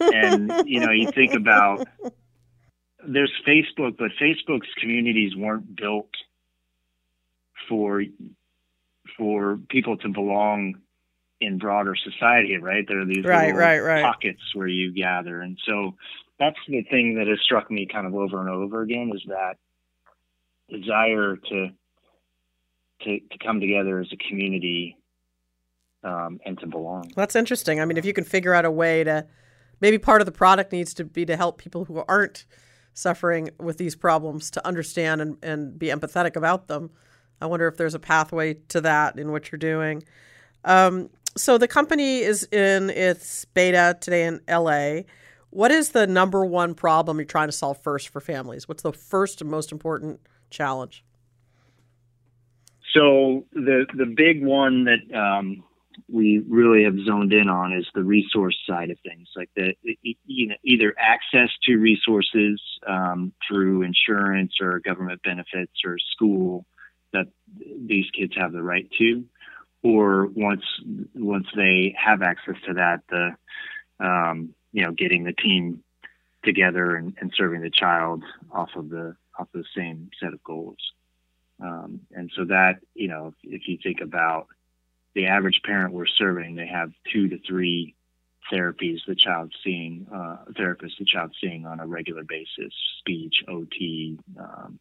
and 0.00 0.52
you 0.66 0.80
know, 0.80 0.92
you 0.92 1.10
think 1.10 1.34
about 1.34 1.86
there's 3.06 3.32
Facebook, 3.46 3.96
but 3.98 4.10
Facebook's 4.20 4.68
communities 4.80 5.36
weren't 5.36 5.76
built 5.76 6.10
for 7.68 8.02
for 9.18 9.58
people 9.68 9.98
to 9.98 10.08
belong 10.08 10.76
in 11.40 11.58
broader 11.58 11.94
society, 11.96 12.56
right? 12.56 12.86
There 12.86 13.00
are 13.00 13.04
these 13.04 13.24
right, 13.24 13.54
right, 13.54 13.80
right. 13.80 14.02
pockets 14.02 14.40
where 14.54 14.68
you 14.68 14.92
gather, 14.92 15.40
and 15.40 15.58
so 15.66 15.94
that's 16.38 16.58
the 16.68 16.82
thing 16.84 17.16
that 17.16 17.26
has 17.26 17.40
struck 17.40 17.70
me 17.70 17.86
kind 17.86 18.06
of 18.06 18.14
over 18.14 18.40
and 18.40 18.48
over 18.48 18.82
again 18.82 19.12
is 19.14 19.22
that 19.28 19.58
desire 20.70 21.36
to 21.36 21.68
to, 23.04 23.20
come 23.42 23.60
together 23.60 24.00
as 24.00 24.08
a 24.12 24.16
community 24.28 24.96
um, 26.04 26.40
and 26.44 26.58
to 26.60 26.66
belong. 26.66 27.10
That's 27.16 27.36
interesting. 27.36 27.80
I 27.80 27.84
mean, 27.84 27.96
if 27.96 28.04
you 28.04 28.12
can 28.12 28.24
figure 28.24 28.54
out 28.54 28.64
a 28.64 28.70
way 28.70 29.04
to 29.04 29.26
maybe 29.80 29.98
part 29.98 30.20
of 30.20 30.26
the 30.26 30.32
product 30.32 30.72
needs 30.72 30.94
to 30.94 31.04
be 31.04 31.24
to 31.26 31.36
help 31.36 31.58
people 31.58 31.84
who 31.84 32.02
aren't 32.08 32.44
suffering 32.94 33.50
with 33.58 33.78
these 33.78 33.96
problems 33.96 34.50
to 34.50 34.66
understand 34.66 35.20
and, 35.20 35.36
and 35.42 35.78
be 35.78 35.88
empathetic 35.88 36.36
about 36.36 36.68
them. 36.68 36.90
I 37.40 37.46
wonder 37.46 37.66
if 37.66 37.76
there's 37.76 37.94
a 37.94 37.98
pathway 37.98 38.54
to 38.68 38.80
that 38.82 39.18
in 39.18 39.32
what 39.32 39.50
you're 39.50 39.58
doing. 39.58 40.02
Um, 40.64 41.10
so 41.36 41.58
the 41.58 41.68
company 41.68 42.18
is 42.18 42.44
in 42.52 42.90
its 42.90 43.44
beta 43.46 43.96
today 44.00 44.24
in 44.24 44.40
LA. 44.48 45.02
What 45.50 45.70
is 45.70 45.90
the 45.90 46.06
number 46.06 46.44
one 46.44 46.74
problem 46.74 47.18
you're 47.18 47.24
trying 47.24 47.48
to 47.48 47.52
solve 47.52 47.82
first 47.82 48.10
for 48.10 48.20
families? 48.20 48.68
What's 48.68 48.82
the 48.82 48.92
first 48.92 49.40
and 49.40 49.50
most 49.50 49.72
important 49.72 50.20
challenge? 50.50 51.04
So 52.94 53.46
the 53.52 53.86
the 53.94 54.06
big 54.06 54.44
one 54.44 54.84
that 54.84 55.18
um, 55.18 55.64
we 56.08 56.42
really 56.48 56.84
have 56.84 56.96
zoned 57.06 57.32
in 57.32 57.48
on 57.48 57.72
is 57.72 57.86
the 57.94 58.02
resource 58.02 58.58
side 58.68 58.90
of 58.90 58.98
things, 59.00 59.28
like 59.36 59.50
the 59.56 59.74
you 59.92 60.48
know 60.48 60.56
either 60.64 60.94
access 60.98 61.48
to 61.64 61.76
resources 61.76 62.60
um, 62.86 63.32
through 63.46 63.82
insurance 63.82 64.54
or 64.60 64.80
government 64.80 65.22
benefits 65.22 65.72
or 65.84 65.96
school 66.12 66.66
that 67.12 67.26
these 67.86 68.06
kids 68.18 68.34
have 68.36 68.52
the 68.52 68.62
right 68.62 68.88
to, 68.98 69.24
or 69.82 70.26
once 70.26 70.64
once 71.14 71.46
they 71.56 71.94
have 71.98 72.22
access 72.22 72.56
to 72.66 72.74
that, 72.74 73.00
the 73.08 73.34
um, 74.04 74.54
you 74.72 74.82
know 74.82 74.92
getting 74.92 75.24
the 75.24 75.32
team 75.32 75.82
together 76.44 76.96
and, 76.96 77.14
and 77.20 77.32
serving 77.36 77.60
the 77.62 77.70
child 77.70 78.22
off 78.50 78.70
of 78.76 78.88
the 78.88 79.16
off 79.38 79.48
of 79.54 79.62
the 79.62 79.64
same 79.76 80.10
set 80.20 80.32
of 80.32 80.42
goals. 80.42 80.78
Um, 81.62 82.00
and 82.10 82.30
so 82.34 82.44
that 82.46 82.80
you 82.94 83.08
know 83.08 83.28
if, 83.28 83.60
if 83.62 83.68
you 83.68 83.78
think 83.82 84.00
about 84.00 84.48
the 85.14 85.26
average 85.26 85.60
parent 85.64 85.92
we're 85.92 86.06
serving, 86.06 86.56
they 86.56 86.66
have 86.66 86.92
two 87.12 87.28
to 87.28 87.38
three 87.46 87.94
therapies 88.52 88.98
the 89.06 89.14
child's 89.14 89.54
seeing, 89.62 90.06
uh, 90.12 90.38
therapists 90.52 90.98
the 90.98 91.04
child's 91.04 91.36
seeing 91.40 91.66
on 91.66 91.80
a 91.80 91.86
regular 91.86 92.24
basis, 92.24 92.72
speech, 92.98 93.36
OT, 93.48 94.18
um, 94.38 94.78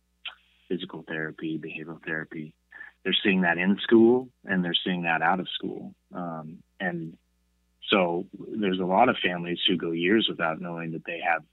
physical 0.67 1.03
therapy, 1.07 1.59
behavioral 1.59 2.03
therapy. 2.03 2.53
They're 3.03 3.15
seeing 3.23 3.41
that 3.41 3.57
in 3.57 3.77
school 3.79 4.29
and 4.45 4.63
they're 4.63 4.73
seeing 4.73 5.03
that 5.03 5.21
out 5.21 5.39
of 5.39 5.47
school. 5.49 5.93
Um, 6.13 6.59
and 6.79 7.17
so 7.89 8.25
there's 8.37 8.79
a 8.79 8.85
lot 8.85 9.09
of 9.09 9.17
families 9.17 9.59
who 9.67 9.75
go 9.75 9.91
years 9.91 10.27
without 10.29 10.61
knowing 10.61 10.91
that 10.93 11.05
they 11.05 11.19
have 11.19 11.43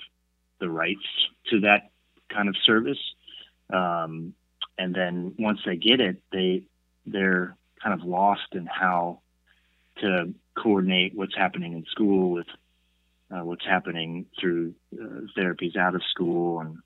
the 0.60 0.68
rights 0.68 1.06
to 1.50 1.60
that 1.60 1.90
kind 2.28 2.48
of 2.48 2.56
service. 2.64 2.98
Um, 3.72 4.34
and 4.78 4.94
then 4.94 5.34
once 5.38 5.60
they 5.66 5.76
get 5.76 6.00
it, 6.00 6.22
they 6.32 6.62
they're 7.06 7.56
kind 7.82 8.00
of 8.00 8.06
lost 8.06 8.48
in 8.52 8.66
how 8.66 9.20
to 10.00 10.32
coordinate 10.56 11.14
what's 11.14 11.36
happening 11.36 11.72
in 11.72 11.84
school 11.90 12.30
with 12.30 12.46
uh, 13.30 13.44
what's 13.44 13.64
happening 13.64 14.26
through 14.40 14.74
uh, 14.94 15.20
therapies 15.36 15.76
out 15.76 15.94
of 15.94 16.02
school 16.10 16.60
and 16.60 16.78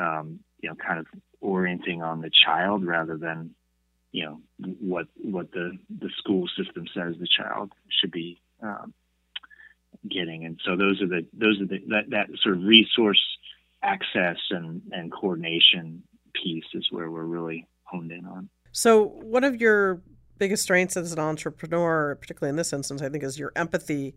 um, 0.00 0.40
you 0.60 0.68
know 0.68 0.74
kind 0.74 0.98
of 0.98 1.06
orienting 1.40 2.02
on 2.02 2.20
the 2.20 2.30
child 2.30 2.84
rather 2.84 3.16
than 3.16 3.54
you 4.12 4.24
know 4.24 4.40
what 4.80 5.06
what 5.16 5.52
the 5.52 5.78
the 6.00 6.10
school 6.18 6.48
system 6.56 6.86
says 6.94 7.14
the 7.18 7.28
child 7.28 7.72
should 7.88 8.10
be 8.10 8.40
um, 8.62 8.94
getting. 10.08 10.44
And 10.44 10.60
so 10.64 10.76
those 10.76 11.00
are 11.02 11.06
the 11.06 11.26
those 11.32 11.60
are 11.60 11.66
the 11.66 11.82
that, 11.88 12.10
that 12.10 12.28
sort 12.42 12.56
of 12.56 12.64
resource 12.64 13.20
access 13.82 14.38
and 14.50 14.82
and 14.92 15.12
coordination 15.12 16.02
piece 16.34 16.64
is 16.74 16.86
where 16.90 17.10
we're 17.10 17.24
really 17.24 17.66
honed 17.84 18.12
in 18.12 18.24
on 18.24 18.48
so 18.72 19.04
one 19.04 19.44
of 19.44 19.60
your 19.60 20.00
biggest 20.38 20.62
strengths 20.62 20.96
as 20.96 21.12
an 21.12 21.18
entrepreneur 21.18 22.14
particularly 22.16 22.50
in 22.50 22.56
this 22.56 22.72
instance 22.72 23.02
i 23.02 23.08
think 23.08 23.22
is 23.22 23.38
your 23.38 23.52
empathy 23.56 24.14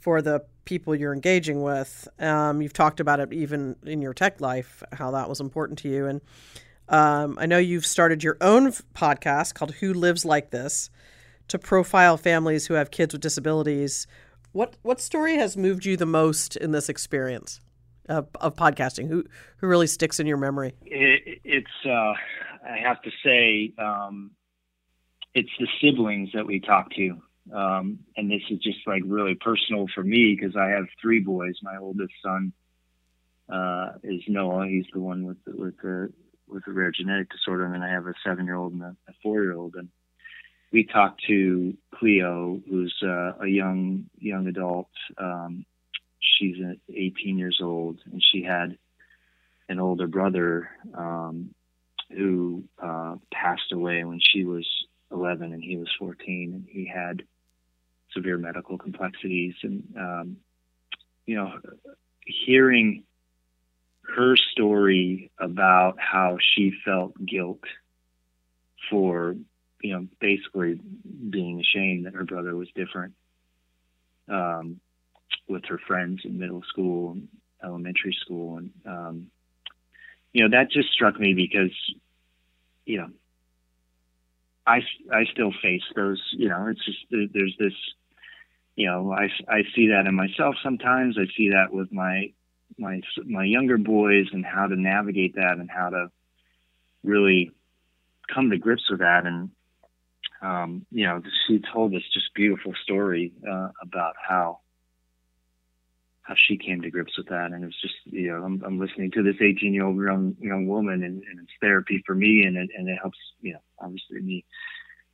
for 0.00 0.22
the 0.22 0.42
people 0.64 0.94
you're 0.94 1.12
engaging 1.12 1.62
with. 1.62 2.08
Um, 2.18 2.62
you've 2.62 2.72
talked 2.72 3.00
about 3.00 3.20
it 3.20 3.32
even 3.32 3.76
in 3.84 4.02
your 4.02 4.14
tech 4.14 4.40
life, 4.40 4.82
how 4.92 5.10
that 5.12 5.28
was 5.28 5.40
important 5.40 5.78
to 5.80 5.88
you. 5.88 6.06
And 6.06 6.20
um, 6.88 7.36
I 7.38 7.46
know 7.46 7.58
you've 7.58 7.86
started 7.86 8.24
your 8.24 8.36
own 8.40 8.72
podcast 8.94 9.54
called 9.54 9.74
Who 9.74 9.92
Lives 9.92 10.24
Like 10.24 10.50
This 10.50 10.90
to 11.48 11.58
profile 11.58 12.16
families 12.16 12.66
who 12.66 12.74
have 12.74 12.90
kids 12.90 13.12
with 13.12 13.20
disabilities. 13.20 14.06
What 14.52 14.76
what 14.82 15.00
story 15.00 15.36
has 15.36 15.56
moved 15.56 15.84
you 15.84 15.96
the 15.96 16.06
most 16.06 16.56
in 16.56 16.72
this 16.72 16.88
experience 16.88 17.60
of, 18.08 18.56
podcasting? 18.56 19.08
Who 19.08 19.24
who 19.58 19.66
really 19.66 19.86
sticks 19.86 20.20
in 20.20 20.26
your 20.26 20.36
memory? 20.36 20.74
It, 20.82 21.40
it's 21.44 21.86
uh, 21.86 22.14
I 22.68 22.78
have 22.82 23.00
to 23.02 23.10
say 23.24 23.72
um, 23.78 24.32
it's 25.34 25.50
the 25.58 25.68
siblings 25.80 26.30
that 26.34 26.46
we 26.46 26.60
talk 26.60 26.90
to 26.96 27.20
um, 27.52 28.00
and 28.16 28.30
this 28.30 28.42
is 28.50 28.58
just 28.58 28.78
like 28.86 29.02
really 29.04 29.34
personal 29.34 29.86
for 29.94 30.04
me 30.04 30.36
because 30.38 30.56
I 30.56 30.68
have 30.68 30.86
three 31.00 31.20
boys. 31.20 31.54
My 31.62 31.76
oldest 31.76 32.12
son 32.22 32.52
uh, 33.48 33.92
is 34.02 34.22
Noah. 34.28 34.68
He's 34.68 34.86
the 34.92 35.00
one 35.00 35.24
with 35.24 35.38
the, 35.44 35.56
with 35.56 35.76
the 35.78 36.12
with 36.46 36.66
a 36.66 36.72
rare 36.72 36.90
genetic 36.90 37.30
disorder, 37.30 37.64
and 37.64 37.74
then 37.74 37.82
I 37.82 37.90
have 37.90 38.06
a 38.06 38.14
seven 38.24 38.44
year 38.44 38.56
old 38.56 38.72
and 38.72 38.82
a, 38.82 38.96
a 39.08 39.12
four 39.22 39.42
year 39.42 39.54
old. 39.54 39.74
And 39.76 39.88
we 40.72 40.84
talked 40.84 41.22
to 41.28 41.76
Cleo, 41.94 42.60
who's 42.68 42.94
uh, 43.02 43.32
a 43.40 43.46
young 43.46 44.04
young 44.18 44.46
adult. 44.46 44.90
Um, 45.18 45.64
she's 46.20 46.56
18 46.92 47.38
years 47.38 47.60
old, 47.62 47.98
and 48.10 48.22
she 48.22 48.42
had 48.42 48.76
an 49.68 49.80
older 49.80 50.06
brother 50.06 50.70
um, 50.94 51.54
who 52.10 52.64
uh, 52.82 53.16
passed 53.32 53.72
away 53.72 54.04
when 54.04 54.20
she 54.20 54.44
was 54.44 54.66
11 55.12 55.52
and 55.52 55.62
he 55.62 55.76
was 55.76 55.88
14, 55.98 56.52
and 56.54 56.66
he 56.68 56.86
had 56.86 57.22
severe 58.12 58.38
medical 58.38 58.78
complexities. 58.78 59.54
And, 59.62 59.84
um, 59.96 60.36
you 61.26 61.36
know, 61.36 61.52
hearing 62.26 63.04
her 64.16 64.36
story 64.36 65.30
about 65.38 65.96
how 65.98 66.38
she 66.40 66.72
felt 66.84 67.14
guilt 67.24 67.62
for, 68.90 69.36
you 69.82 69.92
know, 69.92 70.06
basically 70.20 70.80
being 71.30 71.60
ashamed 71.60 72.06
that 72.06 72.14
her 72.14 72.24
brother 72.24 72.56
was 72.56 72.68
different 72.74 73.14
um, 74.30 74.80
with 75.50 75.64
her 75.66 75.78
friends 75.78 76.22
in 76.24 76.38
middle 76.38 76.62
school 76.68 77.18
elementary 77.62 78.16
school. 78.18 78.56
And, 78.56 78.70
um, 78.86 79.26
you 80.32 80.42
know, 80.42 80.56
that 80.56 80.70
just 80.70 80.90
struck 80.90 81.20
me 81.20 81.34
because, 81.34 81.72
you 82.86 82.98
know, 82.98 83.10
I, 84.66 84.80
I 85.12 85.24
still 85.30 85.52
face 85.60 85.82
those, 85.94 86.22
you 86.32 86.48
know, 86.48 86.68
it's 86.68 86.84
just, 86.84 86.98
there's 87.10 87.56
this 87.58 87.74
you 88.80 88.86
know, 88.86 89.12
I, 89.12 89.28
I 89.46 89.62
see 89.74 89.88
that 89.88 90.06
in 90.06 90.14
myself 90.14 90.54
sometimes. 90.62 91.18
I 91.18 91.26
see 91.36 91.50
that 91.50 91.66
with 91.70 91.92
my 91.92 92.32
my 92.78 93.02
my 93.26 93.44
younger 93.44 93.76
boys 93.76 94.28
and 94.32 94.42
how 94.42 94.68
to 94.68 94.74
navigate 94.74 95.34
that 95.34 95.58
and 95.58 95.70
how 95.70 95.90
to 95.90 96.10
really 97.04 97.50
come 98.32 98.48
to 98.48 98.56
grips 98.56 98.88
with 98.90 99.00
that. 99.00 99.26
And 99.26 99.50
um, 100.40 100.86
you 100.90 101.04
know, 101.04 101.20
she 101.46 101.60
told 101.72 101.92
this 101.92 102.04
just 102.14 102.32
beautiful 102.34 102.72
story 102.82 103.32
uh, 103.46 103.68
about 103.82 104.14
how 104.26 104.60
how 106.22 106.34
she 106.36 106.56
came 106.56 106.80
to 106.82 106.90
grips 106.90 107.16
with 107.16 107.28
that. 107.28 107.52
And 107.52 107.64
it 107.64 107.66
was 107.66 107.80
just, 107.80 107.94
you 108.04 108.28
know, 108.28 108.44
I'm, 108.44 108.62
I'm 108.64 108.78
listening 108.78 109.10
to 109.12 109.22
this 109.22 109.36
18 109.40 109.74
year 109.74 109.84
old 109.84 109.96
young 109.96 110.36
young 110.40 110.66
woman, 110.66 111.02
and, 111.02 111.22
and, 111.22 111.40
it's 111.40 111.52
therapy 111.60 112.02
for 112.06 112.14
me, 112.14 112.44
and 112.46 112.56
it, 112.56 112.70
and 112.76 112.88
it 112.88 112.98
helps, 113.00 113.18
you 113.40 113.54
know, 113.54 113.60
obviously 113.78 114.20
me 114.20 114.44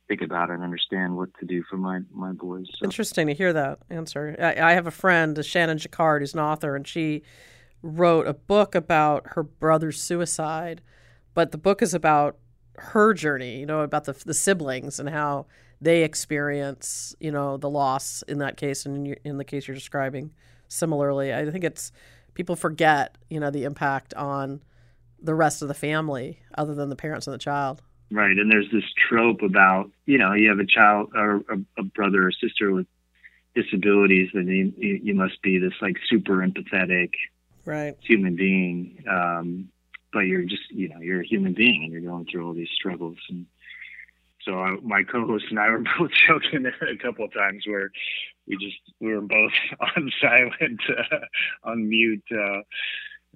think 0.07 0.21
about 0.21 0.49
and 0.49 0.63
understand 0.63 1.15
what 1.15 1.29
to 1.39 1.45
do 1.45 1.63
for 1.69 1.77
my 1.77 1.99
my 2.11 2.31
boys. 2.31 2.65
So. 2.77 2.85
Interesting 2.85 3.27
to 3.27 3.33
hear 3.33 3.53
that 3.53 3.79
answer. 3.89 4.35
I, 4.39 4.71
I 4.71 4.73
have 4.73 4.87
a 4.87 4.91
friend, 4.91 5.43
Shannon 5.43 5.77
Jacquard, 5.77 6.21
who's 6.21 6.33
an 6.33 6.39
author, 6.39 6.75
and 6.75 6.87
she 6.87 7.23
wrote 7.81 8.27
a 8.27 8.33
book 8.33 8.75
about 8.75 9.23
her 9.27 9.43
brother's 9.43 10.01
suicide, 10.01 10.81
but 11.33 11.51
the 11.51 11.57
book 11.57 11.81
is 11.81 11.93
about 11.93 12.37
her 12.77 13.13
journey, 13.13 13.59
you 13.59 13.65
know, 13.65 13.81
about 13.81 14.03
the 14.03 14.13
the 14.25 14.33
siblings 14.33 14.99
and 14.99 15.09
how 15.09 15.47
they 15.79 16.03
experience, 16.03 17.15
you 17.19 17.31
know, 17.31 17.57
the 17.57 17.69
loss 17.69 18.23
in 18.27 18.39
that 18.39 18.57
case 18.57 18.85
and 18.85 19.07
in, 19.07 19.15
in 19.23 19.37
the 19.37 19.45
case 19.45 19.67
you're 19.67 19.75
describing. 19.75 20.31
Similarly, 20.67 21.33
I 21.33 21.49
think 21.49 21.63
it's 21.63 21.91
people 22.33 22.55
forget, 22.55 23.17
you 23.29 23.39
know, 23.39 23.49
the 23.49 23.63
impact 23.63 24.13
on 24.13 24.61
the 25.21 25.33
rest 25.33 25.61
of 25.61 25.67
the 25.67 25.73
family 25.73 26.39
other 26.55 26.75
than 26.75 26.89
the 26.89 26.95
parents 26.95 27.27
and 27.27 27.33
the 27.33 27.39
child. 27.39 27.81
Right, 28.11 28.37
and 28.37 28.51
there's 28.51 28.71
this 28.71 28.85
trope 29.09 29.41
about 29.41 29.91
you 30.05 30.17
know 30.17 30.33
you 30.33 30.49
have 30.49 30.59
a 30.59 30.65
child 30.65 31.09
or 31.13 31.43
a, 31.49 31.57
a 31.77 31.83
brother 31.83 32.27
or 32.27 32.31
sister 32.31 32.71
with 32.71 32.87
disabilities, 33.53 34.29
then 34.33 34.47
you, 34.47 34.99
you 35.03 35.13
must 35.13 35.41
be 35.41 35.57
this 35.57 35.73
like 35.81 35.97
super 36.09 36.37
empathetic 36.37 37.09
right 37.65 37.95
human 37.99 38.35
being. 38.35 39.03
Um, 39.09 39.69
but 40.13 40.21
you're 40.21 40.43
just 40.43 40.69
you 40.69 40.87
know 40.87 40.99
you're 40.99 41.21
a 41.21 41.27
human 41.27 41.53
being 41.53 41.83
and 41.83 41.91
you're 41.91 42.09
going 42.09 42.25
through 42.31 42.47
all 42.47 42.53
these 42.53 42.69
struggles 42.73 43.17
and 43.29 43.45
so 44.47 44.59
I, 44.59 44.77
my 44.81 45.03
co-host 45.03 45.45
and 45.49 45.59
I 45.59 45.69
were 45.69 45.83
both 45.99 46.11
joking 46.27 46.65
a 46.65 46.97
couple 46.97 47.25
of 47.25 47.33
times 47.33 47.63
where 47.67 47.91
we 48.47 48.55
just 48.55 48.77
we 48.99 49.13
were 49.13 49.21
both 49.21 49.51
on 49.95 50.11
silent 50.21 50.81
uh, 50.89 51.69
on 51.69 51.87
mute 51.87 52.23
uh, 52.31 52.61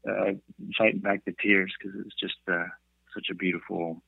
uh, 0.09 0.32
fighting 0.78 0.99
back 0.99 1.24
the 1.26 1.34
tears 1.41 1.74
because 1.78 1.99
it 1.99 2.03
was 2.03 2.16
just 2.20 2.38
uh, 2.51 2.66
such 3.14 3.28
a 3.30 3.36
beautiful 3.36 4.01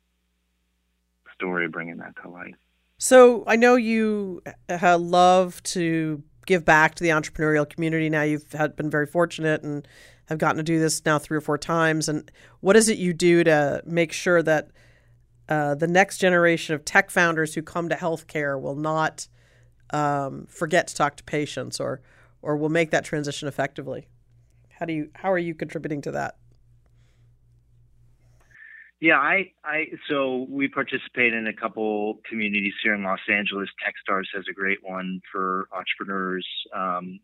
story 1.33 1.67
bringing 1.67 1.97
that 1.97 2.15
to 2.21 2.29
life. 2.29 2.55
So 2.97 3.43
I 3.47 3.55
know 3.57 3.75
you 3.75 4.41
love 4.81 5.61
to 5.63 6.23
give 6.45 6.65
back 6.65 6.95
to 6.95 7.03
the 7.03 7.09
entrepreneurial 7.09 7.69
community. 7.69 8.09
Now 8.09 8.21
you've 8.21 8.51
had, 8.51 8.75
been 8.75 8.89
very 8.89 9.05
fortunate 9.05 9.63
and 9.63 9.87
have 10.25 10.37
gotten 10.37 10.57
to 10.57 10.63
do 10.63 10.79
this 10.79 11.03
now 11.05 11.19
three 11.19 11.37
or 11.37 11.41
four 11.41 11.57
times. 11.57 12.07
And 12.07 12.31
what 12.61 12.75
is 12.75 12.89
it 12.89 12.97
you 12.97 13.13
do 13.13 13.43
to 13.43 13.81
make 13.85 14.11
sure 14.11 14.41
that 14.43 14.69
uh, 15.49 15.75
the 15.75 15.87
next 15.87 16.19
generation 16.19 16.75
of 16.75 16.85
tech 16.85 17.11
founders 17.11 17.53
who 17.55 17.61
come 17.61 17.89
to 17.89 17.95
healthcare 17.95 18.59
will 18.59 18.75
not 18.75 19.27
um, 19.91 20.45
forget 20.47 20.87
to 20.87 20.95
talk 20.95 21.15
to 21.17 21.23
patients 21.23 21.79
or 21.79 22.01
or 22.41 22.57
will 22.57 22.69
make 22.69 22.91
that 22.91 23.05
transition 23.05 23.47
effectively? 23.47 24.07
How 24.79 24.85
do 24.85 24.93
you 24.93 25.09
how 25.15 25.31
are 25.31 25.37
you 25.37 25.55
contributing 25.55 26.01
to 26.01 26.11
that? 26.11 26.37
Yeah, 28.99 29.17
I, 29.17 29.51
I, 29.65 29.87
so 30.09 30.47
we 30.49 30.69
participate 30.69 31.33
in 31.33 31.45
a 31.45 31.53
couple 31.53 32.21
communities 32.29 32.71
here 32.81 32.93
in 32.93 33.03
Los 33.03 33.19
Angeles. 33.29 33.67
TechStars 33.85 34.27
has 34.33 34.45
a 34.49 34.53
great 34.53 34.77
one 34.81 35.19
for 35.29 35.67
entrepreneurs. 35.73 36.47
Um, 36.73 37.19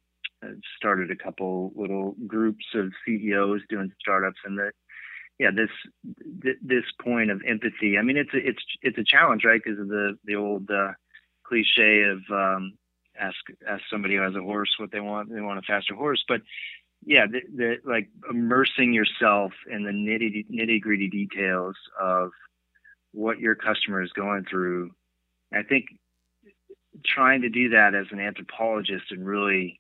started 0.76 1.10
a 1.10 1.16
couple 1.16 1.72
little 1.76 2.16
groups 2.28 2.66
of 2.76 2.92
CEOs 3.06 3.62
doing 3.70 3.92
startups, 4.00 4.40
and 4.46 4.58
that, 4.58 4.74
yeah, 5.38 5.52
this 5.56 5.70
this 6.62 6.84
point 7.02 7.32
of 7.32 7.42
empathy. 7.48 7.98
I 7.98 8.02
mean, 8.02 8.18
it's 8.18 8.34
a, 8.34 8.46
it's 8.46 8.64
it's 8.82 8.98
a 8.98 9.04
challenge, 9.06 9.44
right? 9.46 9.62
Because 9.64 9.80
of 9.80 9.88
the 9.88 10.18
the 10.26 10.36
old 10.36 10.70
uh, 10.70 10.92
cliche 11.50 12.04
of 12.04 12.20
um, 12.32 12.74
ask 13.20 13.36
ask 13.68 13.84
somebody 13.92 14.16
who 14.16 14.22
has 14.22 14.36
a 14.36 14.42
horse 14.42 14.70
what 14.78 14.92
they 14.92 15.00
want. 15.00 15.34
They 15.34 15.42
want 15.42 15.60
a 15.60 15.64
faster 15.64 15.96
horse, 15.96 16.24
but 16.28 16.42
yeah, 17.06 17.26
the, 17.28 17.42
the, 17.56 17.76
like 17.86 18.10
immersing 18.30 18.94
yourself 18.94 19.52
in 19.70 19.84
the 19.84 19.92
nitty 19.92 20.46
nitty 20.50 20.82
gritty 20.82 21.08
details 21.08 21.76
of 22.00 22.32
what 23.12 23.40
your 23.40 23.56
customer 23.56 24.02
is 24.02 24.12
going 24.12 24.46
through. 24.50 24.92
I 25.54 25.64
think 25.64 25.86
trying 27.06 27.42
to 27.42 27.50
do 27.50 27.70
that 27.70 27.96
as 27.96 28.08
an 28.12 28.20
anthropologist 28.20 29.06
and 29.12 29.26
really 29.26 29.80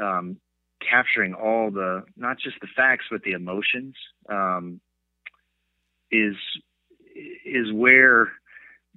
um, 0.00 0.36
capturing 0.80 1.34
all 1.34 1.70
the 1.70 2.04
not 2.16 2.38
just 2.38 2.56
the 2.60 2.68
facts 2.76 3.06
but 3.10 3.22
the 3.22 3.32
emotions 3.32 3.94
um, 4.28 4.80
is 6.10 6.36
is 7.44 7.72
where 7.72 8.32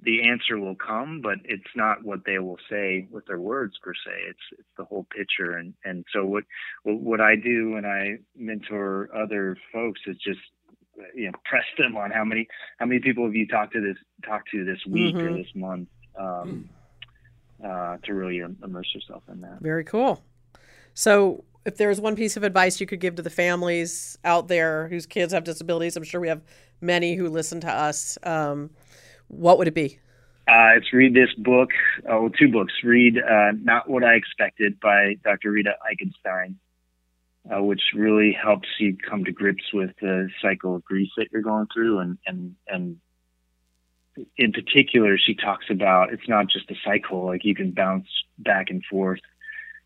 the 0.04 0.28
answer 0.28 0.58
will 0.58 0.74
come, 0.74 1.20
but 1.22 1.38
it's 1.44 1.62
not 1.76 2.04
what 2.04 2.24
they 2.26 2.38
will 2.38 2.58
say 2.68 3.06
with 3.10 3.26
their 3.26 3.38
words 3.38 3.74
per 3.82 3.94
se. 3.94 4.12
It's 4.28 4.58
it's 4.58 4.68
the 4.76 4.84
whole 4.84 5.06
picture, 5.16 5.56
and 5.56 5.74
and 5.84 6.04
so 6.12 6.24
what 6.24 6.44
what 6.84 7.20
I 7.20 7.36
do 7.36 7.72
when 7.72 7.84
I 7.84 8.18
mentor 8.36 9.08
other 9.14 9.56
folks 9.72 10.00
is 10.06 10.16
just 10.16 10.40
you 11.14 11.26
know 11.26 11.38
press 11.44 11.64
them 11.78 11.96
on 11.96 12.10
how 12.10 12.24
many 12.24 12.48
how 12.78 12.86
many 12.86 13.00
people 13.00 13.24
have 13.24 13.34
you 13.34 13.46
talked 13.46 13.72
to 13.74 13.80
this 13.80 13.96
talked 14.24 14.50
to 14.50 14.64
this 14.64 14.84
week 14.86 15.14
mm-hmm. 15.14 15.26
or 15.26 15.38
this 15.38 15.54
month 15.54 15.88
um, 16.18 16.68
uh, 17.64 17.98
to 18.04 18.14
really 18.14 18.38
immerse 18.38 18.92
yourself 18.94 19.22
in 19.30 19.40
that. 19.42 19.60
Very 19.60 19.84
cool. 19.84 20.22
So 20.94 21.44
if 21.64 21.76
there's 21.76 22.00
one 22.00 22.16
piece 22.16 22.36
of 22.36 22.42
advice 22.42 22.80
you 22.80 22.86
could 22.86 23.00
give 23.00 23.14
to 23.16 23.22
the 23.22 23.30
families 23.30 24.18
out 24.24 24.48
there 24.48 24.88
whose 24.88 25.06
kids 25.06 25.32
have 25.32 25.44
disabilities, 25.44 25.96
I'm 25.96 26.02
sure 26.02 26.20
we 26.20 26.28
have 26.28 26.42
many 26.80 27.14
who 27.14 27.28
listen 27.28 27.60
to 27.60 27.70
us. 27.70 28.18
Um, 28.24 28.70
what 29.32 29.58
would 29.58 29.66
it 29.66 29.74
be? 29.74 29.98
Uh, 30.46 30.74
it's 30.76 30.92
read 30.92 31.14
this 31.14 31.32
book, 31.38 31.70
oh, 32.08 32.28
two 32.28 32.50
books. 32.50 32.72
Read 32.82 33.16
uh, 33.16 33.52
Not 33.62 33.88
What 33.88 34.04
I 34.04 34.14
Expected 34.14 34.80
by 34.80 35.14
Dr. 35.24 35.52
Rita 35.52 35.74
Eichenstein, 35.88 36.56
uh, 37.50 37.62
which 37.62 37.80
really 37.94 38.32
helps 38.32 38.68
you 38.78 38.96
come 39.08 39.24
to 39.24 39.32
grips 39.32 39.72
with 39.72 39.90
the 40.00 40.28
cycle 40.42 40.74
of 40.74 40.84
grief 40.84 41.08
that 41.16 41.28
you're 41.32 41.42
going 41.42 41.68
through. 41.72 42.00
And, 42.00 42.18
and, 42.26 42.56
and 42.66 42.96
in 44.36 44.52
particular, 44.52 45.16
she 45.16 45.34
talks 45.34 45.66
about 45.70 46.12
it's 46.12 46.28
not 46.28 46.48
just 46.50 46.70
a 46.70 46.74
cycle, 46.84 47.24
like 47.24 47.44
you 47.44 47.54
can 47.54 47.70
bounce 47.70 48.08
back 48.38 48.68
and 48.68 48.84
forth 48.90 49.20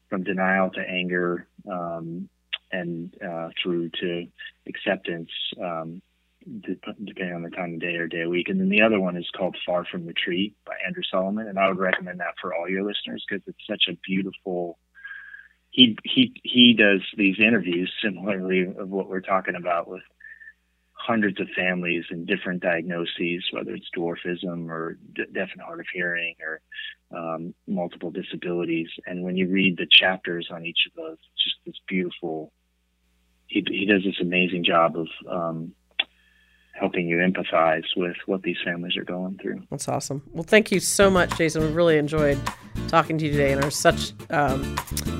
from 0.09 0.25
denial 0.25 0.71
to 0.71 0.81
anger 0.81 1.47
um, 1.71 2.29
and 2.73 3.15
uh, 3.23 3.51
through 3.63 3.91
to 4.01 4.27
acceptance. 4.67 5.31
Um, 5.63 6.03
depending 6.47 7.35
on 7.35 7.43
the 7.43 7.51
time 7.51 7.75
of 7.75 7.81
day 7.81 7.97
or 7.97 8.07
day 8.07 8.23
of 8.23 8.31
week. 8.31 8.49
And 8.49 8.61
then 8.61 8.69
the 8.69 8.83
other 8.83 9.01
one 9.01 9.17
is 9.17 9.29
called 9.37 9.57
Far 9.67 9.85
from 9.85 10.07
the 10.07 10.13
Tree 10.13 10.55
by 10.65 10.75
Andrew 10.87 11.03
Solomon, 11.11 11.49
and 11.49 11.59
I 11.59 11.69
would 11.69 11.79
recommend 11.79 12.21
that 12.21 12.35
for 12.41 12.55
all 12.55 12.69
your 12.69 12.85
listeners 12.85 13.25
because 13.29 13.43
it's 13.47 13.67
such 13.69 13.85
a 13.89 13.99
beautiful. 14.07 14.79
He 15.71 15.99
he 16.05 16.33
he 16.43 16.75
does 16.75 17.03
these 17.17 17.37
interviews 17.39 17.93
similarly 18.03 18.63
of 18.63 18.89
what 18.89 19.09
we're 19.09 19.21
talking 19.21 19.57
about 19.57 19.89
with 19.89 20.03
hundreds 20.93 21.41
of 21.41 21.49
families 21.55 22.05
and 22.11 22.27
different 22.27 22.63
diagnoses, 22.63 23.45
whether 23.53 23.75
it's 23.75 23.89
dwarfism 23.97 24.69
or 24.71 24.99
deaf 25.15 25.51
and 25.53 25.61
hard 25.61 25.81
of 25.81 25.87
hearing 25.93 26.35
or 26.41 26.61
um, 27.17 27.55
multiple 27.67 28.11
disabilities. 28.11 28.89
And 29.07 29.23
when 29.23 29.37
you 29.37 29.49
read 29.49 29.77
the 29.77 29.87
chapters 29.91 30.49
on 30.51 30.65
each 30.65 30.81
of 30.87 30.95
those, 30.97 31.19
it's 31.33 31.45
just 31.45 31.57
this 31.67 31.81
beautiful. 31.87 32.53
He, 33.47 33.65
he 33.69 33.87
does 33.87 34.03
this 34.05 34.21
amazing 34.21 34.65
job 34.65 34.97
of 34.97 35.09
um, 35.31 35.73
helping 36.79 37.09
you 37.09 37.17
empathize 37.19 37.85
with 37.97 38.17
what 38.27 38.43
these 38.43 38.57
families 38.65 38.97
are 38.97 39.05
going 39.05 39.39
through. 39.41 39.63
That's 39.71 39.89
awesome. 39.89 40.23
Well, 40.33 40.43
thank 40.43 40.71
you 40.71 40.81
so 40.81 41.11
much, 41.11 41.37
Jason. 41.37 41.63
We 41.63 41.69
really 41.69 41.97
enjoyed 41.97 42.39
talking 42.89 43.19
to 43.19 43.25
you 43.25 43.33
today 43.33 43.53
and 43.53 43.65
are 43.65 43.71
such 43.71 44.13
um, 44.31 44.77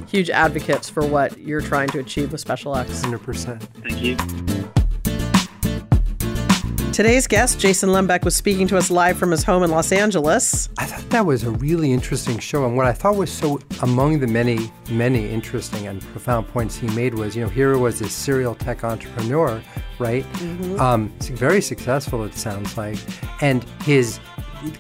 huge 0.09 0.31
advocates 0.31 0.89
for 0.89 1.07
what 1.07 1.39
you're 1.39 1.61
trying 1.61 1.89
to 1.89 1.99
achieve 1.99 2.33
with 2.33 2.41
Special 2.41 2.77
X. 2.77 3.03
100%. 3.03 3.61
Thank 3.83 4.03
you. 4.03 4.56
Today's 6.97 7.27
guest, 7.27 7.61
Jason 7.61 7.91
Lehmbeck, 7.91 8.25
was 8.25 8.35
speaking 8.35 8.67
to 8.69 8.79
us 8.79 8.91
live 8.91 9.19
from 9.19 9.31
his 9.31 9.45
home 9.45 9.63
in 9.63 9.71
Los 9.71 9.93
Angeles. 9.93 10.71
I 10.79 10.87
thought 10.87 11.11
that 11.11 11.27
was 11.27 11.45
a 11.45 11.51
really 11.51 11.93
interesting 11.93 12.39
show. 12.39 12.65
And 12.65 12.75
what 12.75 12.87
I 12.87 12.95
thought 12.95 13.17
was 13.17 13.31
so, 13.31 13.61
among 13.83 14.21
the 14.21 14.27
many, 14.27 14.73
many 14.91 15.29
interesting 15.29 15.89
and 15.89 16.01
profound 16.01 16.49
points 16.49 16.75
he 16.75 16.87
made 16.97 17.13
was, 17.13 17.37
you 17.37 17.43
know, 17.43 17.51
here 17.51 17.77
was 17.77 17.99
this 17.99 18.15
serial 18.15 18.55
tech 18.55 18.83
entrepreneur, 18.83 19.63
right? 19.99 20.25
Mm-hmm. 20.25 20.81
Um, 20.81 21.13
very 21.21 21.61
successful, 21.61 22.25
it 22.25 22.33
sounds 22.33 22.79
like. 22.79 22.97
And 23.43 23.63
his 23.83 24.19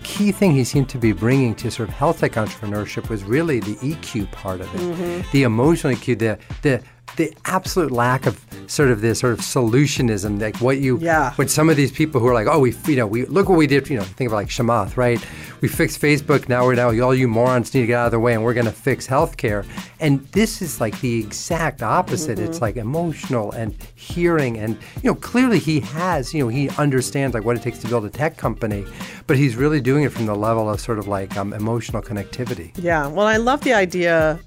key 0.02 0.32
thing 0.32 0.52
he 0.52 0.64
seemed 0.64 0.88
to 0.88 0.98
be 0.98 1.12
bringing 1.12 1.54
to 1.56 1.70
sort 1.70 1.90
of 1.90 1.94
health 1.94 2.20
tech 2.20 2.32
entrepreneurship 2.32 3.10
was 3.10 3.24
really 3.24 3.60
the 3.60 3.74
EQ 3.76 4.32
part 4.32 4.62
of 4.62 4.74
it, 4.74 4.80
mm-hmm. 4.80 5.30
the 5.32 5.42
emotional 5.42 5.92
EQ, 5.92 6.18
the, 6.18 6.38
the 6.62 6.82
the 7.16 7.32
absolute 7.46 7.90
lack 7.90 8.26
of 8.26 8.44
sort 8.68 8.90
of 8.90 9.00
this 9.00 9.20
sort 9.20 9.32
of 9.32 9.40
solutionism, 9.40 10.40
like 10.40 10.56
what 10.58 10.78
you, 10.78 10.98
Yeah. 11.00 11.32
what 11.34 11.50
some 11.50 11.68
of 11.70 11.76
these 11.76 11.90
people 11.92 12.20
who 12.20 12.26
are 12.28 12.34
like, 12.34 12.46
oh, 12.46 12.58
we, 12.58 12.74
you 12.86 12.96
know, 12.96 13.06
we 13.06 13.24
look 13.26 13.48
what 13.48 13.58
we 13.58 13.66
did, 13.66 13.88
you 13.88 13.96
know, 13.96 14.02
think 14.04 14.28
of 14.28 14.32
like 14.32 14.48
Chamath, 14.48 14.96
right? 14.96 15.24
We 15.60 15.68
fixed 15.68 16.00
Facebook. 16.00 16.48
Now 16.48 16.64
we're 16.64 16.74
now 16.74 16.88
all 17.04 17.14
you 17.14 17.28
morons 17.28 17.72
need 17.74 17.82
to 17.82 17.86
get 17.86 17.98
out 17.98 18.06
of 18.06 18.12
the 18.12 18.18
way, 18.20 18.34
and 18.34 18.44
we're 18.44 18.54
going 18.54 18.66
to 18.66 18.72
fix 18.72 19.06
healthcare. 19.06 19.64
And 20.00 20.20
this 20.32 20.60
is 20.60 20.80
like 20.80 21.00
the 21.00 21.18
exact 21.20 21.82
opposite. 21.82 22.38
It's 22.38 22.60
like 22.60 22.76
emotional 22.76 23.52
and 23.52 23.74
hearing, 23.94 24.58
and 24.58 24.76
you 25.02 25.10
know, 25.10 25.14
clearly 25.14 25.58
he 25.58 25.80
has, 25.80 26.34
you 26.34 26.42
know, 26.44 26.48
he 26.48 26.68
understands 26.70 27.34
like 27.34 27.44
what 27.44 27.56
it 27.56 27.62
takes 27.62 27.78
to 27.78 27.88
build 27.88 28.04
a 28.04 28.10
tech 28.10 28.36
company, 28.36 28.84
but 29.26 29.36
he's 29.38 29.56
really 29.56 29.80
doing 29.80 30.04
it 30.04 30.12
from 30.12 30.26
the 30.26 30.34
level 30.34 30.68
of 30.68 30.80
sort 30.80 30.98
of 30.98 31.08
like 31.08 31.34
um, 31.36 31.52
emotional 31.54 32.02
connectivity. 32.02 32.72
Yeah. 32.76 33.06
Well, 33.06 33.26
I 33.26 33.38
love 33.38 33.62
the 33.62 33.72
idea 33.72 34.38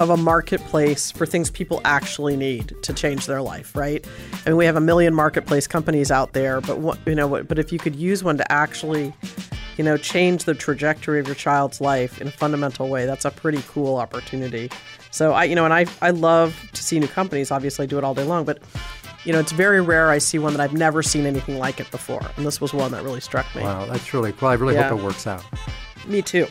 of 0.00 0.08
a 0.10 0.16
marketplace 0.16 1.10
for 1.10 1.26
things 1.26 1.50
people 1.50 1.80
actually 1.84 2.34
need 2.36 2.74
to 2.82 2.92
change 2.92 3.26
their 3.26 3.42
life, 3.42 3.76
right? 3.76 4.04
I 4.46 4.50
mean, 4.50 4.56
we 4.56 4.64
have 4.64 4.76
a 4.76 4.80
million 4.80 5.14
marketplace 5.14 5.66
companies 5.66 6.10
out 6.10 6.32
there, 6.32 6.60
but 6.62 6.78
what, 6.78 6.98
you 7.06 7.14
know, 7.14 7.28
but 7.44 7.58
if 7.58 7.70
you 7.70 7.78
could 7.78 7.94
use 7.94 8.24
one 8.24 8.38
to 8.38 8.50
actually, 8.50 9.12
you 9.76 9.84
know, 9.84 9.98
change 9.98 10.44
the 10.44 10.54
trajectory 10.54 11.20
of 11.20 11.26
your 11.26 11.34
child's 11.36 11.82
life 11.82 12.18
in 12.20 12.28
a 12.28 12.30
fundamental 12.30 12.88
way, 12.88 13.04
that's 13.04 13.26
a 13.26 13.30
pretty 13.30 13.62
cool 13.68 13.96
opportunity. 13.96 14.70
So 15.10 15.32
I, 15.32 15.44
you 15.44 15.54
know, 15.54 15.66
and 15.66 15.74
I, 15.74 15.84
I 16.00 16.10
love 16.10 16.58
to 16.72 16.82
see 16.82 16.98
new 16.98 17.08
companies. 17.08 17.50
Obviously, 17.50 17.82
I 17.82 17.86
do 17.86 17.98
it 17.98 18.04
all 18.04 18.14
day 18.14 18.24
long, 18.24 18.44
but 18.44 18.58
you 19.24 19.34
know, 19.34 19.38
it's 19.38 19.52
very 19.52 19.82
rare 19.82 20.08
I 20.08 20.16
see 20.16 20.38
one 20.38 20.54
that 20.54 20.62
I've 20.62 20.72
never 20.72 21.02
seen 21.02 21.26
anything 21.26 21.58
like 21.58 21.78
it 21.78 21.90
before, 21.90 22.22
and 22.38 22.46
this 22.46 22.58
was 22.58 22.72
one 22.72 22.90
that 22.92 23.04
really 23.04 23.20
struck 23.20 23.44
me. 23.54 23.60
Wow, 23.62 23.84
that's 23.84 24.14
really 24.14 24.32
cool. 24.32 24.48
I 24.48 24.54
really 24.54 24.76
Yeah. 24.76 24.88
hope 24.88 25.00
it 25.00 25.04
works 25.04 25.26
out. 25.26 25.44
Me 26.06 26.22
too. 26.22 26.46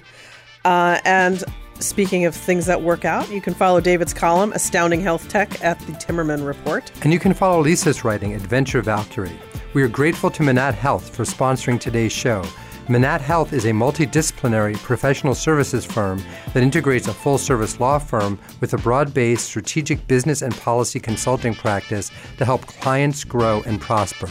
Uh, 0.66 1.00
and 1.04 1.44
speaking 1.80 2.26
of 2.26 2.36
things 2.36 2.66
that 2.66 2.82
work 2.82 3.06
out, 3.06 3.30
you 3.32 3.42
can 3.42 3.54
follow 3.54 3.80
David's 3.80 4.14
column, 4.14 4.52
Astounding 4.54 5.02
Health 5.02 5.28
Tech, 5.30 5.64
at 5.64 5.80
the 5.82 5.94
Timmerman 5.94 6.46
Report. 6.46 6.92
And 7.04 7.14
you 7.14 7.20
can 7.20 7.34
follow 7.34 7.62
Lisa's 7.62 8.04
writing, 8.04 8.34
at 8.34 8.42
Venture 8.42 8.82
Valkyrie. 8.82 9.40
We 9.74 9.84
are 9.84 9.88
grateful 9.88 10.30
to 10.32 10.44
Manatt 10.44 10.74
Health 10.74 11.16
for 11.16 11.24
sponsoring 11.24 11.80
today's 11.80 12.12
show. 12.12 12.44
Manatt 12.90 13.22
Health 13.22 13.54
is 13.54 13.66
a 13.66 13.72
multidisciplinary 13.72 14.76
professional 14.78 15.36
services 15.36 15.86
firm 15.86 16.24
that 16.54 16.64
integrates 16.64 17.08
a 17.08 17.14
full 17.14 17.38
service 17.38 17.80
law 17.80 18.00
firm 18.00 18.40
with 18.62 18.74
a 18.74 18.78
broad 18.78 19.14
based 19.14 19.46
strategic 19.46 20.06
business 20.08 20.42
and 20.42 20.58
policy 20.58 21.00
consulting 21.00 21.54
practice 21.54 22.10
to 22.38 22.46
help 22.46 22.66
clients 22.66 23.24
grow 23.24 23.62
and 23.68 23.80
prosper. 23.80 24.28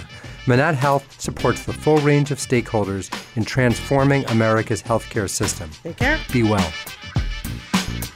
Manatt 0.48 0.74
Health 0.74 1.20
supports 1.20 1.64
the 1.66 1.72
full 1.72 1.98
range 1.98 2.30
of 2.32 2.38
stakeholders 2.38 3.12
in 3.36 3.44
transforming 3.44 4.24
America's 4.26 4.82
healthcare 4.82 5.30
system. 5.30 5.70
Take 5.84 5.98
care. 5.98 6.18
Be 6.32 6.42
well. 6.42 6.72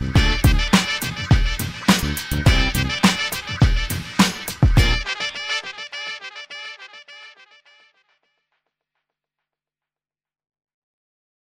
Thank 0.02 0.16
you. 3.06 3.11